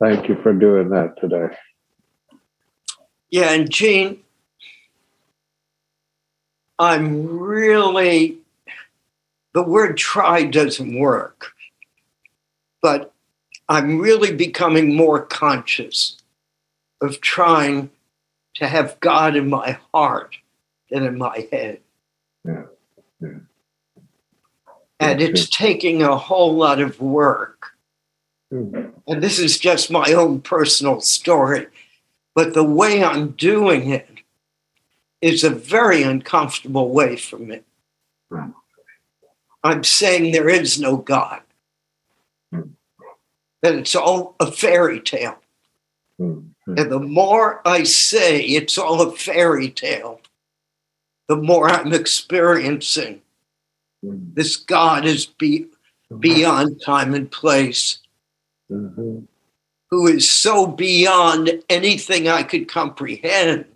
Thank 0.00 0.28
you 0.28 0.36
for 0.42 0.52
doing 0.52 0.90
that 0.90 1.18
today. 1.20 1.54
Yeah, 3.30 3.52
and 3.52 3.70
Gene, 3.70 4.23
I'm 6.78 7.38
really, 7.38 8.38
the 9.52 9.62
word 9.62 9.96
try 9.96 10.44
doesn't 10.44 10.98
work, 10.98 11.52
but 12.82 13.12
I'm 13.68 13.98
really 13.98 14.34
becoming 14.34 14.94
more 14.94 15.22
conscious 15.22 16.16
of 17.00 17.20
trying 17.20 17.90
to 18.54 18.66
have 18.66 18.98
God 19.00 19.36
in 19.36 19.48
my 19.48 19.78
heart 19.92 20.36
than 20.90 21.04
in 21.04 21.18
my 21.18 21.48
head. 21.50 21.80
Yeah, 22.44 22.64
yeah. 23.20 23.38
And 25.00 25.20
it's 25.20 25.48
taking 25.48 26.02
a 26.02 26.16
whole 26.16 26.54
lot 26.54 26.80
of 26.80 27.00
work. 27.00 27.72
Hmm. 28.50 28.86
And 29.06 29.22
this 29.22 29.38
is 29.38 29.58
just 29.58 29.90
my 29.90 30.12
own 30.12 30.40
personal 30.40 31.00
story. 31.00 31.66
But 32.34 32.54
the 32.54 32.64
way 32.64 33.02
I'm 33.02 33.30
doing 33.30 33.90
it 33.90 34.08
is 35.24 35.42
a 35.42 35.48
very 35.50 36.02
uncomfortable 36.02 36.90
way 36.90 37.16
for 37.16 37.38
me. 37.38 37.60
Right. 38.28 38.50
I'm 39.62 39.82
saying 39.82 40.32
there 40.32 40.50
is 40.50 40.78
no 40.78 40.98
God, 40.98 41.40
Hmm. 42.52 42.72
that 43.62 43.74
it's 43.74 43.94
all 43.94 44.36
a 44.38 44.52
fairy 44.52 45.00
tale. 45.00 45.38
Hmm. 46.18 46.40
And 46.66 46.92
the 46.92 47.00
more 47.00 47.66
I 47.66 47.84
say 47.84 48.42
it's 48.42 48.76
all 48.76 49.00
a 49.00 49.16
fairy 49.16 49.70
tale, 49.70 50.20
the 51.28 51.36
more 51.36 51.70
I'm 51.70 51.94
experiencing 51.94 53.22
Hmm. 54.02 54.34
this 54.34 54.56
God 54.56 55.06
is 55.06 55.24
be, 55.24 55.66
beyond 56.18 56.82
time 56.82 57.14
and 57.14 57.30
place, 57.30 57.98
Mhm. 58.70 59.26
who 59.90 60.06
is 60.06 60.28
so 60.28 60.66
beyond 60.66 61.62
anything 61.70 62.28
I 62.28 62.42
could 62.42 62.68
comprehend 62.68 63.73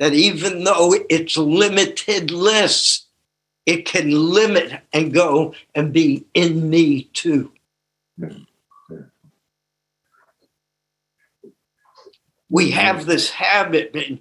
that 0.00 0.14
even 0.14 0.64
though 0.64 0.94
it's 1.10 1.36
limitless, 1.36 3.06
it 3.66 3.84
can 3.84 4.10
limit 4.10 4.80
and 4.94 5.12
go 5.12 5.54
and 5.74 5.92
be 5.92 6.24
in 6.32 6.70
me 6.70 7.04
too. 7.12 7.52
We 12.48 12.70
have 12.70 13.04
this 13.04 13.30
habit, 13.30 13.94
and, 13.94 14.18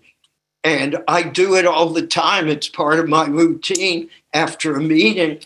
and 0.64 0.97
I 1.07 1.23
do 1.23 1.56
it 1.56 1.65
all 1.65 1.89
the 1.89 2.06
time. 2.06 2.49
It's 2.49 2.68
part 2.68 2.99
of 2.99 3.07
my 3.07 3.26
routine. 3.26 4.10
After 4.34 4.76
a 4.76 4.81
meeting, 4.81 5.39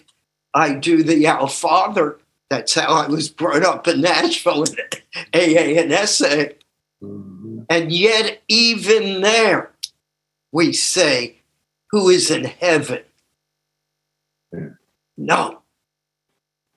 I 0.53 0.73
do 0.73 1.03
the 1.03 1.27
Our 1.27 1.47
Father. 1.47 2.17
That's 2.49 2.73
how 2.73 2.91
I 2.91 3.07
was 3.07 3.29
brought 3.29 3.63
up 3.63 3.87
in 3.87 4.01
Nashville 4.01 4.63
in 4.63 4.75
AA 5.33 5.79
and 5.79 6.09
SA. 6.09 6.45
And 7.69 7.91
yet, 7.91 8.41
even 8.47 9.21
there, 9.21 9.72
we 10.53 10.71
say, 10.71 11.39
Who 11.91 12.07
is 12.07 12.31
in 12.31 12.45
heaven? 12.45 13.01
Yeah. 14.53 14.69
No, 15.17 15.61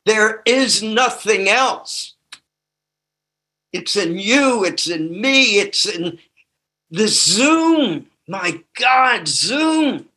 there 0.04 0.42
is 0.44 0.82
nothing 0.82 1.48
else. 1.48 2.14
It's 3.72 3.94
in 3.94 4.18
you, 4.18 4.64
it's 4.64 4.88
in 4.88 5.20
me, 5.20 5.60
it's 5.60 5.86
in 5.86 6.18
the 6.90 7.06
Zoom. 7.06 8.06
My 8.26 8.62
God, 8.74 9.28
Zoom. 9.28 10.08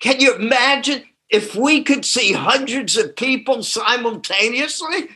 Can 0.00 0.20
you 0.20 0.34
imagine 0.34 1.04
if 1.30 1.54
we 1.54 1.82
could 1.82 2.04
see 2.04 2.32
hundreds 2.32 2.96
of 2.96 3.16
people 3.16 3.62
simultaneously? 3.62 5.08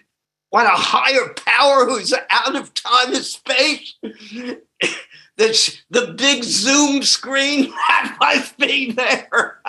What 0.51 0.67
a 0.67 0.71
higher 0.71 1.35
power 1.35 1.85
who's 1.85 2.15
out 2.31 2.57
of 2.57 2.73
time 2.73 3.13
and 3.13 3.25
space. 3.25 3.95
That's 5.37 5.83
the 5.91 6.15
big 6.17 6.43
Zoom 6.45 7.03
screen 7.03 7.71
that 7.89 8.17
must 8.21 8.57
be 8.59 8.93
there. 8.93 9.61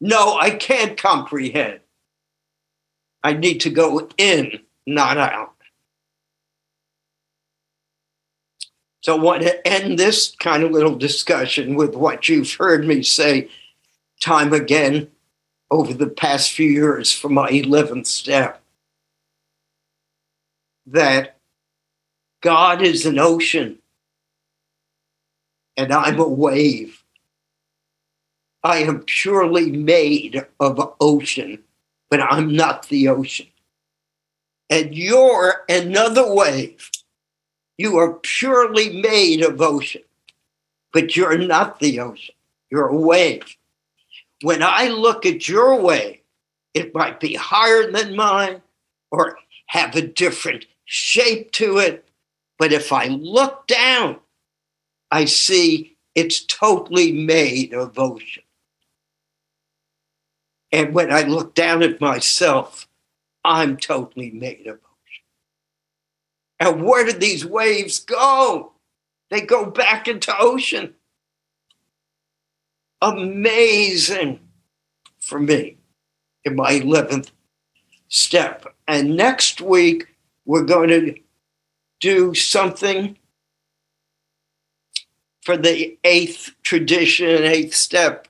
no, 0.00 0.36
I 0.38 0.50
can't 0.50 0.96
comprehend. 0.96 1.80
I 3.22 3.34
need 3.34 3.60
to 3.60 3.70
go 3.70 4.08
in, 4.18 4.60
not 4.86 5.16
out. 5.16 5.54
So 9.02 9.16
I 9.16 9.20
want 9.20 9.42
to 9.42 9.66
end 9.66 9.98
this 9.98 10.34
kind 10.38 10.62
of 10.62 10.70
little 10.70 10.94
discussion 10.94 11.74
with 11.74 11.94
what 11.94 12.28
you've 12.28 12.52
heard 12.54 12.86
me 12.86 13.02
say 13.02 13.48
time 14.20 14.52
again 14.52 15.10
over 15.70 15.92
the 15.92 16.08
past 16.08 16.52
few 16.52 16.68
years 16.68 17.12
for 17.12 17.28
my 17.28 17.48
11th 17.50 18.06
step 18.06 18.61
that 20.86 21.36
God 22.40 22.82
is 22.82 23.06
an 23.06 23.18
ocean 23.18 23.78
and 25.76 25.92
I'm 25.92 26.18
a 26.18 26.28
wave. 26.28 27.02
I 28.62 28.78
am 28.78 29.00
purely 29.00 29.70
made 29.72 30.46
of 30.60 30.94
ocean, 31.00 31.62
but 32.10 32.20
I'm 32.20 32.54
not 32.54 32.88
the 32.88 33.08
ocean. 33.08 33.46
And 34.70 34.94
you're 34.94 35.64
another 35.68 36.32
wave. 36.32 36.90
You 37.78 37.96
are 37.96 38.14
purely 38.14 39.00
made 39.00 39.42
of 39.42 39.60
ocean, 39.60 40.02
but 40.92 41.16
you're 41.16 41.38
not 41.38 41.80
the 41.80 42.00
ocean. 42.00 42.34
You're 42.70 42.88
a 42.88 42.96
wave. 42.96 43.56
When 44.42 44.62
I 44.62 44.88
look 44.88 45.26
at 45.26 45.48
your 45.48 45.80
wave, 45.80 46.18
it 46.74 46.94
might 46.94 47.20
be 47.20 47.34
higher 47.34 47.90
than 47.90 48.16
mine 48.16 48.62
or 49.10 49.38
have 49.66 49.94
a 49.96 50.02
different 50.02 50.66
shape 50.92 51.50
to 51.52 51.78
it. 51.78 52.06
But 52.58 52.70
if 52.70 52.92
I 52.92 53.06
look 53.06 53.66
down, 53.66 54.18
I 55.10 55.24
see 55.24 55.96
it's 56.14 56.44
totally 56.44 57.12
made 57.12 57.72
of 57.72 57.98
ocean. 57.98 58.42
And 60.70 60.94
when 60.94 61.10
I 61.10 61.22
look 61.22 61.54
down 61.54 61.82
at 61.82 62.02
myself, 62.02 62.86
I'm 63.42 63.78
totally 63.78 64.32
made 64.32 64.66
of 64.66 64.74
ocean. 64.74 65.24
And 66.60 66.84
where 66.84 67.06
did 67.06 67.20
these 67.20 67.46
waves 67.46 67.98
go? 68.00 68.72
They 69.30 69.40
go 69.40 69.64
back 69.64 70.08
into 70.08 70.34
ocean. 70.38 70.92
Amazing 73.00 74.40
for 75.20 75.40
me 75.40 75.78
in 76.44 76.54
my 76.54 76.80
11th 76.80 77.30
step. 78.08 78.66
And 78.86 79.16
next 79.16 79.62
week, 79.62 80.08
we're 80.52 80.62
going 80.62 80.90
to 80.90 81.14
do 81.98 82.34
something 82.34 83.16
for 85.40 85.56
the 85.56 85.98
eighth 86.04 86.50
tradition, 86.62 87.44
eighth 87.44 87.74
step, 87.74 88.28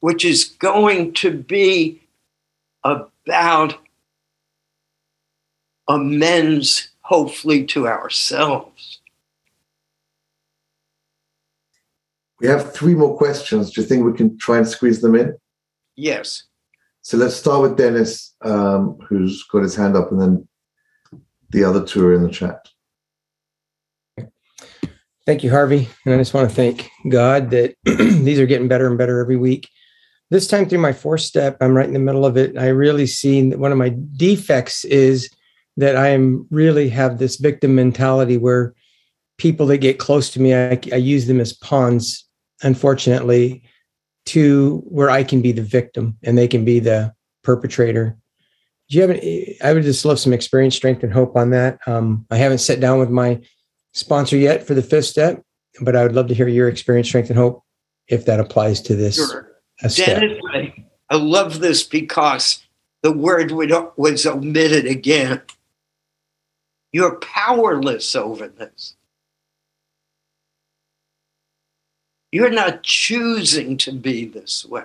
which 0.00 0.26
is 0.26 0.44
going 0.44 1.14
to 1.14 1.30
be 1.30 2.02
about 2.84 3.78
amends, 5.88 6.88
hopefully, 7.00 7.64
to 7.64 7.88
ourselves. 7.88 9.00
We 12.38 12.48
have 12.48 12.74
three 12.74 12.94
more 12.94 13.16
questions. 13.16 13.70
Do 13.70 13.80
you 13.80 13.86
think 13.86 14.04
we 14.04 14.12
can 14.12 14.36
try 14.36 14.58
and 14.58 14.68
squeeze 14.68 15.00
them 15.00 15.14
in? 15.14 15.38
Yes. 15.96 16.42
So 17.08 17.16
let's 17.16 17.36
start 17.36 17.62
with 17.62 17.78
Dennis, 17.78 18.34
um, 18.42 18.98
who's 19.08 19.42
got 19.44 19.62
his 19.62 19.74
hand 19.74 19.96
up, 19.96 20.12
and 20.12 20.20
then 20.20 20.46
the 21.48 21.64
other 21.64 21.82
two 21.82 22.06
are 22.06 22.12
in 22.12 22.22
the 22.22 22.28
chat. 22.28 22.68
Thank 25.24 25.42
you, 25.42 25.48
Harvey. 25.48 25.88
And 26.04 26.14
I 26.14 26.18
just 26.18 26.34
want 26.34 26.50
to 26.50 26.54
thank 26.54 26.90
God 27.08 27.48
that 27.48 27.76
these 27.86 28.38
are 28.38 28.44
getting 28.44 28.68
better 28.68 28.86
and 28.86 28.98
better 28.98 29.20
every 29.20 29.38
week. 29.38 29.70
this 30.28 30.46
time 30.46 30.68
through 30.68 30.80
my 30.80 30.92
fourth 30.92 31.22
step, 31.22 31.56
I'm 31.62 31.74
right 31.74 31.86
in 31.86 31.94
the 31.94 31.98
middle 31.98 32.26
of 32.26 32.36
it. 32.36 32.58
I 32.58 32.66
really 32.66 33.06
see 33.06 33.54
one 33.54 33.72
of 33.72 33.78
my 33.78 33.96
defects 34.18 34.84
is 34.84 35.30
that 35.78 35.96
I 35.96 36.08
am 36.08 36.46
really 36.50 36.90
have 36.90 37.16
this 37.16 37.36
victim 37.36 37.74
mentality 37.74 38.36
where 38.36 38.74
people 39.38 39.64
that 39.68 39.78
get 39.78 39.98
close 39.98 40.28
to 40.32 40.42
me, 40.42 40.54
I, 40.54 40.78
I 40.92 40.96
use 40.96 41.26
them 41.26 41.40
as 41.40 41.54
pawns, 41.54 42.26
unfortunately, 42.62 43.62
to 44.28 44.82
where 44.88 45.10
I 45.10 45.24
can 45.24 45.40
be 45.42 45.52
the 45.52 45.62
victim 45.62 46.16
and 46.22 46.36
they 46.36 46.48
can 46.48 46.64
be 46.64 46.80
the 46.80 47.12
perpetrator. 47.42 48.16
Do 48.88 48.96
you 48.96 49.02
have 49.02 49.10
any, 49.10 49.56
I 49.62 49.72
would 49.72 49.82
just 49.82 50.04
love 50.04 50.18
some 50.18 50.32
experience, 50.32 50.76
strength, 50.76 51.02
and 51.02 51.12
hope 51.12 51.36
on 51.36 51.50
that. 51.50 51.78
Um, 51.86 52.26
I 52.30 52.36
haven't 52.36 52.58
sat 52.58 52.80
down 52.80 52.98
with 52.98 53.10
my 53.10 53.40
sponsor 53.92 54.36
yet 54.36 54.66
for 54.66 54.74
the 54.74 54.82
fifth 54.82 55.06
step, 55.06 55.42
but 55.80 55.96
I 55.96 56.02
would 56.02 56.14
love 56.14 56.28
to 56.28 56.34
hear 56.34 56.48
your 56.48 56.68
experience, 56.68 57.08
strength, 57.08 57.30
and 57.30 57.38
hope 57.38 57.62
if 58.08 58.24
that 58.26 58.40
applies 58.40 58.80
to 58.82 58.96
this 58.96 59.16
Sure. 59.16 59.50
step. 59.88 60.20
Dennis, 60.20 60.38
I, 60.52 60.74
I 61.10 61.16
love 61.16 61.60
this 61.60 61.82
because 61.82 62.62
the 63.02 63.12
word 63.12 63.50
would- 63.50 63.72
was 63.96 64.26
omitted 64.26 64.86
again. 64.86 65.42
You're 66.92 67.16
powerless 67.16 68.14
over 68.16 68.48
this. 68.48 68.94
You're 72.30 72.50
not 72.50 72.82
choosing 72.82 73.78
to 73.78 73.92
be 73.92 74.26
this 74.26 74.66
way. 74.66 74.84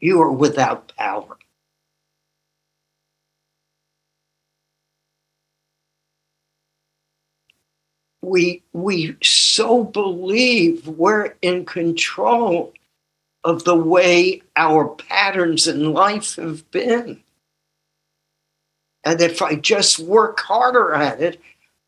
You 0.00 0.20
are 0.22 0.32
without 0.32 0.92
power. 0.96 1.36
We, 8.22 8.62
we 8.72 9.16
so 9.22 9.84
believe 9.84 10.88
we're 10.88 11.34
in 11.42 11.66
control 11.66 12.72
of 13.44 13.64
the 13.64 13.76
way 13.76 14.40
our 14.56 14.88
patterns 14.88 15.66
in 15.68 15.92
life 15.92 16.36
have 16.36 16.70
been. 16.70 17.22
And 19.04 19.20
if 19.20 19.42
I 19.42 19.56
just 19.56 19.98
work 19.98 20.40
harder 20.40 20.94
at 20.94 21.20
it, 21.20 21.40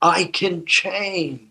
I 0.03 0.25
can 0.25 0.67
change. 0.67 1.46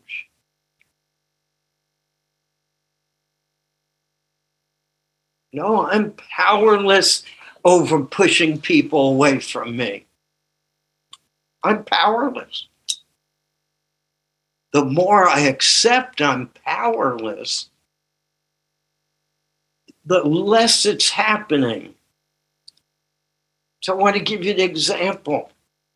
No, 5.55 5.87
I'm 5.87 6.11
powerless 6.11 7.23
over 7.63 8.01
pushing 8.01 8.59
people 8.59 9.11
away 9.11 9.39
from 9.39 9.77
me. 9.77 10.05
I'm 11.63 11.85
powerless. 11.85 12.67
The 14.73 14.83
more 14.83 15.29
I 15.29 15.39
accept 15.39 16.21
I'm 16.21 16.49
powerless, 16.65 17.69
the 20.05 20.23
less 20.23 20.85
it's 20.85 21.11
happening. 21.11 21.95
So 23.79 23.93
I 23.93 23.95
want 23.95 24.17
to 24.17 24.21
give 24.21 24.43
you 24.43 24.51
an 24.51 24.59
example. 24.59 25.51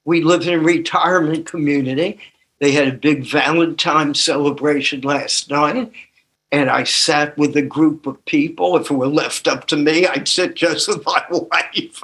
We 0.06 0.22
live 0.22 0.48
in 0.48 0.54
a 0.54 0.60
retirement 0.60 1.46
community. 1.46 2.22
They 2.60 2.72
had 2.72 2.88
a 2.88 2.94
big 2.94 3.26
Valentine 3.26 4.14
celebration 4.14 5.02
last 5.02 5.52
night, 5.52 5.92
and 6.52 6.70
I 6.70 6.84
sat 6.84 7.38
with 7.38 7.56
a 7.56 7.62
group 7.62 8.08
of 8.08 8.24
people. 8.26 8.76
If 8.78 8.90
it 8.90 8.96
were 8.96 9.08
left 9.08 9.48
up 9.48 9.68
to 9.68 9.78
me, 9.78 10.08
I'd 10.08 10.28
sit 10.28 10.56
just 10.56 10.88
with 10.88 11.06
my 11.06 11.24
wife. 11.30 12.02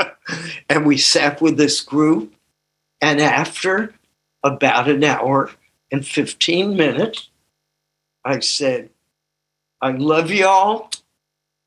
and 0.69 0.85
we 0.85 0.97
sat 0.97 1.41
with 1.41 1.57
this 1.57 1.81
group. 1.81 2.33
And 3.01 3.19
after 3.19 3.93
about 4.43 4.89
an 4.89 5.03
hour 5.03 5.51
and 5.91 6.05
15 6.05 6.75
minutes, 6.75 7.29
I 8.23 8.39
said, 8.39 8.89
I 9.81 9.91
love 9.91 10.31
y'all, 10.31 10.89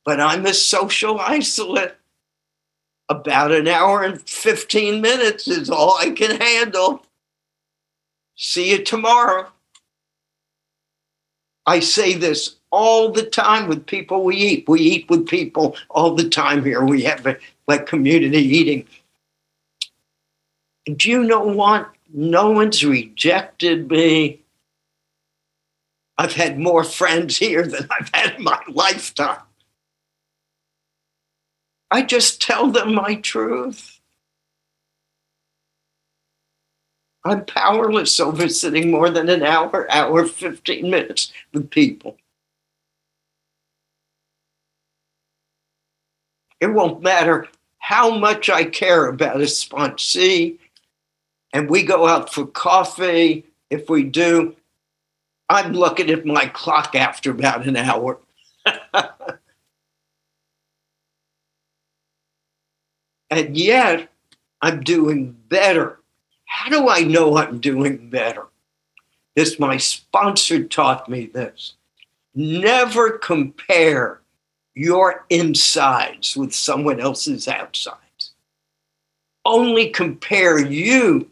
but 0.04 0.20
I'm 0.20 0.46
a 0.46 0.54
social 0.54 1.20
isolate. 1.20 1.94
About 3.10 3.52
an 3.52 3.66
hour 3.66 4.02
and 4.02 4.20
15 4.28 5.00
minutes 5.00 5.48
is 5.48 5.70
all 5.70 5.96
I 5.98 6.10
can 6.10 6.38
handle. 6.38 7.06
See 8.36 8.70
you 8.70 8.84
tomorrow. 8.84 9.48
I 11.64 11.80
say 11.80 12.14
this 12.14 12.57
all 12.70 13.10
the 13.10 13.24
time 13.24 13.68
with 13.68 13.86
people 13.86 14.24
we 14.24 14.36
eat. 14.36 14.68
We 14.68 14.80
eat 14.80 15.10
with 15.10 15.26
people 15.26 15.76
all 15.90 16.14
the 16.14 16.28
time 16.28 16.64
here. 16.64 16.84
We 16.84 17.02
have 17.02 17.26
a, 17.26 17.36
like 17.66 17.86
community 17.86 18.38
eating. 18.38 18.86
Do 20.96 21.10
you 21.10 21.24
know 21.24 21.40
what? 21.40 21.90
No 22.12 22.50
one's 22.50 22.84
rejected 22.84 23.90
me. 23.90 24.40
I've 26.16 26.32
had 26.32 26.58
more 26.58 26.82
friends 26.82 27.36
here 27.36 27.66
than 27.66 27.86
I've 27.90 28.10
had 28.12 28.36
in 28.36 28.44
my 28.44 28.60
lifetime. 28.68 29.42
I 31.90 32.02
just 32.02 32.42
tell 32.42 32.70
them 32.70 32.94
my 32.94 33.14
truth. 33.16 34.00
I'm 37.24 37.44
powerless 37.44 38.18
over 38.20 38.48
sitting 38.48 38.90
more 38.90 39.10
than 39.10 39.28
an 39.28 39.42
hour, 39.42 39.90
hour, 39.90 40.26
15 40.26 40.88
minutes 40.88 41.32
with 41.52 41.70
people. 41.70 42.16
It 46.60 46.68
won't 46.68 47.02
matter 47.02 47.48
how 47.78 48.16
much 48.16 48.50
I 48.50 48.64
care 48.64 49.06
about 49.06 49.36
a 49.36 49.44
sponsee, 49.44 50.58
and 51.52 51.70
we 51.70 51.82
go 51.82 52.06
out 52.06 52.32
for 52.32 52.46
coffee. 52.46 53.44
If 53.70 53.88
we 53.88 54.04
do, 54.04 54.56
I'm 55.48 55.72
looking 55.72 56.10
at 56.10 56.26
my 56.26 56.46
clock 56.46 56.94
after 56.94 57.30
about 57.30 57.66
an 57.66 57.76
hour. 57.76 58.18
and 63.30 63.56
yet 63.56 64.10
I'm 64.60 64.82
doing 64.82 65.36
better. 65.48 66.00
How 66.44 66.68
do 66.70 66.88
I 66.88 67.00
know 67.00 67.36
I'm 67.36 67.60
doing 67.60 68.10
better? 68.10 68.46
This, 69.34 69.58
my 69.58 69.76
sponsor 69.76 70.64
taught 70.64 71.08
me 71.08 71.26
this. 71.26 71.74
Never 72.34 73.12
compare 73.18 74.20
your 74.78 75.24
insides 75.28 76.36
with 76.36 76.54
someone 76.54 77.00
else's 77.00 77.48
outsides. 77.48 78.32
Only 79.44 79.88
compare 79.88 80.64
you 80.64 81.28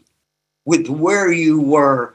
with 0.65 0.89
where 0.89 1.31
you 1.31 1.61
were 1.61 2.13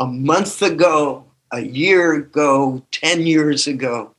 a 0.00 0.06
month 0.06 0.62
ago, 0.62 1.24
a 1.52 1.60
year 1.60 2.14
ago, 2.14 2.82
10 2.90 3.28
years 3.28 3.68
ago. 3.68 4.12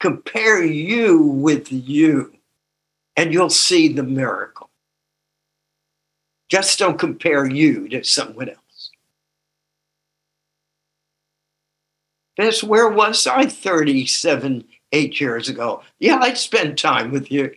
Compare 0.00 0.64
you 0.64 1.22
with 1.22 1.70
you, 1.70 2.32
and 3.14 3.30
you'll 3.30 3.50
see 3.50 3.92
the 3.92 4.02
miracle. 4.02 4.70
Just 6.48 6.78
don't 6.78 6.98
compare 6.98 7.44
you 7.44 7.90
to 7.90 8.02
someone 8.02 8.48
else. 8.48 8.90
That's 12.38 12.64
where 12.64 12.88
was 12.88 13.26
I 13.26 13.44
37, 13.44 14.64
eight 14.92 15.20
years 15.20 15.48
ago? 15.48 15.82
Yeah, 15.98 16.18
I'd 16.20 16.38
spend 16.38 16.78
time 16.78 17.10
with 17.10 17.30
you. 17.30 17.54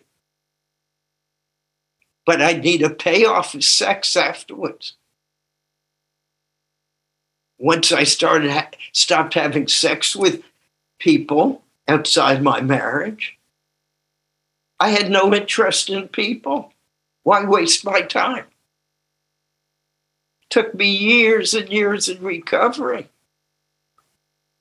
But 2.26 2.42
I'd 2.42 2.64
need 2.64 2.82
a 2.82 2.90
payoff 2.90 3.54
of 3.54 3.64
sex 3.64 4.16
afterwards. 4.16 4.94
Once 7.58 7.92
I 7.92 8.04
started 8.04 8.52
ha- 8.52 8.72
stopped 8.92 9.36
having 9.36 9.68
sex 9.68 10.16
with 10.16 10.44
people 11.00 11.62
outside 11.88 12.42
my 12.42 12.62
marriage, 12.62 13.38
I 14.80 14.90
had 14.90 15.10
no 15.10 15.34
interest 15.34 15.90
in 15.90 16.08
people. 16.08 16.74
Why 17.24 17.46
waste 17.46 17.86
my 17.86 18.02
time? 18.02 18.46
Took 20.50 20.76
me 20.76 20.90
years 20.90 21.54
and 21.54 21.70
years 21.70 22.10
in 22.10 22.22
recovery 22.22 23.10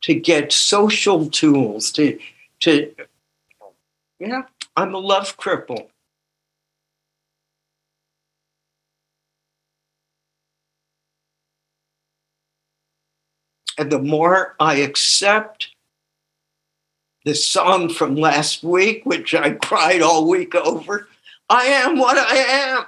to 0.03 0.15
get 0.15 0.53
social 0.53 1.29
tools 1.31 1.91
to 1.93 2.19
to 2.65 2.95
yeah. 4.19 4.43
I'm 4.77 4.95
a 4.95 4.99
love 4.99 5.36
cripple. 5.36 5.89
And 13.77 13.93
the 13.93 13.99
more 13.99 14.55
i 14.61 14.77
accept 14.77 15.69
the 17.24 17.35
song 17.35 17.89
from 17.89 18.16
last 18.16 18.62
week 18.62 19.05
which 19.05 19.35
i 19.35 19.51
cried 19.51 20.01
all 20.01 20.28
week 20.28 20.55
over 20.55 21.09
i 21.51 21.65
am 21.66 21.99
what 21.99 22.16
i 22.16 22.36
am. 22.36 22.86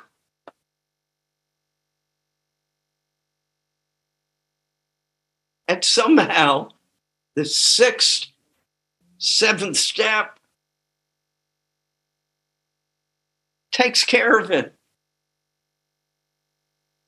And 5.68 5.84
somehow 5.84 6.70
the 7.34 7.44
sixth, 7.44 8.28
seventh 9.18 9.76
step 9.76 10.38
takes 13.72 14.04
care 14.04 14.38
of 14.38 14.50
it. 14.50 14.74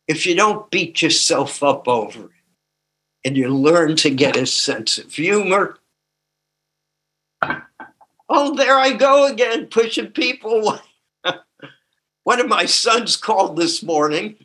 If 0.06 0.26
you 0.26 0.34
don't 0.34 0.70
beat 0.70 1.02
yourself 1.02 1.62
up 1.62 1.86
over 1.86 2.24
it 2.24 2.30
and 3.24 3.36
you 3.36 3.48
learn 3.48 3.96
to 3.96 4.10
get 4.10 4.36
a 4.36 4.46
sense 4.46 4.98
of 4.98 5.12
humor, 5.12 5.78
Oh, 8.28 8.54
there 8.54 8.76
I 8.78 8.92
go 8.92 9.26
again, 9.26 9.66
pushing 9.66 10.08
people. 10.08 10.78
One 12.24 12.40
of 12.40 12.48
my 12.48 12.66
sons 12.66 13.16
called 13.16 13.56
this 13.56 13.82
morning. 13.82 14.36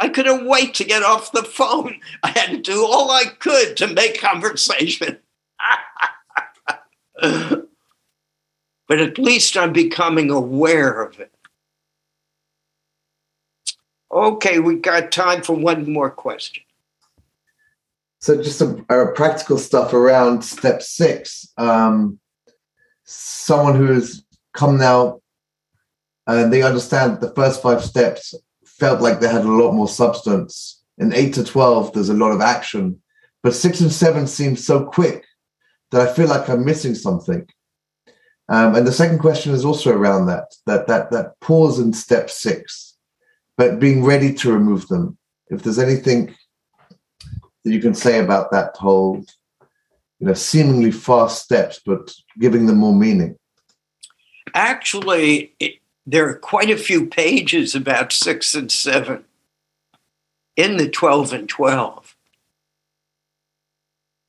I 0.00 0.08
couldn't 0.08 0.46
wait 0.46 0.74
to 0.74 0.84
get 0.84 1.02
off 1.02 1.32
the 1.32 1.42
phone. 1.44 2.00
I 2.22 2.30
had 2.30 2.50
to 2.50 2.58
do 2.58 2.84
all 2.84 3.10
I 3.10 3.24
could 3.26 3.76
to 3.78 3.86
make 3.86 4.20
conversation. 4.20 5.18
But 7.20 9.00
at 9.00 9.18
least 9.18 9.56
I'm 9.56 9.72
becoming 9.72 10.30
aware 10.30 11.02
of 11.02 11.18
it. 11.18 11.32
Okay, 14.10 14.58
we 14.58 14.76
got 14.76 15.12
time 15.12 15.42
for 15.42 15.54
one 15.54 15.92
more 15.92 16.10
question. 16.10 16.62
So 18.20 18.42
just 18.42 18.58
some 18.58 18.84
uh, 18.88 19.06
practical 19.14 19.58
stuff 19.58 19.92
around 19.92 20.42
step 20.42 20.82
six. 20.82 21.52
Um, 21.56 22.18
someone 23.04 23.74
who 23.74 23.86
has 23.86 24.24
come 24.54 24.78
now 24.78 25.20
and 26.26 26.52
they 26.52 26.62
understand 26.62 27.20
the 27.20 27.32
first 27.34 27.62
five 27.62 27.84
steps 27.84 28.34
felt 28.64 29.00
like 29.00 29.20
they 29.20 29.28
had 29.28 29.44
a 29.44 29.52
lot 29.52 29.72
more 29.72 29.88
substance. 29.88 30.82
In 30.98 31.12
eight 31.14 31.34
to 31.34 31.44
12, 31.44 31.92
there's 31.92 32.08
a 32.08 32.14
lot 32.14 32.32
of 32.32 32.40
action. 32.40 33.00
But 33.42 33.54
six 33.54 33.80
and 33.80 33.92
seven 33.92 34.26
seem 34.26 34.56
so 34.56 34.84
quick 34.84 35.24
that 35.90 36.06
I 36.06 36.12
feel 36.12 36.28
like 36.28 36.48
I'm 36.48 36.64
missing 36.64 36.94
something. 36.94 37.46
Um, 38.48 38.74
and 38.74 38.86
the 38.86 38.92
second 38.92 39.18
question 39.18 39.52
is 39.52 39.64
also 39.64 39.92
around 39.92 40.26
that, 40.26 40.54
that, 40.66 40.86
that, 40.86 41.10
that 41.10 41.38
pause 41.40 41.78
in 41.78 41.92
step 41.92 42.30
six, 42.30 42.96
but 43.56 43.78
being 43.78 44.04
ready 44.04 44.32
to 44.34 44.52
remove 44.52 44.88
them. 44.88 45.18
If 45.50 45.62
there's 45.62 45.78
anything 45.78 46.34
that 47.64 47.72
you 47.72 47.80
can 47.80 47.94
say 47.94 48.20
about 48.20 48.50
that 48.52 48.76
whole, 48.76 49.24
you 50.18 50.26
know, 50.26 50.34
seemingly 50.34 50.90
fast 50.90 51.44
steps, 51.44 51.80
but 51.84 52.12
giving 52.38 52.66
them 52.66 52.78
more 52.78 52.94
meaning. 52.94 53.36
Actually, 54.54 55.52
it, 55.60 55.74
there 56.06 56.28
are 56.28 56.34
quite 56.34 56.70
a 56.70 56.76
few 56.78 57.06
pages 57.06 57.74
about 57.74 58.12
six 58.12 58.54
and 58.54 58.72
seven 58.72 59.24
in 60.56 60.76
the 60.78 60.88
12 60.88 61.32
and 61.34 61.48
12. 61.48 62.16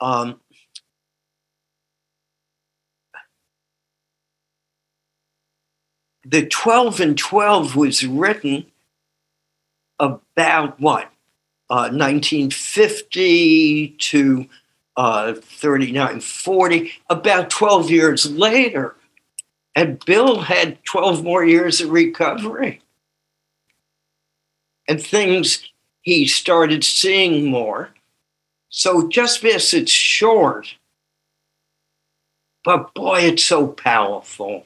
Um, 0.02 0.40
the 6.26 6.46
12 6.46 7.00
and 7.00 7.18
12 7.18 7.76
was 7.76 8.06
written 8.06 8.66
about 10.00 10.80
what? 10.80 11.12
Uh, 11.70 11.90
1950 11.92 13.90
to 14.00 14.50
uh, 14.98 15.34
3940, 15.34 16.92
about 17.10 17.50
12 17.50 17.92
years 17.92 18.30
later. 18.32 18.96
And 19.76 20.04
Bill 20.04 20.42
had 20.42 20.84
12 20.84 21.24
more 21.24 21.46
years 21.46 21.80
of 21.80 21.92
recovery. 21.92 22.82
And 24.88 25.02
things 25.02 25.70
he 26.02 26.26
started 26.26 26.84
seeing 26.84 27.46
more. 27.46 27.92
So 28.70 29.08
just 29.08 29.42
because 29.42 29.74
it's 29.74 29.92
short, 29.92 30.76
but 32.64 32.94
boy, 32.94 33.22
it's 33.22 33.46
so 33.46 33.68
powerful, 33.68 34.66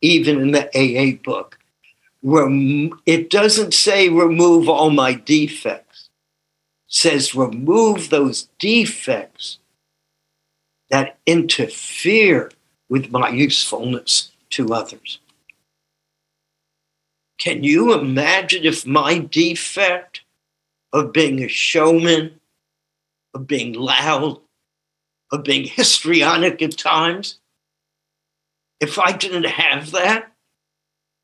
even 0.00 0.40
in 0.40 0.50
the 0.52 0.68
AA 0.74 1.20
book. 1.22 1.58
Rem- 2.22 3.00
it 3.06 3.30
doesn't 3.30 3.74
say 3.74 4.08
remove 4.08 4.68
all 4.68 4.90
my 4.90 5.14
defects, 5.14 6.10
it 6.88 6.94
says 6.94 7.34
remove 7.34 8.10
those 8.10 8.48
defects 8.58 9.58
that 10.90 11.18
interfere 11.26 12.50
with 12.88 13.10
my 13.10 13.28
usefulness 13.28 14.32
to 14.50 14.72
others. 14.72 15.18
Can 17.38 17.62
you 17.62 17.94
imagine 17.94 18.64
if 18.64 18.86
my 18.86 19.18
defect 19.18 20.22
of 20.92 21.12
being 21.12 21.42
a 21.44 21.48
showman, 21.48 22.40
of 23.34 23.46
being 23.46 23.74
loud, 23.74 24.40
of 25.30 25.44
being 25.44 25.64
histrionic 25.64 26.60
at 26.62 26.76
times, 26.76 27.38
if 28.80 28.98
I 28.98 29.12
didn't 29.12 29.46
have 29.46 29.90
that, 29.92 30.32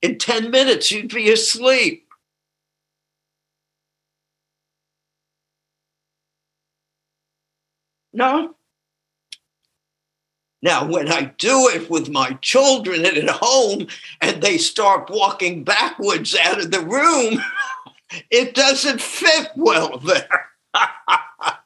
in 0.03 0.19
10 0.19 0.51
minutes 0.51 0.91
you'd 0.91 1.13
be 1.13 1.31
asleep. 1.31 2.07
No, 8.13 8.55
now, 10.65 10.87
when 10.87 11.13
I 11.13 11.25
do 11.37 11.69
it 11.69 11.91
with 11.91 12.09
my 12.09 12.39
children 12.41 13.05
at 13.05 13.29
home 13.29 13.87
and 14.23 14.43
they 14.43 14.57
start 14.57 15.11
walking 15.11 15.63
backwards 15.63 16.35
out 16.35 16.59
of 16.59 16.71
the 16.71 16.81
room, 16.81 17.39
it 18.31 18.55
doesn't 18.55 19.03
fit 19.03 19.51
well 19.57 19.99
there. 19.99 20.47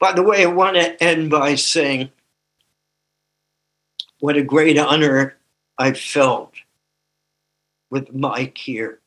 by 0.00 0.12
the 0.12 0.22
way, 0.22 0.42
I 0.42 0.46
want 0.46 0.76
to 0.76 1.02
end 1.02 1.30
by 1.30 1.54
saying 1.54 2.10
what 4.18 4.36
a 4.36 4.42
great 4.42 4.78
honor 4.78 5.36
I 5.78 5.92
felt 5.92 6.52
with 7.90 8.12
Mike 8.12 8.58
here. 8.58 8.98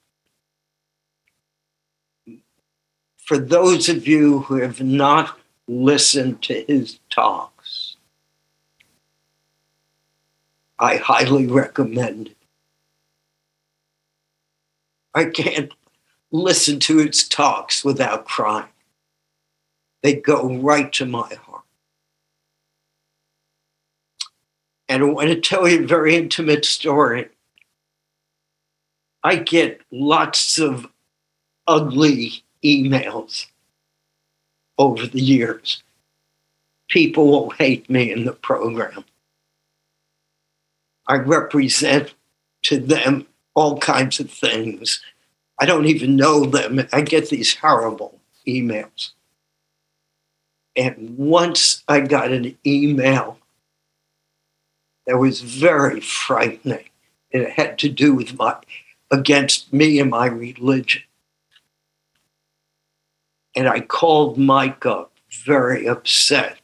For 3.18 3.38
those 3.38 3.90
of 3.90 4.08
you 4.08 4.40
who 4.42 4.56
have 4.58 4.82
not 4.82 5.38
listened 5.68 6.42
to 6.44 6.64
his 6.68 7.00
talks. 7.10 7.96
I 10.80 10.98
highly 10.98 11.48
recommend 11.48 12.28
it. 12.28 12.38
I 15.16 15.26
can't 15.26 15.72
listen 16.32 16.80
to 16.82 16.98
his 16.98 17.28
talks 17.28 17.86
without 17.86 18.26
crying. 18.26 18.73
They 20.04 20.16
go 20.16 20.54
right 20.58 20.92
to 20.94 21.06
my 21.06 21.34
heart. 21.34 21.64
And 24.90 25.02
I 25.02 25.06
want 25.08 25.30
to 25.30 25.40
tell 25.40 25.68
you 25.68 25.84
a 25.84 25.88
very 25.88 26.16
intimate 26.16 26.66
story. 26.66 27.30
I 29.24 29.38
get 29.38 29.82
lots 29.92 30.60
of 30.60 30.88
ugly 31.66 32.44
emails 32.64 33.48
over 34.78 35.08
the 35.08 35.22
years. 35.22 35.82
People 36.90 37.32
will 37.32 37.50
hate 37.52 37.90
me 37.90 38.12
in 38.12 38.26
the 38.26 38.34
program. 38.34 39.06
I 41.08 41.16
represent 41.16 42.14
to 42.64 42.78
them 42.78 43.28
all 43.56 43.78
kinds 43.78 44.20
of 44.20 44.30
things. 44.30 45.02
I 45.60 45.66
don't 45.66 45.86
even 45.86 46.18
know 46.18 46.46
them. 46.46 46.86
I 46.92 47.02
get 47.02 47.30
these 47.30 47.56
horrible 47.56 48.20
emails. 48.46 49.12
And 50.76 51.18
once 51.18 51.84
I 51.88 52.00
got 52.02 52.32
an 52.32 52.58
email 52.66 53.38
that 55.06 55.18
was 55.18 55.42
very 55.42 56.00
frightening. 56.00 56.86
It 57.32 57.52
had 57.52 57.78
to 57.80 57.90
do 57.90 58.14
with 58.14 58.38
my 58.38 58.56
against 59.12 59.72
me 59.74 60.00
and 60.00 60.10
my 60.10 60.28
religion. 60.28 61.04
And 63.56 63.68
I 63.68 63.82
called 63.82 64.38
Mike 64.38 64.86
up 64.86 65.12
very 65.46 65.88
upset. 65.88 66.58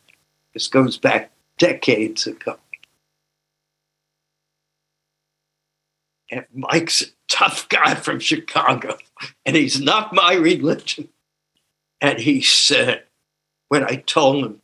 This 0.53 0.67
goes 0.67 0.97
back 0.97 1.31
decades 1.57 2.25
ago. 2.25 2.57
And 6.31 6.45
Mike's 6.53 7.01
a 7.01 7.05
tough 7.27 7.67
guy 7.69 7.95
from 7.95 8.19
Chicago, 8.19 8.97
and 9.45 9.55
he's 9.55 9.81
not 9.81 10.13
my 10.13 10.33
religion. 10.33 11.09
And 12.01 12.19
he 12.19 12.41
said, 12.41 13.03
when 13.69 13.83
I 13.83 13.95
told 13.95 14.43
him, 14.43 14.61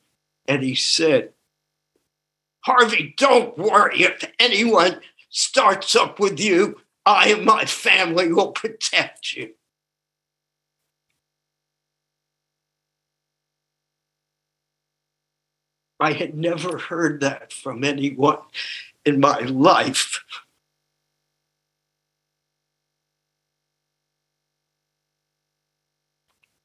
and 0.47 0.61
he 0.61 0.75
said, 0.75 1.31
Harvey, 2.61 3.13
don't 3.17 3.57
worry. 3.57 4.01
If 4.03 4.23
anyone 4.39 4.99
starts 5.29 5.95
up 5.95 6.19
with 6.19 6.39
you, 6.39 6.81
I 7.05 7.29
and 7.29 7.45
my 7.45 7.65
family 7.65 8.33
will 8.33 8.51
protect 8.51 9.33
you. 9.33 9.53
I 15.99 16.13
had 16.13 16.35
never 16.35 16.77
heard 16.77 17.21
that 17.21 17.53
from 17.53 17.83
anyone 17.83 18.39
in 19.05 19.19
my 19.19 19.39
life. 19.39 20.23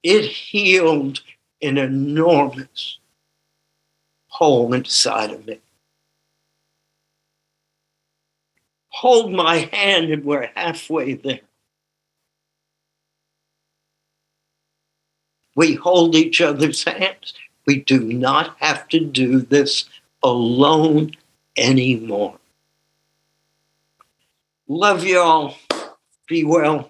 It 0.03 0.25
healed 0.25 1.21
an 1.63 1.79
enormous 1.79 2.99
hole 4.29 4.73
inside 4.73 5.31
of 5.31 5.47
me. 5.47 5.61
Hold 8.89 9.33
my 9.33 9.69
hand, 9.73 10.11
and 10.11 10.25
we're 10.25 10.51
halfway 10.55 11.15
there. 11.15 11.41
We 15.57 15.75
hold 15.75 16.15
each 16.15 16.41
other's 16.41 16.85
hands. 16.85 17.35
We 17.67 17.81
do 17.81 18.01
not 18.01 18.57
have 18.59 18.89
to 18.89 19.01
do 19.01 19.41
this 19.41 19.89
alone 20.23 21.13
anymore. 21.57 22.39
Love 24.69 25.05
y'all. 25.05 25.57
Be 26.29 26.45
well. 26.45 26.90